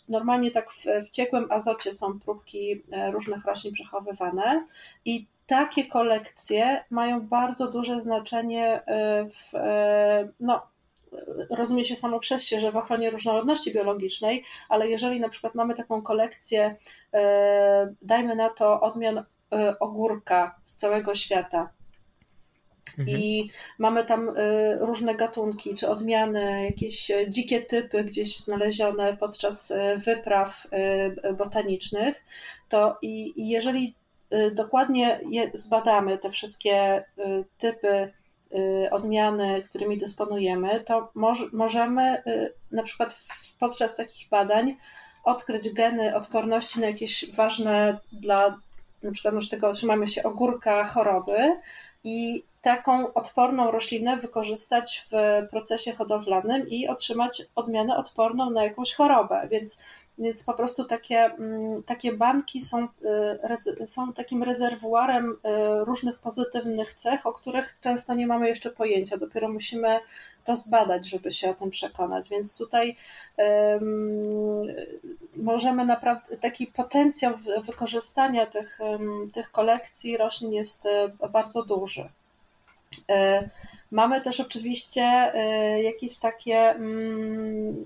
Normalnie 0.08 0.50
tak 0.50 0.70
w, 0.70 0.84
w 1.06 1.10
ciekłym 1.10 1.46
azocie 1.52 1.92
są 1.92 2.20
próbki 2.20 2.82
e, 2.92 3.10
różnych 3.10 3.44
roślin 3.44 3.74
przechowywane 3.74 4.60
i 5.04 5.26
takie 5.46 5.86
kolekcje 5.86 6.84
mają 6.90 7.20
bardzo 7.20 7.70
duże 7.70 8.00
znaczenie 8.00 8.82
e, 8.86 9.24
w, 9.24 9.52
no, 10.40 10.62
rozumie 11.50 11.84
się 11.84 11.96
samo 11.96 12.20
przez 12.20 12.44
się, 12.46 12.60
że 12.60 12.72
w 12.72 12.76
ochronie 12.76 13.10
różnorodności 13.10 13.72
biologicznej, 13.72 14.44
ale 14.68 14.88
jeżeli 14.88 15.20
na 15.20 15.28
przykład 15.28 15.54
mamy 15.54 15.74
taką 15.74 16.02
kolekcję, 16.02 16.76
dajmy 18.02 18.36
na 18.36 18.48
to 18.50 18.80
odmian 18.80 19.24
ogórka 19.80 20.56
z 20.64 20.76
całego 20.76 21.14
świata, 21.14 21.68
Mhm. 22.98 23.18
I 23.18 23.50
mamy 23.78 24.04
tam 24.04 24.28
y, 24.28 24.78
różne 24.80 25.14
gatunki, 25.14 25.74
czy 25.74 25.88
odmiany, 25.88 26.64
jakieś 26.64 27.10
e, 27.10 27.30
dzikie 27.30 27.62
typy 27.62 28.04
gdzieś 28.04 28.36
znalezione 28.36 29.16
podczas 29.16 29.70
e, 29.70 29.96
wypraw 29.96 30.66
e, 30.70 31.32
botanicznych. 31.32 32.24
To 32.68 32.98
i, 33.02 33.32
jeżeli 33.48 33.94
dokładnie 34.52 35.20
zbadamy 35.54 36.18
te 36.18 36.30
wszystkie 36.30 37.04
typy, 37.58 38.12
odmiany, 38.90 39.62
którymi 39.62 39.98
dysponujemy, 39.98 40.80
to 40.80 41.10
możemy 41.52 42.22
na 42.72 42.82
przykład 42.82 43.20
podczas 43.60 43.96
takich 43.96 44.28
badań 44.28 44.76
odkryć 45.24 45.74
geny 45.74 46.16
odporności 46.16 46.80
na 46.80 46.86
jakieś 46.86 47.34
ważne 47.34 47.98
dla 48.12 48.58
na 49.02 49.12
przykład 49.12 49.34
tego 49.48 49.68
otrzymamy 49.68 50.08
się 50.08 50.22
ogórka 50.22 50.84
choroby 50.84 51.60
i 52.04 52.44
taką 52.66 53.14
odporną 53.14 53.70
roślinę 53.70 54.16
wykorzystać 54.16 55.06
w 55.10 55.16
procesie 55.50 55.92
hodowlanym 55.92 56.68
i 56.68 56.88
otrzymać 56.88 57.42
odmianę 57.54 57.96
odporną 57.96 58.50
na 58.50 58.64
jakąś 58.64 58.94
chorobę. 58.94 59.48
Więc, 59.50 59.78
więc 60.18 60.44
po 60.44 60.54
prostu 60.54 60.84
takie, 60.84 61.24
mm, 61.24 61.82
takie 61.82 62.12
banki 62.12 62.60
są, 62.60 62.88
y, 63.80 63.86
są 63.86 64.12
takim 64.12 64.42
rezerwuarem 64.42 65.30
y, 65.30 65.36
różnych 65.84 66.18
pozytywnych 66.18 66.94
cech, 66.94 67.26
o 67.26 67.32
których 67.32 67.78
często 67.80 68.14
nie 68.14 68.26
mamy 68.26 68.48
jeszcze 68.48 68.70
pojęcia. 68.70 69.16
Dopiero 69.16 69.48
musimy 69.48 70.00
to 70.44 70.56
zbadać, 70.56 71.08
żeby 71.08 71.32
się 71.32 71.50
o 71.50 71.54
tym 71.54 71.70
przekonać. 71.70 72.28
Więc 72.28 72.58
tutaj 72.58 72.96
um, 73.36 74.66
możemy 75.36 75.84
naprawdę, 75.84 76.36
taki 76.36 76.66
potencjał 76.66 77.34
wykorzystania 77.62 78.46
tych, 78.46 78.78
tych 79.34 79.50
kolekcji 79.50 80.16
roślin 80.16 80.52
jest 80.52 80.88
bardzo 81.32 81.62
duży. 81.62 82.08
E, 83.10 83.48
mamy 83.90 84.20
też 84.20 84.40
oczywiście 84.40 85.02
e, 85.02 85.82
jakieś 85.82 86.18
takie 86.18 86.58
mm, 86.58 87.84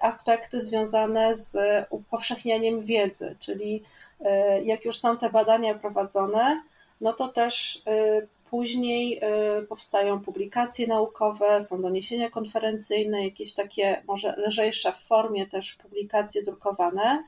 aspekty 0.00 0.60
związane 0.60 1.34
z 1.34 1.56
upowszechnianiem 1.90 2.80
wiedzy, 2.80 3.36
czyli 3.38 3.82
e, 4.20 4.62
jak 4.62 4.84
już 4.84 4.98
są 4.98 5.16
te 5.16 5.30
badania 5.30 5.74
prowadzone, 5.74 6.62
no 7.00 7.12
to 7.12 7.28
też 7.28 7.82
później 8.50 9.20
powstają 9.68 10.20
publikacje 10.20 10.86
naukowe, 10.86 11.62
są 11.62 11.82
doniesienia 11.82 12.30
konferencyjne, 12.30 13.24
jakieś 13.24 13.54
takie 13.54 14.02
może 14.06 14.34
lżejsze 14.36 14.92
w 14.92 15.00
formie 15.00 15.46
też 15.46 15.74
publikacje 15.74 16.42
drukowane, 16.42 17.24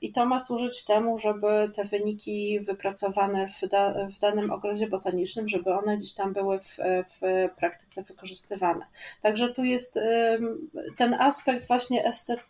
I 0.00 0.12
to 0.12 0.26
ma 0.26 0.40
służyć 0.40 0.84
temu, 0.84 1.18
żeby 1.18 1.70
te 1.74 1.84
wyniki 1.84 2.60
wypracowane 2.60 3.48
w, 3.48 3.68
da, 3.68 3.94
w 4.06 4.18
danym 4.18 4.50
ogrodzie 4.50 4.86
botanicznym, 4.86 5.48
żeby 5.48 5.72
one 5.72 5.96
gdzieś 5.96 6.14
tam 6.14 6.32
były 6.32 6.60
w, 6.60 6.76
w 7.20 7.48
praktyce 7.56 8.02
wykorzystywane. 8.02 8.86
Także 9.22 9.48
tu 9.48 9.64
jest 9.64 9.98
ten 10.96 11.14
aspekt 11.14 11.66
właśnie 11.66 12.04
estet, 12.04 12.40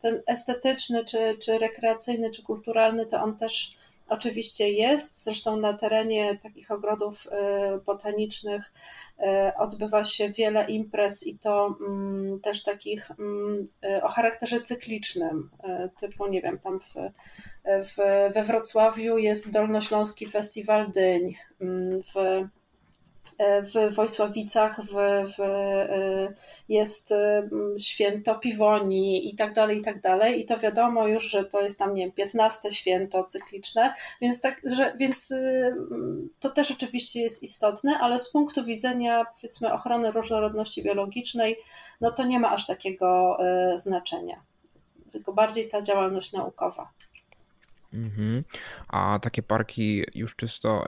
ten 0.00 0.22
estetyczny, 0.26 1.04
czy, 1.04 1.38
czy 1.38 1.58
rekreacyjny, 1.58 2.30
czy 2.30 2.42
kulturalny, 2.42 3.06
to 3.06 3.22
on 3.22 3.36
też 3.36 3.78
oczywiście 4.08 4.70
jest. 4.70 5.24
Zresztą 5.24 5.56
na 5.56 5.72
terenie 5.72 6.36
takich 6.36 6.70
ogrodów 6.70 7.26
y, 7.26 7.80
botanicznych 7.84 8.72
y, 9.18 9.24
odbywa 9.58 10.04
się 10.04 10.28
wiele 10.28 10.64
imprez 10.64 11.26
i 11.26 11.38
to 11.38 11.76
mm, 11.80 12.40
też 12.40 12.62
takich 12.62 13.10
mm, 13.10 13.64
y, 13.84 14.02
o 14.02 14.08
charakterze 14.08 14.60
cyklicznym, 14.60 15.50
typu 16.00 16.26
nie 16.26 16.42
wiem, 16.42 16.58
tam 16.58 16.80
w, 16.80 16.94
w, 17.64 17.96
we 18.34 18.42
Wrocławiu 18.42 19.18
jest 19.18 19.52
Dolnośląski 19.52 20.26
Festiwal 20.26 20.92
Dyń, 20.92 21.34
mm, 21.60 22.02
w 22.02 22.48
w 23.40 23.94
Wojsławicach 23.94 24.80
w, 24.80 24.92
w, 25.38 25.42
jest 26.68 27.14
święto 27.78 28.34
Piwoni 28.34 29.28
i 29.28 29.36
tak 29.36 29.52
dalej, 29.52 29.78
i 29.78 29.82
tak 29.82 30.00
dalej. 30.00 30.40
I 30.40 30.46
to 30.46 30.58
wiadomo 30.58 31.06
już, 31.06 31.30
że 31.30 31.44
to 31.44 31.60
jest 31.60 31.78
tam, 31.78 31.94
nie 31.94 32.02
wiem, 32.02 32.12
15 32.12 32.70
święto 32.70 33.24
cykliczne, 33.24 33.94
więc, 34.20 34.40
tak, 34.40 34.60
że, 34.64 34.94
więc 34.98 35.34
to 36.40 36.50
też 36.50 36.70
oczywiście 36.70 37.20
jest 37.20 37.42
istotne, 37.42 37.98
ale 37.98 38.20
z 38.20 38.32
punktu 38.32 38.64
widzenia, 38.64 39.24
powiedzmy, 39.34 39.72
ochrony 39.72 40.10
różnorodności 40.10 40.82
biologicznej, 40.82 41.56
no 42.00 42.10
to 42.10 42.24
nie 42.24 42.40
ma 42.40 42.50
aż 42.50 42.66
takiego 42.66 43.38
e, 43.40 43.78
znaczenia, 43.78 44.42
tylko 45.12 45.32
bardziej 45.32 45.68
ta 45.68 45.82
działalność 45.82 46.32
naukowa. 46.32 46.92
Mhm. 47.92 48.44
A 48.88 49.18
takie 49.22 49.42
parki 49.42 50.04
już 50.14 50.36
czysto 50.36 50.84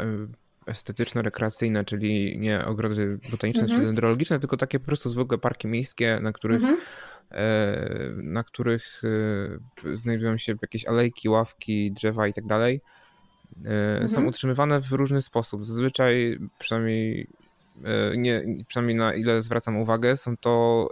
estetyczno-rekreacyjne, 0.66 1.84
czyli 1.84 2.38
nie 2.38 2.64
ogrody 2.64 3.18
botaniczne 3.30 3.66
czy 3.66 3.74
mhm. 3.74 3.84
dendrologiczne, 3.84 4.40
tylko 4.40 4.56
takie 4.56 4.80
po 4.80 4.86
prostu 4.86 5.10
zwykłe 5.10 5.38
parki 5.38 5.68
miejskie, 5.68 6.20
na 6.22 6.32
których, 6.32 6.62
mhm. 6.62 6.78
e, 7.30 8.10
na 8.16 8.44
których 8.44 9.02
e, 9.84 9.96
znajdują 9.96 10.38
się 10.38 10.54
jakieś 10.62 10.84
alejki, 10.84 11.28
ławki, 11.28 11.92
drzewa 11.92 12.26
i 12.26 12.32
tak 12.32 12.46
dalej. 12.46 12.80
E, 13.64 13.98
są 14.08 14.16
mhm. 14.16 14.26
utrzymywane 14.26 14.80
w 14.80 14.92
różny 14.92 15.22
sposób. 15.22 15.66
Zazwyczaj, 15.66 16.38
przynajmniej 16.58 17.26
nie, 18.16 18.44
przynajmniej 18.68 18.96
na 18.96 19.14
ile 19.14 19.42
zwracam 19.42 19.76
uwagę, 19.76 20.16
są 20.16 20.36
to 20.36 20.88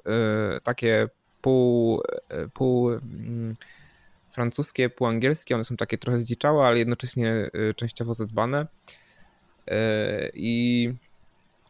takie 0.63 1.09
pół, 1.41 2.03
pół 2.55 2.91
mm, 2.93 3.53
francuskie, 4.31 4.91
pół 4.91 5.07
angielskie. 5.07 5.55
One 5.55 5.65
są 5.65 5.77
takie 5.77 5.99
trochę 5.99 6.21
zdziczałe, 6.21 6.67
ale 6.67 6.79
jednocześnie 6.79 7.51
częściowo 7.77 8.15
zadbane. 8.15 8.67
E, 9.71 10.31
I 10.35 10.93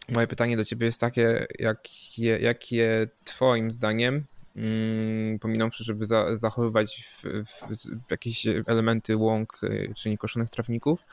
moje 0.08 0.26
pytanie 0.26 0.56
do 0.56 0.64
ciebie 0.64 0.86
jest 0.86 1.00
takie, 1.00 1.46
jakie, 1.58 2.38
jakie 2.38 3.08
twoim 3.24 3.72
zdaniem, 3.72 4.24
mm, 4.56 5.38
pominąwszy, 5.38 5.84
żeby 5.84 6.06
za, 6.06 6.36
zachowywać 6.36 7.02
w, 7.04 7.22
w, 7.22 7.76
w 8.06 8.10
jakieś 8.10 8.46
elementy 8.66 9.16
łąk 9.16 9.60
e, 9.62 9.94
czy 9.94 10.10
niekoszonych 10.10 10.50
trawników, 10.50 11.06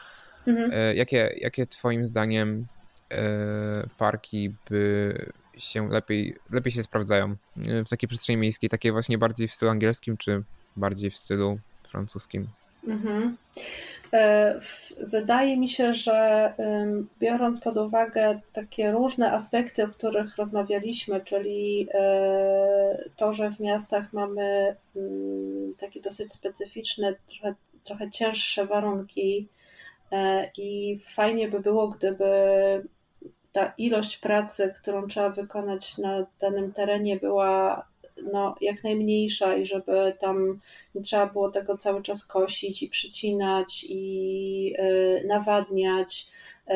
mhm. 0.47 0.71
E, 0.73 0.95
jakie, 0.95 1.33
jakie 1.37 1.67
twoim 1.67 2.07
zdaniem 2.07 2.67
parki 3.97 4.55
by 4.69 5.13
się 5.57 5.89
lepiej, 5.89 6.35
lepiej 6.51 6.71
się 6.71 6.83
sprawdzają 6.83 7.35
w 7.85 7.89
takiej 7.89 8.09
przestrzeni 8.09 8.37
miejskiej, 8.37 8.69
takie 8.69 8.91
właśnie 8.91 9.17
bardziej 9.17 9.47
w 9.47 9.53
stylu 9.53 9.71
angielskim, 9.71 10.17
czy 10.17 10.43
bardziej 10.75 11.09
w 11.11 11.17
stylu 11.17 11.59
francuskim? 11.87 12.47
Mhm. 12.87 13.37
E, 14.13 14.55
wydaje 15.11 15.57
mi 15.57 15.67
się, 15.67 15.93
że 15.93 16.53
biorąc 17.19 17.61
pod 17.61 17.77
uwagę 17.77 18.39
takie 18.53 18.91
różne 18.91 19.31
aspekty, 19.31 19.83
o 19.83 19.87
których 19.87 20.37
rozmawialiśmy, 20.37 21.21
czyli 21.21 21.87
e, 21.93 23.03
to, 23.17 23.33
że 23.33 23.51
w 23.51 23.59
miastach 23.59 24.13
mamy 24.13 24.75
mm, 24.95 25.73
takie 25.79 26.01
dosyć 26.01 26.33
specyficzne, 26.33 27.15
trochę, 27.27 27.55
trochę 27.83 28.11
cięższe 28.11 28.65
warunki 28.65 29.47
e, 30.11 30.51
i 30.57 30.99
fajnie 30.99 31.47
by 31.47 31.59
było, 31.59 31.87
gdyby 31.87 32.25
ta 33.51 33.73
ilość 33.77 34.17
pracy, 34.17 34.73
którą 34.81 35.07
trzeba 35.07 35.29
wykonać 35.29 35.97
na 35.97 36.25
danym 36.41 36.73
terenie 36.73 37.17
była 37.17 37.87
no, 38.31 38.55
jak 38.61 38.83
najmniejsza 38.83 39.55
i 39.55 39.65
żeby 39.65 40.15
tam 40.19 40.59
nie 40.95 41.01
trzeba 41.01 41.25
było 41.25 41.51
tego 41.51 41.77
cały 41.77 42.03
czas 42.03 42.25
kosić 42.25 42.83
i 42.83 42.89
przycinać 42.89 43.85
i 43.89 44.73
y, 44.79 45.27
nawadniać, 45.27 46.27
y, 46.69 46.73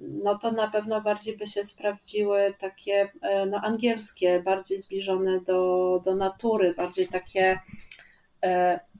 no 0.00 0.38
to 0.38 0.52
na 0.52 0.70
pewno 0.70 1.00
bardziej 1.00 1.36
by 1.36 1.46
się 1.46 1.64
sprawdziły 1.64 2.54
takie 2.58 3.04
y, 3.04 3.46
no, 3.46 3.60
angielskie, 3.62 4.42
bardziej 4.42 4.78
zbliżone 4.78 5.40
do, 5.40 6.00
do 6.04 6.14
natury, 6.14 6.74
bardziej 6.74 7.08
takie 7.08 7.58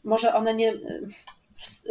może 0.04 0.34
one 0.34 0.54
nie 0.54 0.74
w, 1.60 1.82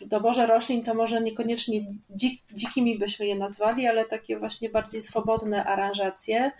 w 0.00 0.04
doborze 0.04 0.46
roślin 0.46 0.84
to 0.84 0.94
może 0.94 1.20
niekoniecznie 1.20 1.80
dzik, 2.10 2.42
dzikimi 2.54 2.98
byśmy 2.98 3.26
je 3.26 3.34
nazwali, 3.34 3.86
ale 3.86 4.04
takie 4.04 4.38
właśnie 4.38 4.70
bardziej 4.70 5.02
swobodne 5.02 5.64
aranżacje 5.64 6.52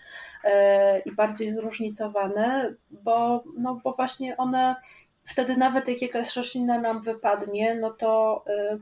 e, 0.45 0.99
i 1.01 1.13
bardziej 1.13 1.53
zróżnicowane, 1.53 2.75
bo, 2.91 3.45
no, 3.59 3.81
bo 3.85 3.93
właśnie 3.93 4.37
one 4.37 4.77
wtedy 5.25 5.57
nawet 5.57 5.89
jak 5.89 6.03
jakaś 6.03 6.37
roślina 6.37 6.81
nam 6.81 7.03
wypadnie, 7.03 7.75
no 7.75 7.91
to 7.91 8.45
e, 8.47 8.79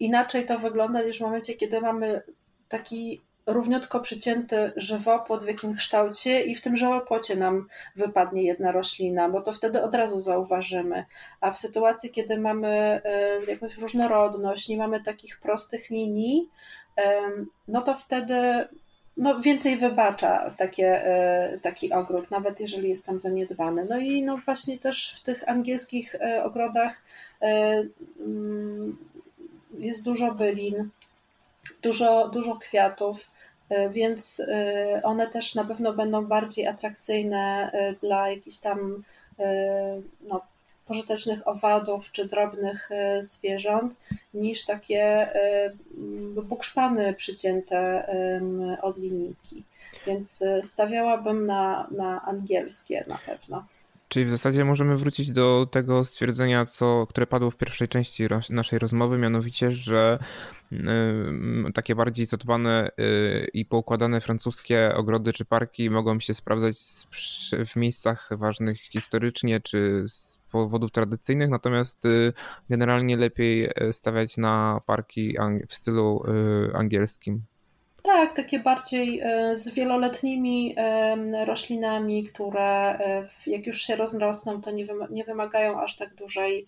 inaczej 0.00 0.46
to 0.46 0.58
wygląda 0.58 1.02
niż 1.02 1.18
w 1.18 1.20
momencie, 1.20 1.54
kiedy 1.54 1.80
mamy 1.80 2.22
taki 2.68 3.20
równiutko 3.46 4.00
przycięty 4.00 4.72
żywopłot 4.76 5.44
w 5.44 5.46
jakim 5.46 5.76
kształcie 5.76 6.42
i 6.42 6.54
w 6.54 6.60
tym 6.60 6.76
żywopłocie 6.76 7.36
nam 7.36 7.68
wypadnie 7.96 8.42
jedna 8.42 8.72
roślina, 8.72 9.28
bo 9.28 9.40
to 9.40 9.52
wtedy 9.52 9.82
od 9.82 9.94
razu 9.94 10.20
zauważymy. 10.20 11.04
A 11.40 11.50
w 11.50 11.58
sytuacji, 11.58 12.10
kiedy 12.10 12.38
mamy 12.38 12.68
e, 12.68 13.44
jakąś 13.48 13.78
różnorodność, 13.78 14.68
nie 14.68 14.76
mamy 14.76 15.02
takich 15.02 15.38
prostych 15.40 15.90
linii, 15.90 16.48
no 17.68 17.82
to 17.82 17.94
wtedy 17.94 18.68
no, 19.16 19.40
więcej 19.40 19.76
wybacza 19.76 20.50
takie, 20.50 21.06
e, 21.06 21.58
taki 21.58 21.92
ogród, 21.92 22.30
nawet 22.30 22.60
jeżeli 22.60 22.88
jest 22.88 23.06
tam 23.06 23.18
zaniedbany. 23.18 23.86
No 23.90 23.98
i 23.98 24.22
no 24.22 24.36
właśnie 24.36 24.78
też 24.78 25.16
w 25.16 25.22
tych 25.22 25.48
angielskich 25.48 26.14
e, 26.14 26.44
ogrodach 26.44 27.02
mm, 28.20 28.96
jest 29.78 30.04
dużo 30.04 30.34
bylin, 30.34 30.88
dużo, 31.82 32.28
dużo 32.28 32.56
kwiatów, 32.56 33.30
e, 33.68 33.88
więc 33.88 34.40
e, 34.40 35.00
one 35.04 35.26
też 35.26 35.54
na 35.54 35.64
pewno 35.64 35.92
będą 35.92 36.26
bardziej 36.26 36.66
atrakcyjne 36.66 37.70
e, 37.72 37.92
dla 37.92 38.30
jakichś 38.30 38.58
tam 38.58 39.04
no, 40.28 40.40
pożytecznych 40.86 41.48
owadów 41.48 42.12
czy 42.12 42.28
drobnych 42.28 42.90
zwierząt 43.20 43.96
niż 44.34 44.64
takie 44.64 45.32
bukszpany 46.34 47.14
przycięte 47.14 48.06
od 48.82 48.98
linijki. 48.98 49.64
Więc 50.06 50.44
stawiałabym 50.62 51.46
na, 51.46 51.86
na 51.90 52.22
angielskie 52.22 53.04
na 53.08 53.18
pewno. 53.26 53.64
Czyli 54.10 54.26
w 54.26 54.30
zasadzie 54.30 54.64
możemy 54.64 54.96
wrócić 54.96 55.32
do 55.32 55.68
tego 55.70 56.04
stwierdzenia, 56.04 56.64
co, 56.64 57.06
które 57.06 57.26
padło 57.26 57.50
w 57.50 57.56
pierwszej 57.56 57.88
części 57.88 58.24
naszej 58.50 58.78
rozmowy, 58.78 59.18
mianowicie, 59.18 59.72
że 59.72 60.18
y, 60.72 60.76
takie 61.74 61.94
bardziej 61.94 62.26
zadbane 62.26 62.90
y, 63.00 63.48
i 63.54 63.64
poukładane 63.64 64.20
francuskie 64.20 64.94
ogrody 64.94 65.32
czy 65.32 65.44
parki 65.44 65.90
mogą 65.90 66.20
się 66.20 66.34
sprawdzać 66.34 66.76
w 67.66 67.76
miejscach 67.76 68.28
ważnych 68.30 68.80
historycznie 68.80 69.60
czy 69.60 70.04
z 70.08 70.38
powodów 70.50 70.90
tradycyjnych, 70.90 71.50
natomiast 71.50 72.04
y, 72.04 72.32
generalnie 72.70 73.16
lepiej 73.16 73.68
stawiać 73.92 74.36
na 74.36 74.80
parki 74.86 75.36
w 75.68 75.74
stylu 75.74 76.24
angielskim. 76.74 77.42
Tak, 78.02 78.32
takie 78.32 78.58
bardziej 78.58 79.20
e, 79.20 79.56
z 79.56 79.74
wieloletnimi 79.74 80.74
e, 80.76 81.44
roślinami, 81.44 82.24
które 82.24 82.98
e, 82.98 83.26
jak 83.46 83.66
już 83.66 83.82
się 83.82 83.96
rozrosną, 83.96 84.62
to 84.62 84.70
nie 85.10 85.24
wymagają 85.24 85.80
aż 85.80 85.96
tak 85.96 86.14
dużej 86.14 86.66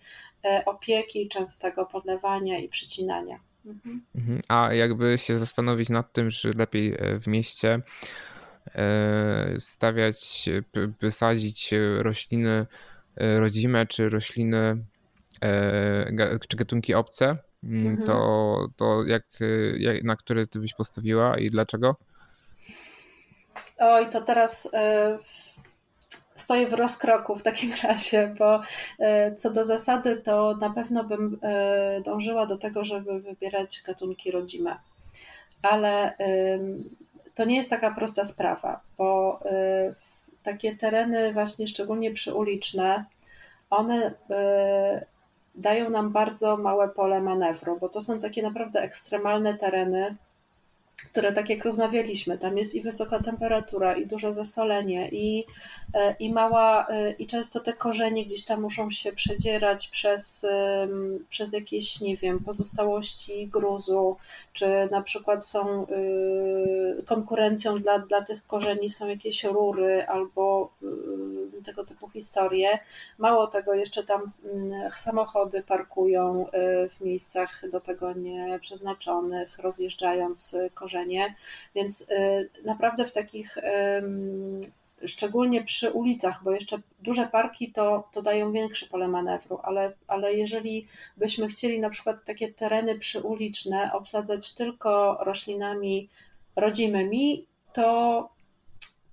opieki, 0.65 1.29
częstego 1.29 1.85
podlewania 1.85 2.59
i 2.59 2.69
przycinania. 2.69 3.39
Mhm. 3.65 4.01
mhm. 4.15 4.41
A 4.47 4.73
jakby 4.73 5.17
się 5.17 5.39
zastanowić 5.39 5.89
nad 5.89 6.13
tym, 6.13 6.31
że 6.31 6.51
lepiej 6.55 6.97
w 7.19 7.27
mieście 7.27 7.81
stawiać, 9.59 10.49
wysadzić 11.01 11.73
rośliny 11.97 12.65
rodzime, 13.17 13.85
czy 13.85 14.09
rośliny, 14.09 14.77
czy 16.49 16.57
gatunki 16.57 16.93
obce, 16.93 17.37
mhm. 17.63 18.05
to, 18.05 18.67
to 18.75 19.03
jak, 19.05 19.23
jak, 19.77 20.03
na 20.03 20.15
który 20.15 20.47
ty 20.47 20.59
byś 20.59 20.73
postawiła 20.73 21.37
i 21.37 21.49
dlaczego? 21.49 21.95
Oj, 23.79 24.09
to 24.09 24.21
teraz 24.21 24.65
y, 24.65 24.69
stoję 26.35 26.67
w 26.67 26.73
rozkroku 26.73 27.35
w 27.35 27.43
takim 27.43 27.71
razie, 27.83 28.35
bo 28.39 28.61
y, 28.61 29.35
co 29.37 29.51
do 29.51 29.65
zasady, 29.65 30.15
to 30.15 30.57
na 30.61 30.69
pewno 30.69 31.03
bym 31.03 31.33
y, 31.33 32.01
dążyła 32.01 32.45
do 32.45 32.57
tego, 32.57 32.83
żeby 32.83 33.19
wybierać 33.19 33.83
gatunki 33.85 34.31
rodzime. 34.31 34.77
Ale 35.61 36.17
to 37.35 37.45
nie 37.45 37.55
jest 37.55 37.69
taka 37.69 37.95
prosta 37.95 38.25
sprawa, 38.25 38.81
bo 38.97 39.39
takie 40.43 40.75
tereny, 40.75 41.33
właśnie 41.33 41.67
szczególnie 41.67 42.11
przyuliczne, 42.11 43.05
one 43.69 44.13
dają 45.55 45.89
nam 45.89 46.11
bardzo 46.11 46.57
małe 46.57 46.89
pole 46.89 47.21
manewru, 47.21 47.77
bo 47.79 47.89
to 47.89 48.01
są 48.01 48.19
takie 48.19 48.43
naprawdę 48.43 48.81
ekstremalne 48.81 49.53
tereny, 49.53 50.15
które 51.13 51.31
tak 51.31 51.49
jak 51.49 51.65
rozmawialiśmy, 51.65 52.37
tam 52.37 52.57
jest 52.57 52.75
i 52.75 52.81
wysoka 52.81 53.19
temperatura, 53.19 53.95
i 53.95 54.07
duże 54.07 54.33
zasolenie, 54.33 55.09
i, 55.11 55.45
e, 55.93 56.15
i 56.19 56.33
mała, 56.33 56.87
e, 56.87 57.11
i 57.11 57.27
często 57.27 57.59
te 57.59 57.73
korzenie 57.73 58.25
gdzieś 58.25 58.45
tam 58.45 58.61
muszą 58.61 58.91
się 58.91 59.11
przedzierać 59.11 59.89
przez, 59.89 60.45
przez 61.29 61.53
jakieś, 61.53 62.01
nie 62.01 62.17
wiem, 62.17 62.39
pozostałości 62.39 63.47
gruzu, 63.47 64.17
czy 64.53 64.87
na 64.91 65.01
przykład 65.01 65.45
są 65.45 65.83
y, 65.83 67.03
konkurencją 67.05 67.79
dla, 67.79 67.99
dla 67.99 68.21
tych 68.21 68.47
korzeni 68.47 68.89
są 68.89 69.07
jakieś 69.07 69.43
rury 69.43 70.07
albo 70.07 70.69
y, 71.59 71.63
tego 71.63 71.85
typu 71.85 72.09
historie. 72.09 72.79
Mało 73.17 73.47
tego, 73.47 73.73
jeszcze 73.73 74.03
tam 74.03 74.31
mm, 74.53 74.91
samochody 74.91 75.63
parkują 75.63 76.47
y, 76.47 76.89
w 76.89 77.01
miejscach 77.01 77.69
do 77.71 77.81
tego 77.81 78.13
nieprzeznaczonych, 78.13 79.59
rozjeżdżając 79.59 80.55
korzenie 80.73 81.02
więc 81.75 82.01
y, 82.01 82.49
naprawdę 82.65 83.05
w 83.05 83.13
takich 83.13 83.57
szczególnie 85.05 85.63
przy 85.63 85.91
ulicach, 85.91 86.43
bo 86.43 86.51
jeszcze 86.51 86.77
duże 86.99 87.27
parki 87.27 87.71
to, 87.71 88.09
to 88.11 88.21
dają 88.21 88.51
większe 88.51 88.85
pole 88.85 89.07
manewru, 89.07 89.59
ale, 89.63 89.93
ale 90.07 90.33
jeżeli 90.33 90.87
byśmy 91.17 91.47
chcieli 91.47 91.79
na 91.79 91.89
przykład 91.89 92.25
takie 92.25 92.53
tereny 92.53 92.99
przyuliczne 92.99 93.93
obsadzać 93.93 94.53
tylko 94.53 95.17
roślinami 95.23 96.09
rodzimymi, 96.55 97.45
to 97.73 98.29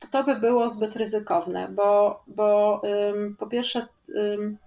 to, 0.00 0.08
to 0.08 0.24
by 0.24 0.36
było 0.36 0.70
zbyt 0.70 0.96
ryzykowne, 0.96 1.68
bo, 1.68 2.22
bo 2.26 2.80
ym, 3.14 3.36
po 3.36 3.46
pierwsze 3.46 3.86
ym, 4.08 4.58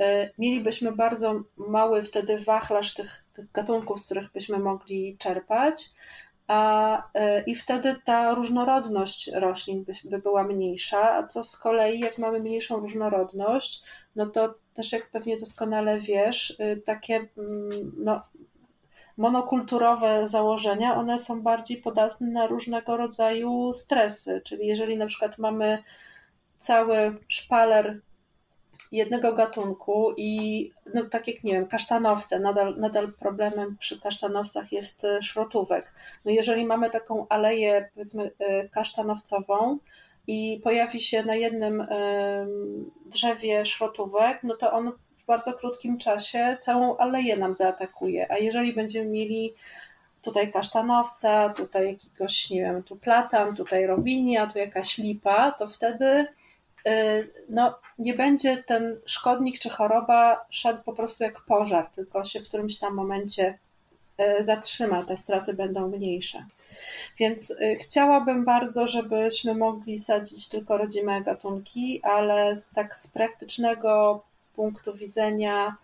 y, 0.00 0.30
mielibyśmy 0.38 0.92
bardzo 0.92 1.42
mały 1.56 2.02
wtedy 2.02 2.38
wachlarz 2.38 2.94
tych, 2.94 3.24
tych 3.32 3.52
gatunków, 3.52 4.00
z 4.00 4.04
których 4.04 4.32
byśmy 4.32 4.58
mogli 4.58 5.16
czerpać, 5.18 5.90
a, 6.50 7.02
e, 7.14 7.42
i 7.42 7.54
wtedy 7.54 7.96
ta 8.04 8.34
różnorodność 8.34 9.30
roślin 9.34 9.84
by, 9.84 9.92
by, 10.04 10.18
była 10.18 10.44
mniejsza, 10.44 11.14
a 11.14 11.26
co 11.26 11.42
z 11.42 11.58
kolei, 11.58 12.00
jak 12.00 12.18
mamy 12.18 12.40
mniejszą 12.40 12.80
różnorodność, 12.80 13.82
no 14.16 14.26
to 14.26 14.54
też 14.74 14.92
jak 14.92 15.10
pewnie 15.10 15.36
doskonale 15.36 16.00
wiesz, 16.00 16.50
y, 16.50 16.82
takie 16.86 17.28
mm, 17.38 17.92
no, 17.96 18.22
monokulturowe 19.16 20.26
założenia, 20.26 20.94
one 20.94 21.18
są 21.18 21.42
bardziej 21.42 21.76
podatne 21.76 22.26
na 22.26 22.46
różnego 22.46 22.96
rodzaju 22.96 23.72
stresy, 23.72 24.42
czyli 24.44 24.66
jeżeli 24.66 24.98
na 24.98 25.06
przykład 25.06 25.38
mamy 25.38 25.82
cały 26.58 27.18
szpaler 27.28 28.00
jednego 28.92 29.32
gatunku 29.32 30.14
i 30.16 30.70
no, 30.94 31.04
tak 31.04 31.28
jak 31.28 31.44
nie 31.44 31.52
wiem, 31.52 31.66
kasztanowce, 31.66 32.40
nadal, 32.40 32.76
nadal 32.76 33.12
problemem 33.20 33.76
przy 33.76 34.00
kasztanowcach 34.00 34.72
jest 34.72 35.04
e, 35.04 35.22
szrotówek. 35.22 35.94
No 36.24 36.30
jeżeli 36.30 36.64
mamy 36.64 36.90
taką 36.90 37.26
aleję 37.28 37.88
powiedzmy 37.94 38.30
e, 38.38 38.68
kasztanowcową 38.68 39.78
i 40.26 40.60
pojawi 40.62 41.00
się 41.00 41.22
na 41.22 41.34
jednym 41.34 41.86
drzewie 43.06 43.66
szrotówek, 43.66 44.42
no 44.42 44.56
to 44.56 44.72
on 44.72 44.92
w 45.16 45.24
bardzo 45.24 45.52
krótkim 45.52 45.98
czasie 45.98 46.56
całą 46.60 46.96
aleję 46.96 47.36
nam 47.36 47.54
zaatakuje, 47.54 48.32
a 48.32 48.38
jeżeli 48.38 48.72
będziemy 48.72 49.10
mieli 49.10 49.54
tutaj 50.22 50.52
kasztanowca, 50.52 51.48
tutaj 51.48 51.86
jakiegoś, 51.86 52.50
nie 52.50 52.60
wiem, 52.60 52.82
tu 52.82 52.96
platan, 52.96 53.56
tutaj 53.56 53.86
robinia, 53.86 54.46
tu 54.46 54.58
jakaś 54.58 54.98
lipa, 54.98 55.52
to 55.52 55.66
wtedy 55.66 56.26
Y, 56.26 56.59
no, 57.48 57.78
nie 57.98 58.14
będzie 58.14 58.62
ten 58.62 59.00
szkodnik 59.06 59.58
czy 59.58 59.70
choroba 59.70 60.46
szedł 60.50 60.82
po 60.82 60.92
prostu 60.92 61.24
jak 61.24 61.40
pożar, 61.40 61.90
tylko 61.90 62.24
się 62.24 62.40
w 62.40 62.48
którymś 62.48 62.78
tam 62.78 62.94
momencie 62.94 63.58
y, 64.38 64.44
zatrzyma, 64.44 65.04
te 65.04 65.16
straty 65.16 65.54
będą 65.54 65.88
mniejsze. 65.88 66.44
Więc 67.18 67.50
y, 67.50 67.76
chciałabym 67.80 68.44
bardzo, 68.44 68.86
żebyśmy 68.86 69.54
mogli 69.54 69.98
sadzić 69.98 70.48
tylko 70.48 70.76
rodzime 70.76 71.22
gatunki, 71.22 72.00
ale 72.02 72.56
z 72.56 72.70
tak 72.70 72.96
z 72.96 73.08
praktycznego 73.08 74.22
punktu 74.54 74.94
widzenia, 74.94 75.76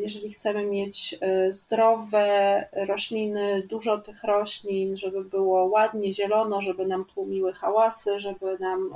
jeżeli 0.00 0.32
chcemy 0.32 0.66
mieć 0.66 1.18
zdrowe 1.48 2.68
rośliny, 2.72 3.62
dużo 3.68 3.98
tych 3.98 4.24
roślin, 4.24 4.96
żeby 4.96 5.24
było 5.24 5.64
ładnie, 5.64 6.12
zielono, 6.12 6.60
żeby 6.60 6.86
nam 6.86 7.04
tłumiły 7.04 7.52
hałasy, 7.52 8.18
żeby 8.18 8.58
nam 8.58 8.94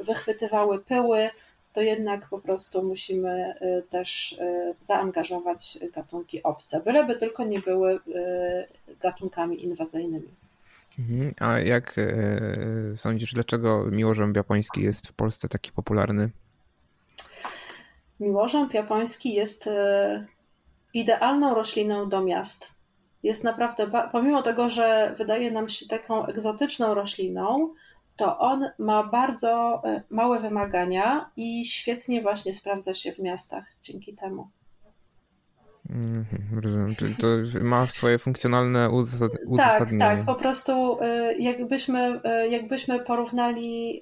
wychwytywały 0.00 0.78
pyły, 0.78 1.30
to 1.72 1.80
jednak 1.82 2.28
po 2.28 2.38
prostu 2.38 2.82
musimy 2.82 3.54
e, 3.60 3.82
też 3.82 4.36
e, 4.40 4.74
zaangażować 4.80 5.78
gatunki 5.94 6.42
obce, 6.42 6.80
byleby 6.80 7.16
tylko 7.16 7.44
nie 7.44 7.58
były 7.58 8.00
gatunkami 9.00 9.64
inwazyjnymi. 9.64 10.28
Mhm. 10.98 11.34
A 11.40 11.58
jak 11.58 11.96
sądzisz, 12.96 13.32
dlaczego 13.34 13.84
miłożąb 13.90 14.36
japoński 14.36 14.82
jest 14.82 15.08
w 15.08 15.12
Polsce 15.12 15.48
taki 15.48 15.72
popularny? 15.72 16.30
Miłożąb 18.20 18.74
japoński 18.74 19.34
jest 19.34 19.68
idealną 20.94 21.54
rośliną 21.54 22.08
do 22.08 22.20
miast. 22.20 22.70
Jest 23.22 23.44
naprawdę, 23.44 23.90
pomimo 24.12 24.42
tego, 24.42 24.68
że 24.68 25.14
wydaje 25.18 25.50
nam 25.50 25.68
się 25.68 25.86
taką 25.86 26.26
egzotyczną 26.26 26.94
rośliną, 26.94 27.74
to 28.20 28.38
on 28.38 28.70
ma 28.78 29.04
bardzo 29.04 29.82
e, 29.84 30.02
małe 30.10 30.40
wymagania 30.40 31.30
i 31.36 31.66
świetnie 31.66 32.22
właśnie 32.22 32.54
sprawdza 32.54 32.94
się 32.94 33.12
w 33.12 33.18
miastach 33.18 33.64
dzięki 33.82 34.14
temu. 34.14 34.48
Mhm, 35.90 36.60
rozumiem. 36.60 36.94
To 37.20 37.26
ma 37.60 37.86
swoje 37.86 38.18
funkcjonalne 38.18 38.90
uzasadnienie. 38.90 39.56
Tak, 39.56 39.88
tak. 39.98 40.24
Po 40.24 40.34
prostu 40.34 41.00
e, 41.00 41.34
jakbyśmy, 41.38 42.20
e, 42.24 42.48
jakbyśmy 42.48 43.00
porównali 43.00 44.00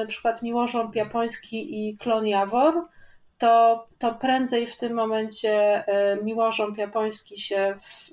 na 0.00 0.06
przykład 0.06 0.42
miłożąb 0.42 0.94
japoński 0.94 1.88
i 1.88 1.96
klon 1.96 2.26
Jawor, 2.26 2.74
to, 3.38 3.86
to 3.98 4.14
prędzej 4.14 4.66
w 4.66 4.76
tym 4.76 4.94
momencie 4.94 5.84
miłożąb 6.22 6.78
japoński 6.78 7.40
się 7.40 7.74
w, 7.80 8.10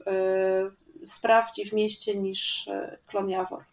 sprawdzi 1.11 1.65
w 1.65 1.73
mieście 1.73 2.15
niż 2.15 2.69
klon 3.07 3.29
Jawor. 3.29 3.63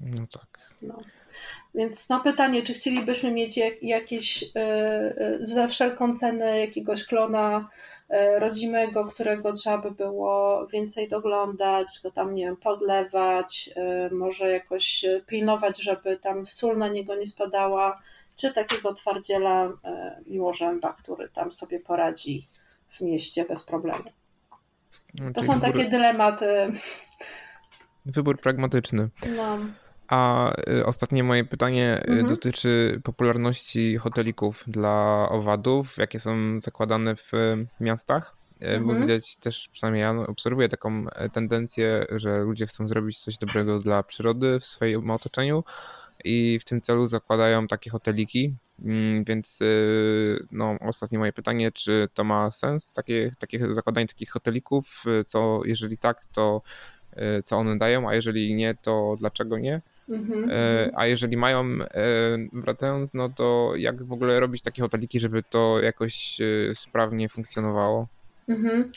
No 0.00 0.26
tak. 0.26 0.57
No. 0.82 1.02
Więc 1.74 2.08
no 2.08 2.20
pytanie, 2.20 2.62
czy 2.62 2.74
chcielibyśmy 2.74 3.32
mieć 3.32 3.60
jakieś 3.82 4.42
yy, 4.42 4.50
za 5.40 5.66
wszelką 5.66 6.16
cenę 6.16 6.60
jakiegoś 6.60 7.04
klona 7.04 7.68
rodzimego, 8.38 9.04
którego 9.04 9.52
trzeba 9.52 9.78
by 9.78 9.90
było 9.90 10.66
więcej 10.66 11.08
doglądać, 11.08 11.86
go 12.02 12.10
tam, 12.10 12.34
nie 12.34 12.44
wiem, 12.44 12.56
podlewać, 12.56 13.70
może 14.10 14.50
jakoś 14.50 15.04
pilnować, 15.26 15.82
żeby 15.82 16.16
tam 16.16 16.46
sól 16.46 16.78
na 16.78 16.88
niego 16.88 17.14
nie 17.14 17.26
spadała, 17.26 18.00
czy 18.36 18.52
takiego 18.52 18.94
twardziela 18.94 19.72
miłożęba, 20.26 20.92
który 20.92 21.28
tam 21.28 21.52
sobie 21.52 21.80
poradzi 21.80 22.46
w 22.88 23.00
mieście 23.00 23.44
bez 23.44 23.64
problemu. 23.64 24.04
No, 25.14 25.32
to 25.32 25.42
są 25.42 25.60
takie 25.60 25.84
dylematy. 25.84 26.70
Wybór 28.06 28.40
pragmatyczny. 28.40 29.08
No. 29.36 29.58
A 30.08 30.52
y, 30.70 30.86
ostatnie 30.86 31.24
moje 31.24 31.44
pytanie 31.44 31.98
y, 31.98 32.08
mhm. 32.08 32.28
dotyczy 32.28 33.00
popularności 33.04 33.96
hotelików 33.96 34.64
dla 34.66 35.28
owadów, 35.30 35.96
jakie 35.96 36.20
są 36.20 36.60
zakładane 36.60 37.16
w 37.16 37.32
miastach. 37.80 38.36
Y, 38.62 38.66
mhm. 38.66 38.86
Bo 38.86 39.06
widać 39.06 39.36
też, 39.36 39.68
przynajmniej 39.72 40.02
ja 40.02 40.10
obserwuję 40.10 40.68
taką 40.68 41.10
e, 41.10 41.28
tendencję, 41.28 42.06
że 42.10 42.40
ludzie 42.40 42.66
chcą 42.66 42.88
zrobić 42.88 43.18
coś 43.18 43.38
dobrego 43.38 43.78
dla 43.78 44.02
przyrody 44.02 44.60
w 44.60 44.64
swoim 44.66 45.10
otoczeniu 45.10 45.64
i 46.24 46.58
w 46.58 46.64
tym 46.64 46.80
celu 46.80 47.06
zakładają 47.06 47.66
takie 47.66 47.90
hoteliki. 47.90 48.54
Mm, 48.84 49.24
więc 49.24 49.58
no, 50.50 50.76
ostatnie 50.80 51.18
moje 51.18 51.32
pytanie, 51.32 51.72
czy 51.72 52.08
to 52.14 52.24
ma 52.24 52.50
sens, 52.50 52.92
takie, 52.92 53.32
takie 53.38 53.74
zakładanie 53.74 54.06
takich 54.06 54.30
hotelików? 54.30 55.04
Co, 55.26 55.60
jeżeli 55.64 55.98
tak, 55.98 56.26
to 56.26 56.62
co 57.44 57.56
one 57.56 57.78
dają, 57.78 58.08
a 58.08 58.14
jeżeli 58.14 58.54
nie, 58.54 58.74
to 58.74 59.16
dlaczego 59.18 59.58
nie? 59.58 59.82
Mhm. 60.08 60.50
E, 60.50 60.90
a 60.94 61.06
jeżeli 61.06 61.36
mają, 61.36 61.64
e, 61.64 61.88
wracając, 62.52 63.14
no 63.14 63.28
to 63.28 63.72
jak 63.76 64.02
w 64.02 64.12
ogóle 64.12 64.40
robić 64.40 64.62
takie 64.62 64.82
hoteliki, 64.82 65.20
żeby 65.20 65.42
to 65.42 65.80
jakoś 65.80 66.40
e, 66.40 66.74
sprawnie 66.74 67.28
funkcjonowało? 67.28 68.06
Mhm. 68.48 68.92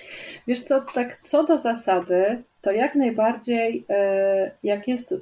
Wiesz 0.48 0.64
co, 0.64 0.82
tak 0.82 1.16
co 1.16 1.44
do 1.44 1.58
zasady, 1.58 2.44
to 2.62 2.72
jak 2.72 2.96
najbardziej 2.96 3.86
jak 4.64 4.88
jest 4.88 5.16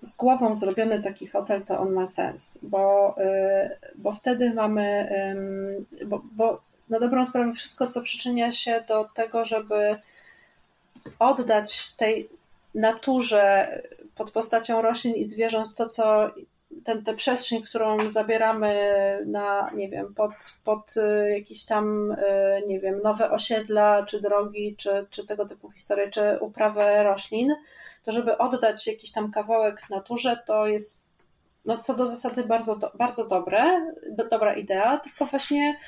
z 0.00 0.16
głową 0.16 0.54
zrobiony 0.54 1.02
taki 1.02 1.26
hotel, 1.26 1.62
to 1.62 1.80
on 1.80 1.92
ma 1.92 2.06
sens, 2.06 2.58
bo, 2.62 3.16
bo 3.94 4.12
wtedy 4.12 4.54
mamy, 4.54 5.08
bo, 6.06 6.22
bo 6.32 6.60
na 6.88 7.00
dobrą 7.00 7.24
sprawę 7.24 7.52
wszystko, 7.52 7.86
co 7.86 8.02
przyczynia 8.02 8.52
się 8.52 8.84
do 8.88 9.08
tego, 9.14 9.44
żeby 9.44 9.96
oddać 11.18 11.92
tej 11.92 12.28
naturze 12.74 13.68
pod 14.14 14.30
postacią 14.30 14.82
roślin 14.82 15.14
i 15.14 15.24
zwierząt 15.24 15.74
to, 15.74 15.86
co 15.86 16.30
ten, 16.84 17.04
tę 17.04 17.14
przestrzeń, 17.14 17.62
którą 17.62 18.10
zabieramy 18.10 18.74
na, 19.26 19.70
nie 19.74 19.88
wiem, 19.88 20.14
pod, 20.14 20.30
pod 20.64 20.94
y, 20.96 21.30
jakieś 21.30 21.64
tam, 21.64 22.10
y, 22.10 22.16
nie 22.66 22.80
wiem, 22.80 23.00
nowe 23.02 23.30
osiedla, 23.30 24.02
czy 24.02 24.20
drogi, 24.20 24.76
czy, 24.76 25.06
czy 25.10 25.26
tego 25.26 25.46
typu 25.46 25.70
historie, 25.70 26.10
czy 26.10 26.38
uprawę 26.40 27.02
roślin, 27.02 27.54
to 28.02 28.12
żeby 28.12 28.38
oddać 28.38 28.86
jakiś 28.86 29.12
tam 29.12 29.30
kawałek 29.30 29.90
naturze, 29.90 30.38
to 30.46 30.66
jest 30.66 31.04
no, 31.64 31.78
co 31.78 31.94
do 31.94 32.06
zasady 32.06 32.44
bardzo, 32.44 32.92
bardzo 32.94 33.28
dobre, 33.28 33.92
dobra 34.30 34.54
idea, 34.54 34.98
tylko 34.98 35.26
właśnie 35.26 35.78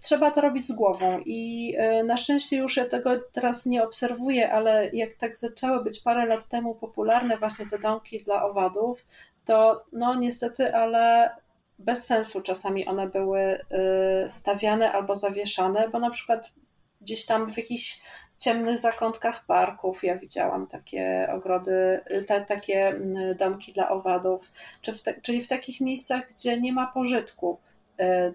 trzeba 0.00 0.30
to 0.30 0.40
robić 0.40 0.66
z 0.66 0.72
głową 0.72 1.20
i 1.24 1.74
y, 2.00 2.04
na 2.04 2.16
szczęście 2.16 2.56
już 2.56 2.76
ja 2.76 2.86
tego 2.86 3.10
teraz 3.32 3.66
nie 3.66 3.84
obserwuję, 3.84 4.52
ale 4.52 4.90
jak 4.92 5.14
tak 5.14 5.36
zaczęły 5.36 5.84
być 5.84 6.00
parę 6.00 6.26
lat 6.26 6.46
temu 6.46 6.74
popularne 6.74 7.36
właśnie 7.36 7.66
te 7.66 7.78
domki 7.78 8.24
dla 8.24 8.44
owadów, 8.44 9.06
to 9.44 9.84
no 9.92 10.14
niestety, 10.14 10.74
ale 10.74 11.30
bez 11.78 12.04
sensu 12.06 12.40
czasami 12.40 12.86
one 12.86 13.08
były 13.08 13.40
y, 13.40 14.28
stawiane 14.28 14.92
albo 14.92 15.16
zawieszane, 15.16 15.88
bo 15.88 15.98
na 15.98 16.10
przykład 16.10 16.52
gdzieś 17.00 17.26
tam 17.26 17.52
w 17.52 17.56
jakichś 17.56 18.00
ciemnych 18.38 18.78
zakątkach 18.78 19.46
parków 19.46 20.04
ja 20.04 20.16
widziałam 20.16 20.66
takie 20.66 21.28
ogrody, 21.32 22.00
te, 22.26 22.40
takie 22.40 22.88
mm, 22.88 23.36
domki 23.36 23.72
dla 23.72 23.90
owadów, 23.90 24.52
czy 24.82 24.92
w 24.92 25.02
te, 25.02 25.20
czyli 25.20 25.42
w 25.42 25.48
takich 25.48 25.80
miejscach, 25.80 26.22
gdzie 26.30 26.60
nie 26.60 26.72
ma 26.72 26.86
pożytku. 26.86 27.58
E, 27.64 27.67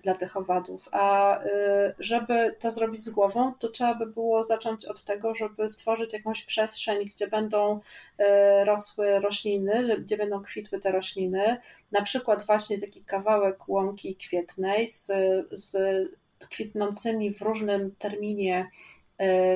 dla 0.04 0.16
tych 0.16 0.38
owadów. 0.38 0.90
A 0.92 1.40
e, 1.40 1.96
żeby 2.00 2.56
to 2.60 2.72
zrobić 2.72 3.02
z 3.02 3.10
głową, 3.10 3.54
to 3.60 3.70
trzeba 3.70 3.96
by 3.96 4.06
było 4.06 4.44
zacząć 4.44 4.86
od 4.86 5.04
tego, 5.04 5.36
żeby 5.36 5.70
stworzyć 5.70 6.14
jakąś 6.14 6.46
przestrzeń, 6.46 7.06
gdzie 7.06 7.28
będą 7.28 7.80
e, 8.18 8.66
rosły 8.66 9.20
rośliny, 9.20 9.98
gdzie 10.00 10.18
będą 10.18 10.42
kwitły 10.42 10.80
te 10.80 10.92
rośliny. 10.92 11.58
Na 11.92 12.02
przykład 12.02 12.46
właśnie 12.46 12.82
taki 12.82 13.04
kawałek 13.06 13.70
łąki 13.70 14.16
kwietnej 14.16 14.88
z, 14.88 15.12
z 15.52 15.76
kwitnącymi 16.40 17.34
w 17.34 17.42
różnym 17.42 17.96
terminie 18.00 18.70
E, 18.70 19.03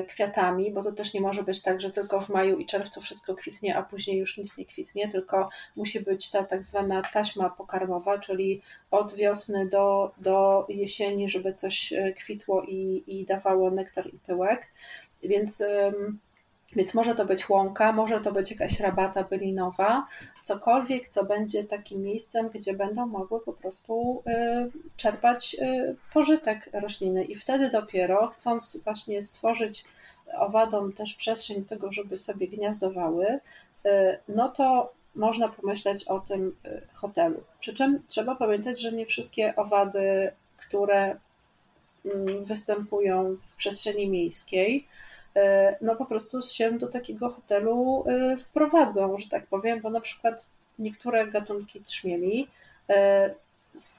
kwiatami, 0.08 0.72
bo 0.72 0.82
to 0.82 0.92
też 0.92 1.14
nie 1.14 1.20
może 1.20 1.42
być 1.42 1.62
tak, 1.62 1.80
że 1.80 1.90
tylko 1.90 2.20
w 2.20 2.28
maju 2.28 2.58
i 2.58 2.66
czerwcu 2.66 3.00
wszystko 3.00 3.34
kwitnie, 3.34 3.76
a 3.76 3.82
później 3.82 4.18
już 4.18 4.38
nic 4.38 4.58
nie 4.58 4.66
kwitnie, 4.66 5.08
tylko 5.08 5.48
musi 5.76 6.00
być 6.00 6.30
ta 6.30 6.44
tak 6.44 6.64
zwana 6.64 7.02
taśma 7.02 7.50
pokarmowa, 7.50 8.18
czyli 8.18 8.62
od 8.90 9.14
wiosny 9.14 9.68
do, 9.68 10.12
do 10.18 10.66
jesieni, 10.68 11.28
żeby 11.28 11.52
coś 11.52 11.92
e, 11.92 12.12
kwitło 12.12 12.62
i, 12.62 13.04
i 13.06 13.24
dawało 13.24 13.70
nektar 13.70 14.06
i 14.06 14.18
pyłek. 14.18 14.72
Więc 15.22 15.62
więc 16.76 16.94
może 16.94 17.14
to 17.14 17.24
być 17.24 17.48
łąka, 17.48 17.92
może 17.92 18.20
to 18.20 18.32
być 18.32 18.50
jakaś 18.50 18.80
rabata 18.80 19.24
bylinowa, 19.24 20.06
cokolwiek, 20.42 21.08
co 21.08 21.24
będzie 21.24 21.64
takim 21.64 22.02
miejscem, 22.02 22.48
gdzie 22.48 22.74
będą 22.74 23.06
mogły 23.06 23.40
po 23.40 23.52
prostu 23.52 24.22
y, 24.26 24.70
czerpać 24.96 25.56
y, 25.62 25.96
pożytek 26.12 26.70
rośliny. 26.72 27.24
I 27.24 27.34
wtedy 27.34 27.70
dopiero, 27.70 28.28
chcąc 28.28 28.80
właśnie 28.84 29.22
stworzyć 29.22 29.84
owadom 30.34 30.92
też 30.92 31.14
przestrzeń 31.14 31.62
do 31.62 31.68
tego, 31.68 31.92
żeby 31.92 32.16
sobie 32.16 32.48
gniazdowały, 32.48 33.26
y, 33.26 34.18
no 34.28 34.48
to 34.48 34.92
można 35.14 35.48
pomyśleć 35.48 36.04
o 36.04 36.20
tym 36.20 36.56
hotelu. 36.92 37.42
Przy 37.60 37.74
czym 37.74 38.02
trzeba 38.08 38.34
pamiętać, 38.34 38.80
że 38.80 38.92
nie 38.92 39.06
wszystkie 39.06 39.56
owady, 39.56 40.32
które 40.56 41.16
mm, 42.04 42.44
występują 42.44 43.36
w 43.42 43.56
przestrzeni 43.56 44.10
miejskiej, 44.10 44.86
no 45.80 45.96
po 45.96 46.06
prostu 46.06 46.42
się 46.42 46.78
do 46.78 46.86
takiego 46.86 47.30
hotelu 47.30 48.04
e, 48.06 48.36
wprowadzą, 48.36 49.18
że 49.18 49.28
tak 49.28 49.46
powiem, 49.46 49.80
bo 49.80 49.90
na 49.90 50.00
przykład 50.00 50.48
niektóre 50.78 51.26
gatunki 51.26 51.80
trzmieli 51.80 52.48
e, 52.90 53.34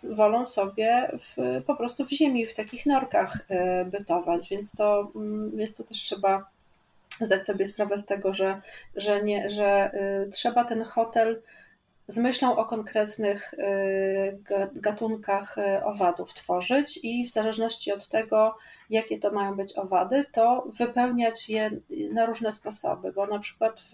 wolą 0.09 0.45
sobie 0.45 1.11
w, 1.19 1.61
po 1.65 1.75
prostu 1.75 2.05
w 2.05 2.09
ziemi, 2.09 2.45
w 2.45 2.55
takich 2.55 2.85
norkach 2.85 3.37
bytować, 3.85 4.49
więc 4.49 4.75
to, 4.75 5.11
mm, 5.15 5.59
jest 5.59 5.77
to 5.77 5.83
też 5.83 5.97
trzeba 5.97 6.49
zdać 7.21 7.43
sobie 7.43 7.65
sprawę 7.65 7.97
z 7.97 8.05
tego, 8.05 8.33
że, 8.33 8.61
że, 8.95 9.23
nie, 9.23 9.49
że 9.49 9.91
trzeba 10.31 10.63
ten 10.63 10.83
hotel 10.83 11.41
z 12.09 12.17
myślą 12.17 12.55
o 12.55 12.65
konkretnych 12.65 13.53
y, 13.53 14.39
gatunkach 14.73 15.57
y, 15.57 15.83
owadów 15.83 16.33
tworzyć 16.33 16.99
i 17.03 17.25
w 17.25 17.29
zależności 17.29 17.91
od 17.91 18.07
tego, 18.07 18.55
jakie 18.89 19.19
to 19.19 19.31
mają 19.31 19.55
być 19.55 19.77
owady, 19.77 20.25
to 20.31 20.67
wypełniać 20.79 21.49
je 21.49 21.71
na 22.11 22.25
różne 22.25 22.51
sposoby, 22.51 23.11
bo 23.11 23.27
na 23.27 23.39
przykład 23.39 23.81
w 23.81 23.93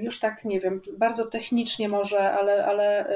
już 0.00 0.20
tak 0.20 0.44
nie 0.44 0.60
wiem, 0.60 0.80
bardzo 0.98 1.26
technicznie 1.26 1.88
może, 1.88 2.32
ale, 2.32 2.66
ale 2.66 3.06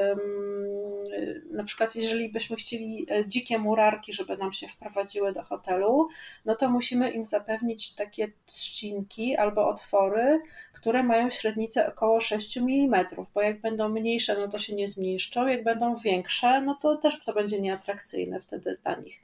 na 1.50 1.64
przykład 1.64 1.94
jeżeli 1.94 2.28
byśmy 2.28 2.56
chcieli 2.56 3.06
e, 3.10 3.26
dzikie 3.26 3.58
murarki, 3.58 4.12
żeby 4.12 4.36
nam 4.36 4.52
się 4.52 4.68
wprowadziły 4.68 5.32
do 5.32 5.42
hotelu, 5.42 6.08
no 6.44 6.54
to 6.54 6.70
musimy 6.70 7.10
im 7.10 7.24
zapewnić 7.24 7.94
takie 7.94 8.28
trzcinki 8.46 9.36
albo 9.36 9.68
otwory, 9.68 10.40
które 10.72 11.02
mają 11.02 11.30
średnicę 11.30 11.88
około 11.88 12.20
6 12.20 12.56
mm, 12.56 13.06
bo 13.34 13.42
jak 13.42 13.60
będą 13.60 13.88
mniejsze, 13.88 14.36
no 14.38 14.48
to 14.48 14.58
się 14.58 14.74
nie 14.74 14.88
zmieszczą, 14.88 15.46
jak 15.46 15.64
będą 15.64 15.96
większe, 15.96 16.60
no 16.60 16.78
to 16.82 16.96
też 16.96 17.24
to 17.24 17.32
będzie 17.32 17.60
nieatrakcyjne 17.60 18.40
wtedy 18.40 18.78
dla 18.82 18.94
nich. 18.94 19.20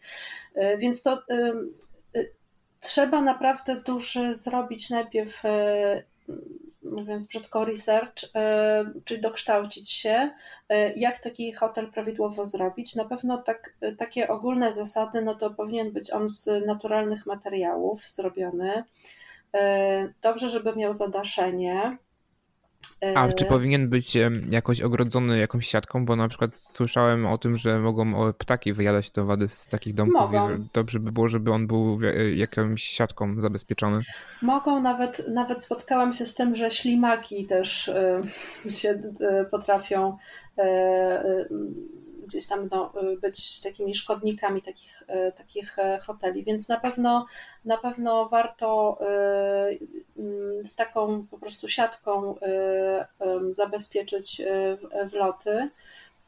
E, 0.54 0.76
więc 0.76 1.02
to 1.02 1.22
e, 1.30 1.52
trzeba 2.80 3.20
naprawdę 3.20 3.80
duży 3.80 4.34
zrobić 4.34 4.90
najpierw 4.90 5.42
mówiąc 6.84 7.26
brzydko, 7.26 7.64
research, 7.64 8.24
e, 8.34 8.84
czyli 9.04 9.20
dokształcić 9.20 9.90
się, 9.90 10.30
e, 10.68 10.92
jak 10.92 11.18
taki 11.18 11.52
hotel 11.52 11.92
prawidłowo 11.92 12.44
zrobić. 12.44 12.94
Na 12.94 13.04
pewno 13.04 13.38
tak, 13.38 13.74
e, 13.80 13.92
takie 13.92 14.28
ogólne 14.28 14.72
zasady, 14.72 15.22
no 15.22 15.34
to 15.34 15.50
powinien 15.50 15.92
być 15.92 16.10
on 16.10 16.28
z 16.28 16.66
naturalnych 16.66 17.26
materiałów 17.26 18.04
zrobiony. 18.04 18.84
Dobrze, 20.22 20.48
żeby 20.48 20.76
miał 20.76 20.92
zadaszenie, 20.92 21.98
a 23.14 23.32
czy 23.32 23.44
powinien 23.44 23.88
być 23.88 24.18
jakoś 24.50 24.80
ogrodzony 24.80 25.38
jakąś 25.38 25.66
siatką? 25.66 26.04
Bo 26.04 26.16
na 26.16 26.28
przykład 26.28 26.58
słyszałem 26.58 27.26
o 27.26 27.38
tym, 27.38 27.56
że 27.56 27.80
mogą 27.80 28.32
ptaki 28.32 28.72
wyjadać 28.72 29.10
te 29.10 29.24
wady 29.24 29.48
z 29.48 29.66
takich 29.68 29.94
domków. 29.94 30.20
Mogą. 30.20 30.66
Dobrze 30.72 31.00
by 31.00 31.12
było, 31.12 31.28
żeby 31.28 31.52
on 31.52 31.66
był 31.66 31.98
jakąś 32.34 32.82
siatką 32.82 33.40
zabezpieczony. 33.40 34.00
Mogą, 34.42 34.82
nawet, 34.82 35.28
nawet 35.28 35.62
spotkałam 35.62 36.12
się 36.12 36.26
z 36.26 36.34
tym, 36.34 36.54
że 36.54 36.70
ślimaki 36.70 37.46
też 37.46 37.92
się 38.80 39.00
potrafią 39.50 40.16
gdzieś 42.26 42.46
tam 42.46 42.68
no, 42.72 42.92
być 43.20 43.60
takimi 43.60 43.94
szkodnikami 43.94 44.62
takich, 44.62 45.02
takich 45.36 45.76
hoteli, 46.06 46.44
więc 46.44 46.68
na 46.68 46.80
pewno 46.80 47.26
na 47.64 47.78
pewno 47.78 48.28
warto 48.28 48.98
mm, 50.18 50.66
z 50.66 50.74
taką 50.74 51.26
po 51.30 51.38
prostu 51.38 51.68
siatką 51.68 52.34
zabezpieczyć 53.52 54.42
wloty. 55.06 55.70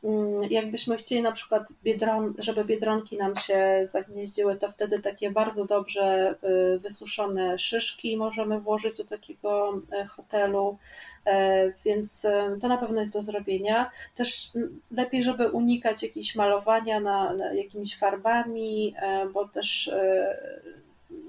Mm, 0.07 0.50
jakbyśmy 0.50 0.96
chcieli 0.96 1.22
na 1.22 1.32
przykład, 1.32 1.68
biedron, 1.82 2.34
żeby 2.38 2.64
biedronki 2.64 3.16
nam 3.16 3.36
się 3.36 3.80
zagnieździły, 3.84 4.57
to 4.57 4.68
wtedy 4.68 4.98
takie 4.98 5.30
bardzo 5.30 5.64
dobrze 5.64 6.34
y, 6.74 6.78
wysuszone 6.78 7.59
szyszki 7.59 8.16
możemy 8.16 8.61
włożyć 8.61 8.96
do 8.96 9.04
takiego 9.04 9.80
y, 10.02 10.07
hotelu, 10.07 10.78
e, 11.24 11.72
więc 11.84 12.24
y, 12.24 12.30
to 12.61 12.68
na 12.68 12.76
pewno 12.76 13.00
jest 13.00 13.12
do 13.12 13.22
zrobienia. 13.22 13.90
Też 14.14 14.50
lepiej, 14.90 15.22
żeby 15.22 15.48
unikać 15.50 16.02
jakichś 16.02 16.34
malowania 16.34 17.00
na, 17.00 17.34
na 17.34 17.52
jakimiś 17.52 17.98
farbami, 17.98 18.94
e, 18.98 19.26
bo 19.28 19.48
też 19.48 19.90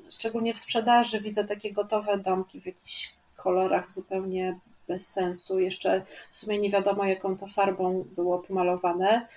szczególnie 0.10 0.54
w 0.54 0.60
sprzedaży 0.60 1.22
widzę 1.22 1.46
takie 1.46 1.72
gotowe 1.72 2.18
domki 2.18 2.62
w 2.62 2.66
jakichś 2.66 3.14
kolorach 3.36 3.92
zupełnie 3.92 4.60
bez 4.88 5.08
sensu. 5.08 5.60
Jeszcze 5.60 6.02
w 6.32 6.38
sumie 6.38 6.60
nie 6.60 6.70
wiadomo, 6.70 7.06
jaką 7.06 7.38
to 7.38 7.48
farbą 7.48 8.06
było 8.16 8.40
pomalowane. 8.40 9.28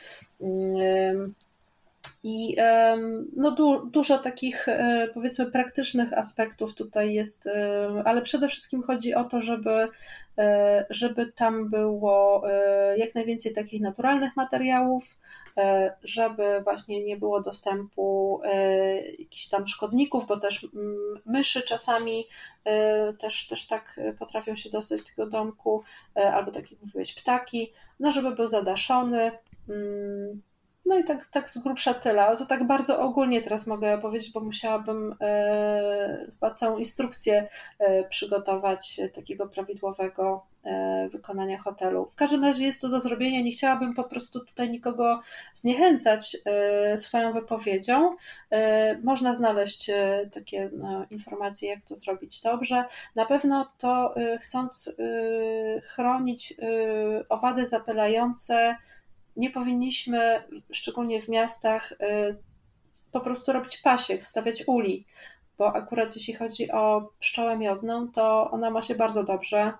I 2.22 2.56
no, 3.36 3.50
du, 3.50 3.86
dużo 3.86 4.18
takich, 4.18 4.68
e, 4.68 5.08
powiedzmy, 5.14 5.50
praktycznych 5.50 6.12
aspektów 6.12 6.74
tutaj 6.74 7.14
jest, 7.14 7.48
ale 8.04 8.22
przede 8.22 8.48
wszystkim 8.48 8.82
chodzi 8.82 9.14
o 9.14 9.24
to, 9.24 9.40
żeby, 9.40 9.88
e, 10.38 10.86
żeby 10.90 11.32
tam 11.32 11.70
było 11.70 12.42
e, 12.50 12.98
jak 12.98 13.14
najwięcej 13.14 13.52
takich 13.52 13.80
naturalnych 13.80 14.36
materiałów, 14.36 15.16
żeby 16.02 16.60
właśnie 16.64 17.04
nie 17.04 17.16
było 17.16 17.40
dostępu 17.40 18.40
e, 18.44 19.00
jakichś 19.10 19.48
tam 19.48 19.66
szkodników, 19.66 20.26
bo 20.26 20.40
też 20.40 20.66
mm, 20.74 21.20
myszy 21.26 21.62
czasami 21.62 22.26
e, 22.64 23.12
też, 23.12 23.48
też 23.48 23.66
tak 23.66 24.00
potrafią 24.18 24.56
się 24.56 24.70
dostać 24.70 25.00
do 25.00 25.08
tego 25.08 25.26
domku, 25.26 25.82
albo 26.14 26.50
tak 26.50 26.70
jak 26.70 26.80
mówiłeś, 26.80 27.14
ptaki, 27.14 27.72
no 28.00 28.10
żeby 28.10 28.30
był 28.30 28.46
zadaszony. 28.46 29.32
No 30.84 30.98
i 30.98 31.04
tak, 31.04 31.26
tak 31.26 31.50
z 31.50 31.58
grubsza 31.58 31.94
tyle, 31.94 32.36
to 32.36 32.46
tak 32.46 32.66
bardzo 32.66 33.00
ogólnie 33.00 33.42
teraz 33.42 33.66
mogę 33.66 33.98
powiedzieć, 33.98 34.32
bo 34.32 34.40
musiałabym 34.40 35.16
e, 35.20 36.26
chyba 36.26 36.54
całą 36.54 36.78
instrukcję 36.78 37.48
e, 37.78 38.04
przygotować 38.04 39.00
takiego 39.14 39.46
prawidłowego 39.46 40.46
e, 40.64 41.08
wykonania 41.08 41.58
hotelu. 41.58 42.10
W 42.12 42.14
każdym 42.14 42.44
razie 42.44 42.64
jest 42.64 42.80
to 42.80 42.88
do 42.88 43.00
zrobienia, 43.00 43.40
nie 43.40 43.50
chciałabym 43.52 43.94
po 43.94 44.04
prostu 44.04 44.44
tutaj 44.44 44.70
nikogo 44.70 45.20
zniechęcać 45.54 46.36
swoją 46.96 47.32
wypowiedzią. 47.32 48.16
Można 49.02 49.34
znaleźć 49.34 49.90
takie 50.32 50.70
no, 50.72 51.06
informacje, 51.10 51.68
jak 51.68 51.80
to 51.88 51.96
zrobić 51.96 52.42
dobrze. 52.42 52.84
Na 53.14 53.26
pewno 53.26 53.72
to 53.78 54.14
chcąc 54.40 54.92
chronić 55.82 56.54
owady 57.28 57.66
zapylające, 57.66 58.76
nie 59.40 59.50
powinniśmy, 59.50 60.42
szczególnie 60.72 61.20
w 61.20 61.28
miastach, 61.28 61.92
y, 61.92 62.36
po 63.12 63.20
prostu 63.20 63.52
robić 63.52 63.76
pasiek, 63.78 64.24
stawiać 64.24 64.64
uli, 64.66 65.06
bo 65.58 65.76
akurat 65.76 66.16
jeśli 66.16 66.34
chodzi 66.34 66.70
o 66.70 67.12
pszczołę 67.20 67.58
miodną, 67.58 68.08
to 68.08 68.50
ona 68.50 68.70
ma 68.70 68.82
się 68.82 68.94
bardzo 68.94 69.24
dobrze. 69.24 69.72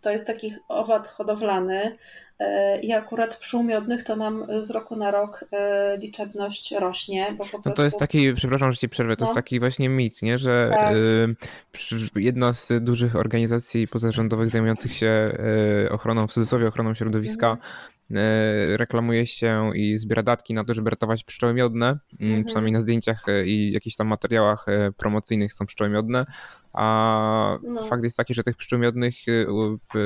To 0.00 0.10
jest 0.10 0.26
taki 0.26 0.54
owad 0.68 1.08
hodowlany 1.08 1.96
y, 2.40 2.80
i 2.80 2.92
akurat 2.92 3.36
pszczół 3.36 3.62
miodnych 3.62 4.04
to 4.04 4.16
nam 4.16 4.46
z 4.60 4.70
roku 4.70 4.96
na 4.96 5.10
rok 5.10 5.44
y, 5.44 5.98
liczebność 5.98 6.72
rośnie. 6.72 7.34
Bo 7.38 7.44
po 7.44 7.50
prostu... 7.50 7.68
No 7.68 7.74
to 7.74 7.84
jest 7.84 7.98
taki, 7.98 8.34
przepraszam, 8.34 8.72
że 8.72 8.78
ci 8.78 8.88
przerwę, 8.88 9.16
to 9.16 9.24
no. 9.24 9.26
jest 9.26 9.34
taki 9.34 9.60
właśnie 9.60 9.88
mit, 9.88 10.22
nie? 10.22 10.38
że 10.38 10.70
tak. 10.74 10.94
jedna 12.14 12.52
z 12.52 12.72
dużych 12.80 13.16
organizacji 13.16 13.88
pozarządowych 13.88 14.50
zajmujących 14.50 14.96
się 14.96 15.38
ochroną, 15.90 16.26
w 16.26 16.32
cudzysłowie 16.32 16.68
ochroną 16.68 16.94
środowiska, 16.94 17.50
mhm 17.50 17.92
reklamuje 18.76 19.26
się 19.26 19.70
i 19.74 19.98
zbiera 19.98 20.22
datki 20.22 20.54
na 20.54 20.64
to, 20.64 20.74
żeby 20.74 20.90
ratować 20.90 21.24
pszczoły 21.24 21.54
miodne. 21.54 21.86
Mm, 21.86 22.00
mhm. 22.20 22.44
Przynajmniej 22.44 22.72
na 22.72 22.80
zdjęciach 22.80 23.28
e, 23.28 23.46
i 23.46 23.72
jakichś 23.72 23.96
tam 23.96 24.06
materiałach 24.06 24.68
e, 24.68 24.92
promocyjnych 24.92 25.52
są 25.52 25.66
pszczoły 25.66 25.90
miodne. 25.90 26.24
A 26.72 27.58
no. 27.62 27.82
fakt 27.82 28.04
jest 28.04 28.16
taki, 28.16 28.34
że 28.34 28.42
tych 28.42 28.56
pszczół 28.56 28.78
miodnych 28.78 29.14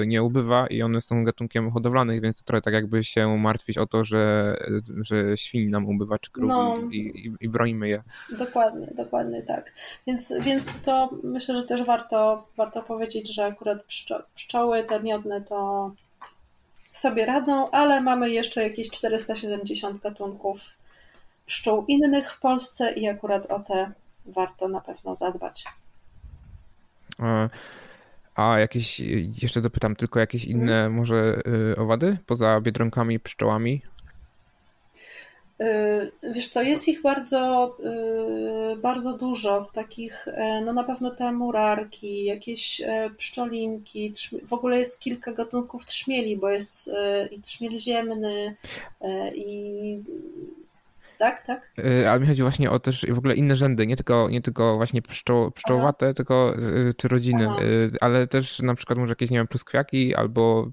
nie 0.07 0.23
ubywa 0.23 0.67
i 0.67 0.83
one 0.83 1.01
są 1.01 1.25
gatunkiem 1.25 1.71
hodowlanych, 1.71 2.21
więc 2.21 2.43
trochę 2.43 2.61
tak 2.61 2.75
jakby 2.75 3.05
się 3.05 3.39
martwić 3.39 3.79
o 3.79 3.87
to, 3.87 4.05
że, 4.05 4.57
że 5.03 5.37
świń 5.37 5.71
nam 5.71 5.89
ubywa 5.89 6.19
czy 6.19 6.31
krów 6.31 6.49
no. 6.49 6.79
i, 6.91 6.97
i, 6.97 7.33
i 7.41 7.49
bronimy 7.49 7.89
je. 7.89 8.03
Dokładnie, 8.39 8.87
dokładnie 8.97 9.43
tak. 9.43 9.73
Więc, 10.07 10.33
więc 10.41 10.83
to 10.83 11.11
myślę, 11.23 11.57
że 11.57 11.63
też 11.63 11.85
warto, 11.85 12.49
warto 12.57 12.83
powiedzieć, 12.83 13.35
że 13.35 13.45
akurat 13.45 13.79
pszczoły 14.35 14.85
te 14.85 15.01
miodne 15.01 15.41
to 15.41 15.91
sobie 16.97 17.27
radzą, 17.27 17.71
ale 17.71 18.01
mamy 18.01 18.31
jeszcze 18.31 18.63
jakieś 18.63 18.91
470 18.91 20.03
gatunków 20.03 20.61
pszczół 21.47 21.85
innych 21.89 22.33
w 22.33 22.41
Polsce 22.41 22.93
i 22.93 23.09
akurat 23.09 23.47
o 23.47 23.61
te 23.61 23.93
warto 24.27 24.69
na 24.69 24.81
pewno 24.81 25.17
zadbać. 25.17 25.65
A, 27.19 27.49
a 28.35 28.59
jakieś, 28.59 29.01
jeszcze 29.43 29.61
dopytam, 29.61 29.97
tylko 29.97 30.21
jakieś 30.21 30.45
inne 30.45 30.73
hmm. 30.73 30.95
może 30.95 31.43
y, 31.73 31.77
owady 31.77 32.17
poza 32.27 32.61
biedronkami, 32.61 33.21
pszczołami? 33.21 33.83
Y, 35.61 36.13
wiesz 36.35 36.49
co, 36.49 36.63
jest 36.63 36.89
ich 36.89 37.03
bardzo, 37.03 37.77
y, 38.73 38.77
bardzo 38.77 39.13
dużo 39.13 39.63
z 39.63 39.73
takich, 39.73 40.29
e, 40.29 40.61
no 40.61 40.73
na 40.73 40.85
pewno 40.85 41.11
te 41.11 41.33
murarki, 41.33 42.25
jakieś 42.25 42.81
e, 42.81 43.11
pszczolinki, 43.17 44.13
w 44.47 44.53
ogóle 44.53 44.79
jest 44.79 45.01
kilka 45.01 45.33
gatunków 45.33 45.87
trzmieli, 45.87 46.37
bo 46.37 46.51
jest 46.51 46.89
e, 46.89 47.27
i 47.27 47.41
trzmiel 47.41 47.79
ziemny 47.79 48.57
i 49.35 50.03
tak, 51.19 51.47
tak. 51.47 51.73
Ale 52.09 52.21
mi 52.21 52.27
chodzi 52.27 52.43
właśnie 52.43 52.71
o 52.71 52.79
też 52.79 53.07
w 53.11 53.19
ogóle 53.19 53.35
inne 53.35 53.57
rzędy, 53.57 53.87
nie 53.87 53.97
tylko, 53.97 54.29
nie 54.31 54.43
tylko 54.43 54.77
właśnie 54.77 55.03
pszczo, 55.03 55.51
pszczołowate, 55.51 56.15
tylko 56.15 56.55
czy 56.97 57.09
rodziny, 57.09 57.49
Aha. 57.51 57.61
ale 58.01 58.27
też 58.27 58.61
na 58.61 58.75
przykład 58.75 58.99
może 58.99 59.11
jakieś, 59.11 59.31
nie 59.31 59.39
wiem, 59.39 59.47
pluskwiaki 59.47 60.15
albo 60.15 60.71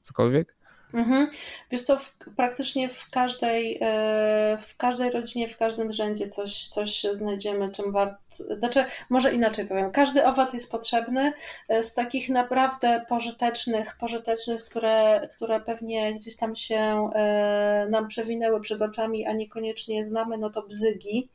cokolwiek. 0.00 0.55
Mhm. 0.94 1.28
Wiesz 1.70 1.82
co, 1.82 1.98
w, 1.98 2.16
praktycznie 2.36 2.88
w 2.88 3.10
każdej, 3.10 3.78
e, 3.82 4.58
w 4.60 4.76
każdej 4.76 5.10
rodzinie, 5.10 5.48
w 5.48 5.56
każdym 5.56 5.92
rzędzie 5.92 6.28
coś, 6.28 6.68
coś 6.68 7.02
znajdziemy, 7.12 7.72
czym 7.72 7.92
warto, 7.92 8.18
znaczy 8.58 8.84
może 9.10 9.32
inaczej 9.34 9.66
powiem, 9.66 9.90
każdy 9.90 10.26
owad 10.26 10.54
jest 10.54 10.70
potrzebny 10.70 11.32
e, 11.68 11.82
z 11.82 11.94
takich 11.94 12.28
naprawdę 12.28 13.04
pożytecznych, 13.08 13.96
pożytecznych, 13.96 14.64
które, 14.64 15.28
które 15.36 15.60
pewnie 15.60 16.14
gdzieś 16.14 16.36
tam 16.36 16.56
się 16.56 17.10
e, 17.14 17.86
nam 17.90 18.08
przewinęły 18.08 18.60
przed 18.60 18.82
oczami, 18.82 19.26
a 19.26 19.32
niekoniecznie 19.32 20.04
znamy, 20.04 20.38
no 20.38 20.50
to 20.50 20.62
bzygi 20.62 21.28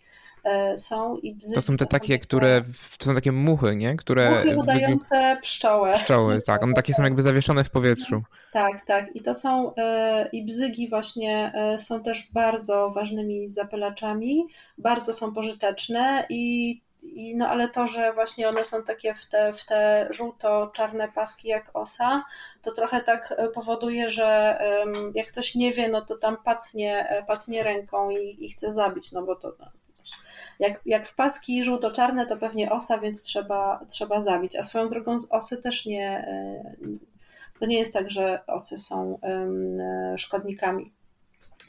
są 0.77 1.17
i 1.17 1.35
bzyki. 1.35 1.55
To 1.55 1.61
są 1.61 1.77
te 1.77 1.85
takie, 1.85 2.19
które, 2.19 2.61
to 2.97 3.05
są 3.05 3.15
takie 3.15 3.31
muchy, 3.31 3.75
nie? 3.75 3.95
Które... 3.95 4.31
Muchy 4.31 4.57
udające 4.57 5.37
pszczołę. 5.41 5.91
Pszczoły, 5.93 6.41
tak. 6.41 6.63
One 6.63 6.73
takie 6.73 6.93
są 6.93 7.03
jakby 7.03 7.21
zawieszone 7.21 7.63
w 7.63 7.69
powietrzu. 7.69 8.23
Tak, 8.51 8.85
tak. 8.85 9.15
I 9.15 9.21
to 9.21 9.35
są, 9.35 9.75
e, 9.75 10.29
i 10.31 10.45
bzygi 10.45 10.89
właśnie 10.89 11.51
e, 11.55 11.79
są 11.79 12.03
też 12.03 12.31
bardzo 12.33 12.89
ważnymi 12.89 13.49
zapylaczami, 13.49 14.47
bardzo 14.77 15.13
są 15.13 15.33
pożyteczne 15.33 16.25
i 16.29 16.81
i 17.03 17.35
no 17.35 17.47
ale 17.47 17.69
to, 17.69 17.87
że 17.87 18.13
właśnie 18.13 18.49
one 18.49 18.65
są 18.65 18.83
takie 18.83 19.13
w 19.13 19.25
te, 19.25 19.53
w 19.53 19.65
te 19.65 20.07
żółto-czarne 20.09 21.11
paski 21.15 21.47
jak 21.47 21.69
osa, 21.73 22.23
to 22.61 22.71
trochę 22.71 23.03
tak 23.03 23.35
powoduje, 23.53 24.09
że 24.09 24.59
jak 25.15 25.27
ktoś 25.27 25.55
nie 25.55 25.73
wie, 25.73 25.89
no 25.89 26.01
to 26.01 26.17
tam 26.17 26.37
pacnie, 26.43 27.23
pacnie 27.27 27.63
ręką 27.63 28.09
i, 28.09 28.37
i 28.45 28.49
chce 28.49 28.71
zabić, 28.71 29.11
no 29.11 29.23
bo 29.23 29.35
to 29.35 29.55
no, 29.59 29.65
jak, 30.61 30.81
jak 30.85 31.07
w 31.07 31.15
paski 31.15 31.63
żółto-czarne, 31.63 32.25
to 32.25 32.37
pewnie 32.37 32.71
osa, 32.71 32.97
więc 32.97 33.23
trzeba, 33.23 33.85
trzeba 33.89 34.21
zabić. 34.21 34.55
A 34.55 34.63
swoją 34.63 34.87
drogą 34.87 35.17
osy 35.29 35.61
też 35.61 35.85
nie. 35.85 36.09
E, 36.09 36.63
to 37.59 37.65
nie 37.65 37.79
jest 37.79 37.93
tak, 37.93 38.11
że 38.11 38.45
osy 38.47 38.79
są 38.79 39.19
szkodnikami. 40.17 40.91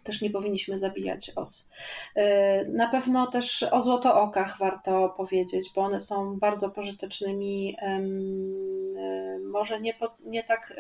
Też 0.05 0.23
nie 0.23 0.31
powinniśmy 0.31 0.79
zabijać 0.79 1.33
os. 1.37 1.69
E, 2.15 2.65
na 2.65 2.89
pewno 2.89 3.27
też 3.27 3.63
o 3.63 3.81
złotookach 3.81 4.59
warto 4.59 5.09
powiedzieć, 5.09 5.71
bo 5.75 5.81
one 5.81 6.01
są 6.01 6.39
bardzo 6.39 6.71
pożytecznymi, 6.71 7.77
e, 7.79 8.01
może 9.53 9.81
nie, 9.81 9.95
nie 10.25 10.45
tak 10.45 10.77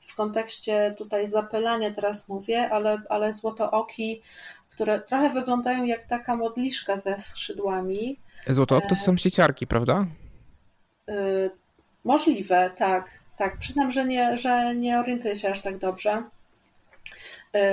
w 0.00 0.14
kontekście 0.14 0.94
tutaj 0.98 1.26
zapylania 1.26 1.90
teraz 1.90 2.28
mówię, 2.28 2.70
ale, 2.70 3.02
ale 3.08 3.32
złotooki 3.32 4.22
które 4.76 5.00
trochę 5.00 5.30
wyglądają 5.30 5.84
jak 5.84 6.04
taka 6.04 6.36
modliszka 6.36 6.98
ze 6.98 7.18
skrzydłami. 7.18 8.18
Złoto 8.46 8.80
to 8.88 8.94
są 8.94 9.16
sieciarki, 9.16 9.66
prawda? 9.66 10.06
Y, 11.10 11.50
możliwe, 12.04 12.70
tak. 12.76 13.10
Tak, 13.36 13.58
przyznam, 13.58 13.90
że 13.90 14.04
nie, 14.04 14.36
że 14.36 14.74
nie 14.74 14.98
orientuję 14.98 15.36
się 15.36 15.50
aż 15.50 15.60
tak 15.60 15.78
dobrze. 15.78 16.22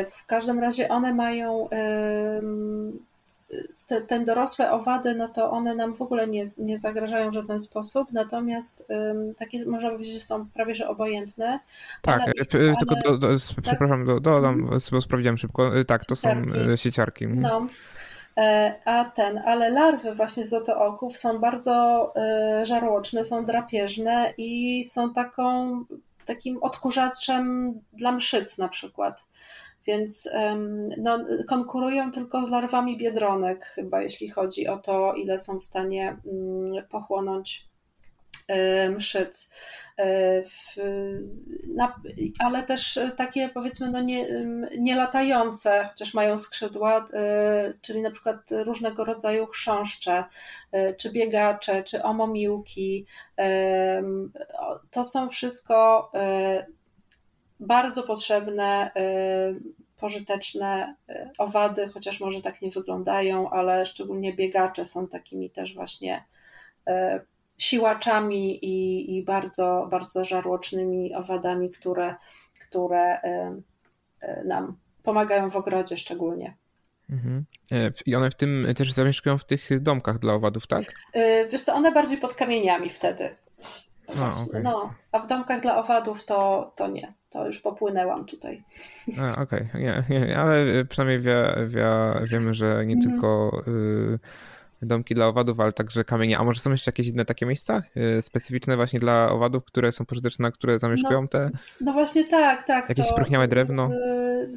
W 0.07 0.25
każdym 0.25 0.59
razie 0.59 0.89
one 0.89 1.13
mają 1.13 1.69
te, 3.87 4.01
ten 4.01 4.25
dorosłe 4.25 4.71
owady, 4.71 5.15
no 5.15 5.27
to 5.27 5.51
one 5.51 5.75
nam 5.75 5.95
w 5.95 6.01
ogóle 6.01 6.27
nie, 6.27 6.45
nie 6.57 6.77
zagrażają 6.77 7.31
w 7.31 7.33
żaden 7.33 7.59
sposób, 7.59 8.11
natomiast 8.11 8.89
um, 8.89 9.35
takie 9.35 9.65
można 9.65 9.89
powiedzieć, 9.89 10.13
że 10.13 10.19
są 10.19 10.49
prawie 10.49 10.75
że 10.75 10.87
obojętne. 10.87 11.59
Tak, 12.01 12.21
ale, 12.21 12.31
ale, 12.53 12.75
tylko 12.75 12.95
do, 12.95 13.17
do, 13.17 13.27
tak? 13.27 13.63
przepraszam, 13.63 14.05
do, 14.05 14.19
dodam, 14.19 14.53
mhm. 14.53 14.79
bo 14.91 15.01
sprawdziłem 15.01 15.37
szybko. 15.37 15.77
Y, 15.77 15.85
tak, 15.85 16.05
to 16.05 16.15
sieciarki. 16.15 16.49
są 16.49 16.75
sieciarki. 16.75 17.25
Mhm. 17.25 17.41
No. 17.41 17.67
E, 18.37 18.75
a 18.85 19.05
ten, 19.05 19.37
ale 19.37 19.69
larwy 19.69 20.15
właśnie 20.15 20.45
złotooków 20.45 21.17
są 21.17 21.39
bardzo 21.39 22.13
żarłoczne, 22.63 23.25
są 23.25 23.45
drapieżne 23.45 24.33
i 24.37 24.83
są 24.83 25.13
taką, 25.13 25.79
takim 26.25 26.63
odkurzaczem 26.63 27.73
dla 27.93 28.11
mszyc 28.11 28.57
na 28.57 28.67
przykład. 28.67 29.25
Więc 29.85 30.29
no, 30.97 31.19
konkurują 31.47 32.11
tylko 32.11 32.43
z 32.43 32.49
larwami 32.49 32.97
biedronek, 32.97 33.65
chyba 33.65 34.01
jeśli 34.01 34.29
chodzi 34.29 34.67
o 34.67 34.77
to, 34.77 35.13
ile 35.13 35.39
są 35.39 35.59
w 35.59 35.63
stanie 35.63 36.17
mm, 36.25 36.87
pochłonąć 36.89 37.73
mszyc. 38.95 39.53
E, 39.97 40.43
w, 40.43 40.75
na, 41.75 41.95
ale 42.39 42.63
też 42.63 42.99
takie 43.17 43.49
powiedzmy 43.49 43.91
no 43.91 44.01
nie, 44.01 44.27
nie 44.77 44.95
latające, 44.95 45.85
chociaż 45.89 46.13
mają 46.13 46.37
skrzydła, 46.37 47.05
e, 47.13 47.73
czyli 47.81 48.01
na 48.01 48.11
przykład 48.11 48.37
różnego 48.51 49.05
rodzaju 49.05 49.45
chrząszcze, 49.45 50.23
e, 50.71 50.93
czy 50.93 51.11
biegacze, 51.11 51.83
czy 51.83 52.03
omomiłki. 52.03 53.05
To 54.91 55.03
są 55.03 55.29
wszystko 55.29 56.11
bardzo 57.59 58.03
potrzebne, 58.03 58.91
y, 58.97 59.73
pożyteczne 59.99 60.95
y, 61.09 61.29
owady, 61.37 61.87
chociaż 61.87 62.19
może 62.19 62.41
tak 62.41 62.61
nie 62.61 62.71
wyglądają, 62.71 63.49
ale 63.49 63.85
szczególnie 63.85 64.33
biegacze 64.33 64.85
są 64.85 65.07
takimi 65.07 65.49
też 65.49 65.73
właśnie 65.73 66.23
y, 66.89 66.91
siłaczami 67.57 68.65
i, 68.65 69.17
i 69.17 69.23
bardzo, 69.23 69.87
bardzo 69.91 70.25
żarłocznymi 70.25 71.15
owadami, 71.15 71.71
które, 71.71 72.15
które 72.59 73.19
nam 74.45 74.77
pomagają 75.03 75.49
w 75.49 75.55
ogrodzie 75.55 75.97
szczególnie. 75.97 76.57
Mhm. 77.09 77.45
E, 77.71 77.91
I 78.05 78.15
one 78.15 78.31
w 78.31 78.35
tym 78.35 78.67
też 78.77 78.91
zamieszkują 78.91 79.37
w 79.37 79.45
tych 79.45 79.81
domkach 79.81 80.19
dla 80.19 80.33
owadów, 80.33 80.67
tak? 80.67 80.83
Wiesz 81.51 81.61
co, 81.61 81.73
one 81.73 81.91
bardziej 81.91 82.17
pod 82.17 82.33
kamieniami 82.33 82.89
wtedy. 82.89 83.35
No, 84.15 84.29
okay. 84.47 84.63
no, 84.63 84.93
a 85.11 85.19
w 85.19 85.27
domkach 85.27 85.61
dla 85.61 85.77
owadów 85.77 86.25
to, 86.25 86.71
to 86.75 86.87
nie. 86.87 87.13
To 87.29 87.47
już 87.47 87.59
popłynęłam 87.59 88.25
tutaj. 88.25 88.63
Okej, 89.41 89.43
okay. 89.43 89.81
nie, 89.81 90.03
nie, 90.09 90.37
ale 90.37 90.85
przynajmniej 90.85 91.19
wie, 91.21 91.55
wie, 91.67 91.87
wiemy, 92.23 92.53
że 92.53 92.85
nie 92.85 92.95
mm. 92.95 93.09
tylko 93.09 93.61
y, 93.67 94.19
domki 94.85 95.15
dla 95.15 95.27
owadów, 95.27 95.59
ale 95.59 95.73
także 95.73 96.03
kamienie. 96.03 96.37
A 96.37 96.43
może 96.43 96.61
są 96.61 96.71
jeszcze 96.71 96.91
jakieś 96.91 97.07
inne 97.07 97.25
takie 97.25 97.45
miejsca 97.45 97.83
y, 98.17 98.21
specyficzne 98.21 98.75
właśnie 98.75 98.99
dla 98.99 99.31
owadów, 99.31 99.65
które 99.65 99.91
są 99.91 100.05
pożyteczne, 100.05 100.51
które 100.51 100.79
zamieszkują 100.79 101.21
no, 101.21 101.27
te? 101.27 101.49
No 101.81 101.93
właśnie 101.93 102.23
tak, 102.23 102.63
tak. 102.63 102.89
Jakieś 102.89 103.07
spróchniałe 103.07 103.47
drewno? 103.47 103.89
Y, 103.93 104.47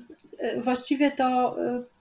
y, 0.44 0.60
właściwie 0.60 1.10
to 1.10 1.56
y, 1.64 1.95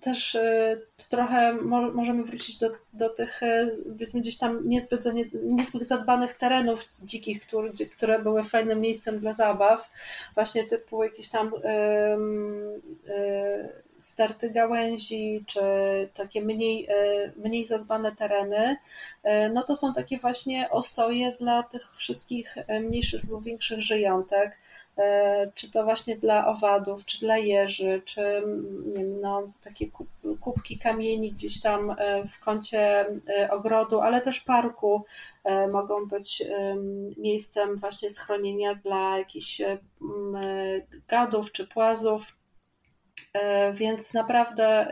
też 0.00 0.34
y, 0.34 0.86
trochę 1.10 1.52
możemy 1.94 2.24
wrócić 2.24 2.58
do, 2.58 2.70
do 2.92 3.08
tych, 3.08 3.42
y, 3.42 3.76
powiedzmy, 3.92 4.20
gdzieś 4.20 4.38
tam 4.38 4.68
niezbyt, 4.68 5.04
niezbyt 5.42 5.86
zadbanych 5.86 6.34
terenów 6.34 6.88
dzikich, 7.02 7.46
które, 7.46 7.70
które 7.96 8.18
były 8.18 8.44
fajnym 8.44 8.80
miejscem 8.80 9.18
dla 9.18 9.32
zabaw, 9.32 9.90
właśnie 10.34 10.64
typu 10.64 11.04
jakieś 11.04 11.30
tam 11.30 11.52
yy, 13.08 13.86
sterty 13.98 14.50
gałęzi, 14.50 15.44
czy 15.46 15.60
takie 16.14 16.42
mniej, 16.42 16.88
mniej 17.36 17.64
zadbane 17.64 18.12
tereny, 18.12 18.76
no 19.52 19.62
to 19.62 19.76
są 19.76 19.94
takie 19.94 20.18
właśnie 20.18 20.70
ostoje 20.70 21.32
dla 21.32 21.62
tych 21.62 21.96
wszystkich 21.96 22.54
mniejszych 22.80 23.24
lub 23.24 23.44
większych 23.44 23.80
żyjątek. 23.80 24.58
E, 24.98 25.50
czy 25.54 25.70
to 25.70 25.84
właśnie 25.84 26.16
dla 26.16 26.46
owadów, 26.46 27.04
czy 27.04 27.20
dla 27.20 27.36
jeży, 27.36 28.02
czy 28.04 28.42
wiem, 28.86 29.20
no, 29.20 29.52
takie 29.64 29.86
kubki 30.40 30.78
kamieni 30.78 31.32
gdzieś 31.32 31.60
tam 31.60 31.90
e, 31.98 32.24
w 32.24 32.40
kącie 32.40 33.06
e, 33.28 33.50
ogrodu, 33.50 34.00
ale 34.00 34.20
też 34.20 34.40
parku 34.40 35.04
mogą 35.72 36.06
być 36.06 36.42
miejscem 37.16 37.76
właśnie 37.76 38.10
schronienia 38.10 38.74
dla 38.74 39.18
jakichś 39.18 39.62
gadów 41.08 41.52
czy 41.52 41.66
płazów. 41.66 42.36
Więc 43.74 44.14
naprawdę 44.14 44.86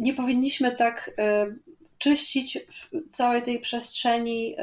nie 0.00 0.14
powinniśmy 0.14 0.76
tak 0.76 1.10
czyścić 1.98 2.58
całej 3.10 3.42
tej 3.42 3.60
przestrzeni 3.60 4.56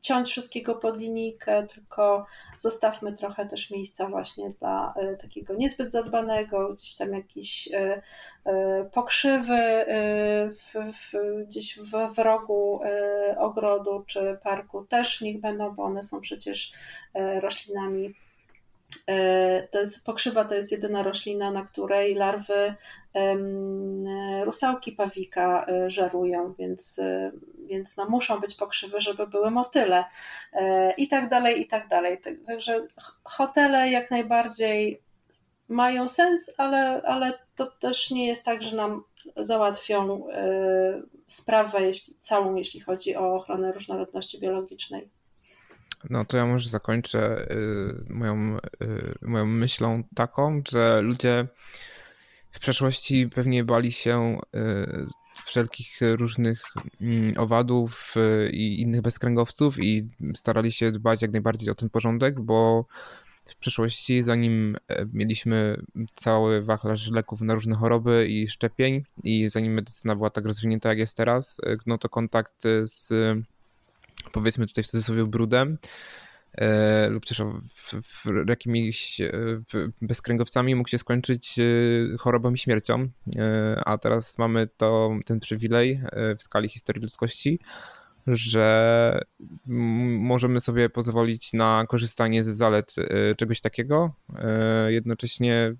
ciąć 0.00 0.28
wszystkiego 0.28 0.74
pod 0.74 1.00
linijkę, 1.00 1.66
tylko 1.66 2.26
zostawmy 2.56 3.12
trochę 3.12 3.46
też 3.46 3.70
miejsca 3.70 4.08
właśnie 4.08 4.50
dla 4.50 4.94
e, 4.96 5.16
takiego 5.16 5.54
niezbyt 5.54 5.92
zadbanego, 5.92 6.74
gdzieś 6.74 6.96
tam 6.96 7.12
jakieś 7.12 7.68
e, 7.72 8.02
e, 8.44 8.84
pokrzywy 8.84 9.84
w, 10.50 10.92
w, 10.92 11.12
gdzieś 11.46 11.78
w, 11.78 12.14
w 12.14 12.18
rogu 12.18 12.80
ogrodu 13.36 14.04
czy 14.06 14.38
parku 14.42 14.84
też 14.84 15.20
niech 15.20 15.40
będą, 15.40 15.70
bo 15.70 15.82
one 15.82 16.02
są 16.02 16.20
przecież 16.20 16.72
roślinami 17.40 18.14
to 19.70 19.80
jest, 19.80 20.06
pokrzywa 20.06 20.44
to 20.44 20.54
jest 20.54 20.72
jedyna 20.72 21.02
roślina, 21.02 21.50
na 21.50 21.64
której 21.64 22.14
larwy 22.14 22.74
rusałki 24.44 24.92
pawika 24.92 25.66
żerują, 25.86 26.54
więc 26.58 27.00
więc 27.68 27.96
no, 27.96 28.08
muszą 28.08 28.40
być 28.40 28.54
pokrzywy, 28.54 29.00
żeby 29.00 29.26
były 29.26 29.50
motyle 29.50 30.04
e, 30.52 30.92
i 30.92 31.08
tak 31.08 31.28
dalej, 31.28 31.60
i 31.60 31.66
tak 31.66 31.88
dalej. 31.88 32.20
Także 32.46 32.86
hotele 33.24 33.90
jak 33.90 34.10
najbardziej 34.10 35.02
mają 35.68 36.08
sens, 36.08 36.54
ale, 36.56 37.02
ale 37.02 37.32
to 37.56 37.66
też 37.66 38.10
nie 38.10 38.26
jest 38.26 38.44
tak, 38.44 38.62
że 38.62 38.76
nam 38.76 39.04
załatwią 39.36 40.28
e, 40.28 41.02
sprawę 41.26 41.82
jeśli, 41.82 42.14
całą, 42.20 42.54
jeśli 42.54 42.80
chodzi 42.80 43.16
o 43.16 43.34
ochronę 43.34 43.72
różnorodności 43.72 44.40
biologicznej. 44.40 45.08
No 46.10 46.24
to 46.24 46.36
ja 46.36 46.46
może 46.46 46.68
zakończę 46.68 47.50
e, 47.50 47.56
moją, 48.12 48.58
moją 49.22 49.46
myślą 49.46 50.02
taką, 50.14 50.62
że 50.72 51.00
ludzie 51.02 51.46
w 52.52 52.58
przeszłości 52.58 53.28
pewnie 53.34 53.64
bali 53.64 53.92
się 53.92 54.38
wszelkich 55.44 56.00
różnych 56.16 56.62
mm, 57.00 57.34
owadów 57.38 58.14
y, 58.16 58.50
i 58.50 58.80
innych 58.80 59.02
bezkręgowców 59.02 59.78
i 59.78 60.08
starali 60.34 60.72
się 60.72 60.92
dbać 60.92 61.22
jak 61.22 61.32
najbardziej 61.32 61.70
o 61.70 61.74
ten 61.74 61.90
porządek, 61.90 62.40
bo 62.40 62.84
w 63.44 63.56
przeszłości, 63.56 64.22
zanim 64.22 64.76
e, 64.88 65.06
mieliśmy 65.12 65.82
cały 66.14 66.62
wachlarz 66.62 67.10
leków 67.10 67.40
na 67.40 67.54
różne 67.54 67.76
choroby 67.76 68.26
i 68.28 68.48
szczepień 68.48 69.04
i 69.24 69.48
zanim 69.48 69.72
medycyna 69.72 70.16
była 70.16 70.30
tak 70.30 70.44
rozwinięta 70.44 70.88
jak 70.88 70.98
jest 70.98 71.16
teraz, 71.16 71.60
no 71.86 71.98
to 71.98 72.08
kontakt 72.08 72.62
z 72.82 73.12
powiedzmy 74.32 74.66
tutaj 74.66 74.84
w 74.84 74.86
cudzysłowie 74.86 75.24
brudem 75.24 75.78
e, 76.52 77.08
lub 77.08 77.26
też 77.26 77.42
jakimiś 78.48 79.20
e, 79.20 79.32
bezkręgowcami 80.02 80.74
mógł 80.74 80.88
się 80.88 80.98
skończyć 80.98 81.58
e, 81.58 81.62
chorobą 82.18 82.52
i 82.52 82.58
śmiercią, 82.58 83.08
a 83.84 83.98
teraz 83.98 84.38
mamy 84.38 84.68
to, 84.76 85.10
ten 85.24 85.40
przywilej 85.40 86.00
w 86.38 86.42
skali 86.42 86.68
historii 86.68 87.02
ludzkości, 87.02 87.58
że 88.26 89.20
możemy 89.66 90.60
sobie 90.60 90.90
pozwolić 90.90 91.52
na 91.52 91.84
korzystanie 91.88 92.44
z 92.44 92.48
zalet 92.48 92.94
czegoś 93.36 93.60
takiego, 93.60 94.14
jednocześnie 94.88 95.74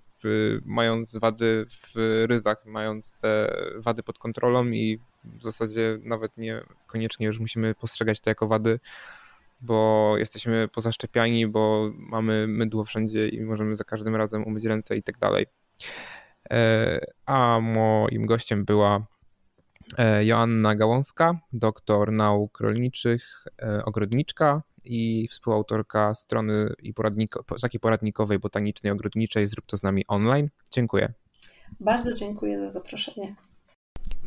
mając 0.65 1.17
wady 1.17 1.65
w 1.69 2.25
ryzach, 2.29 2.65
mając 2.65 3.13
te 3.21 3.53
wady 3.77 4.03
pod 4.03 4.17
kontrolą 4.17 4.67
i 4.67 4.99
w 5.23 5.43
zasadzie 5.43 5.99
nawet 6.03 6.37
nie 6.37 6.61
koniecznie 6.87 7.27
już 7.27 7.39
musimy 7.39 7.75
postrzegać 7.75 8.19
to 8.19 8.29
jako 8.29 8.47
wady, 8.47 8.79
bo 9.61 10.13
jesteśmy 10.17 10.67
pozaszczepiani, 10.67 11.47
bo 11.47 11.91
mamy 11.95 12.47
mydło 12.47 12.85
wszędzie 12.85 13.27
i 13.27 13.41
możemy 13.41 13.75
za 13.75 13.83
każdym 13.83 14.15
razem 14.15 14.43
umyć 14.43 14.65
ręce 14.65 14.97
i 14.97 15.03
tak 15.03 15.17
dalej. 15.17 15.45
E, 16.51 16.99
a 17.25 17.59
moim 17.59 18.25
gościem 18.25 18.65
była 18.65 19.05
e, 19.97 20.25
Joanna 20.25 20.75
Gałąska, 20.75 21.39
doktor 21.53 22.11
nauk 22.11 22.59
rolniczych, 22.59 23.45
e, 23.61 23.85
ogrodniczka 23.85 24.61
i 24.85 25.27
współautorka 25.27 26.15
strony 26.15 26.73
i 26.83 26.93
poradniko, 26.93 27.43
takiej 27.61 27.79
poradnikowej 27.79 28.39
botanicznej 28.39 28.91
ogrodniczej 28.91 29.47
Zrób 29.47 29.65
to 29.65 29.77
z 29.77 29.83
nami 29.83 30.03
online. 30.07 30.49
Dziękuję. 30.71 31.13
Bardzo 31.79 32.13
dziękuję 32.13 32.59
za 32.59 32.71
zaproszenie. 32.71 33.35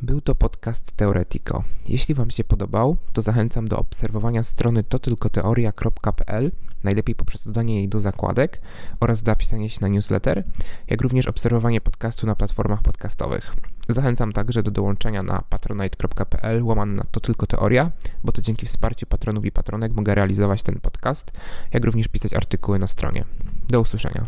Był 0.02 0.20
to 0.20 0.34
podcast 0.34 0.92
Teoretico. 0.92 1.62
Jeśli 1.88 2.14
Wam 2.14 2.30
się 2.30 2.44
podobał, 2.44 2.96
to 3.12 3.22
zachęcam 3.22 3.68
do 3.68 3.78
obserwowania 3.78 4.44
strony 4.44 4.82
totylkoteoria.pl, 4.82 6.52
najlepiej 6.84 7.14
poprzez 7.14 7.44
dodanie 7.44 7.76
jej 7.76 7.88
do 7.88 8.00
zakładek 8.00 8.60
oraz 9.00 9.22
zapisanie 9.22 9.70
się 9.70 9.78
na 9.80 9.88
newsletter, 9.88 10.44
jak 10.88 11.02
również 11.02 11.26
obserwowanie 11.26 11.80
podcastu 11.80 12.26
na 12.26 12.34
platformach 12.34 12.82
podcastowych. 12.82 13.56
Zachęcam 13.88 14.32
także 14.32 14.62
do 14.62 14.70
dołączenia 14.70 15.22
na 15.22 15.42
patronite.pl 15.48 16.64
łamane 16.64 16.94
na 16.94 17.04
to 17.10 17.20
tylko 17.20 17.46
teoria, 17.46 17.90
bo 18.24 18.32
to 18.32 18.42
dzięki 18.42 18.66
wsparciu 18.66 19.06
patronów 19.06 19.44
i 19.44 19.52
patronek 19.52 19.92
mogę 19.92 20.14
realizować 20.14 20.62
ten 20.62 20.80
podcast, 20.80 21.32
jak 21.72 21.84
również 21.84 22.08
pisać 22.08 22.34
artykuły 22.34 22.78
na 22.78 22.86
stronie. 22.86 23.24
Do 23.68 23.80
usłyszenia. 23.80 24.26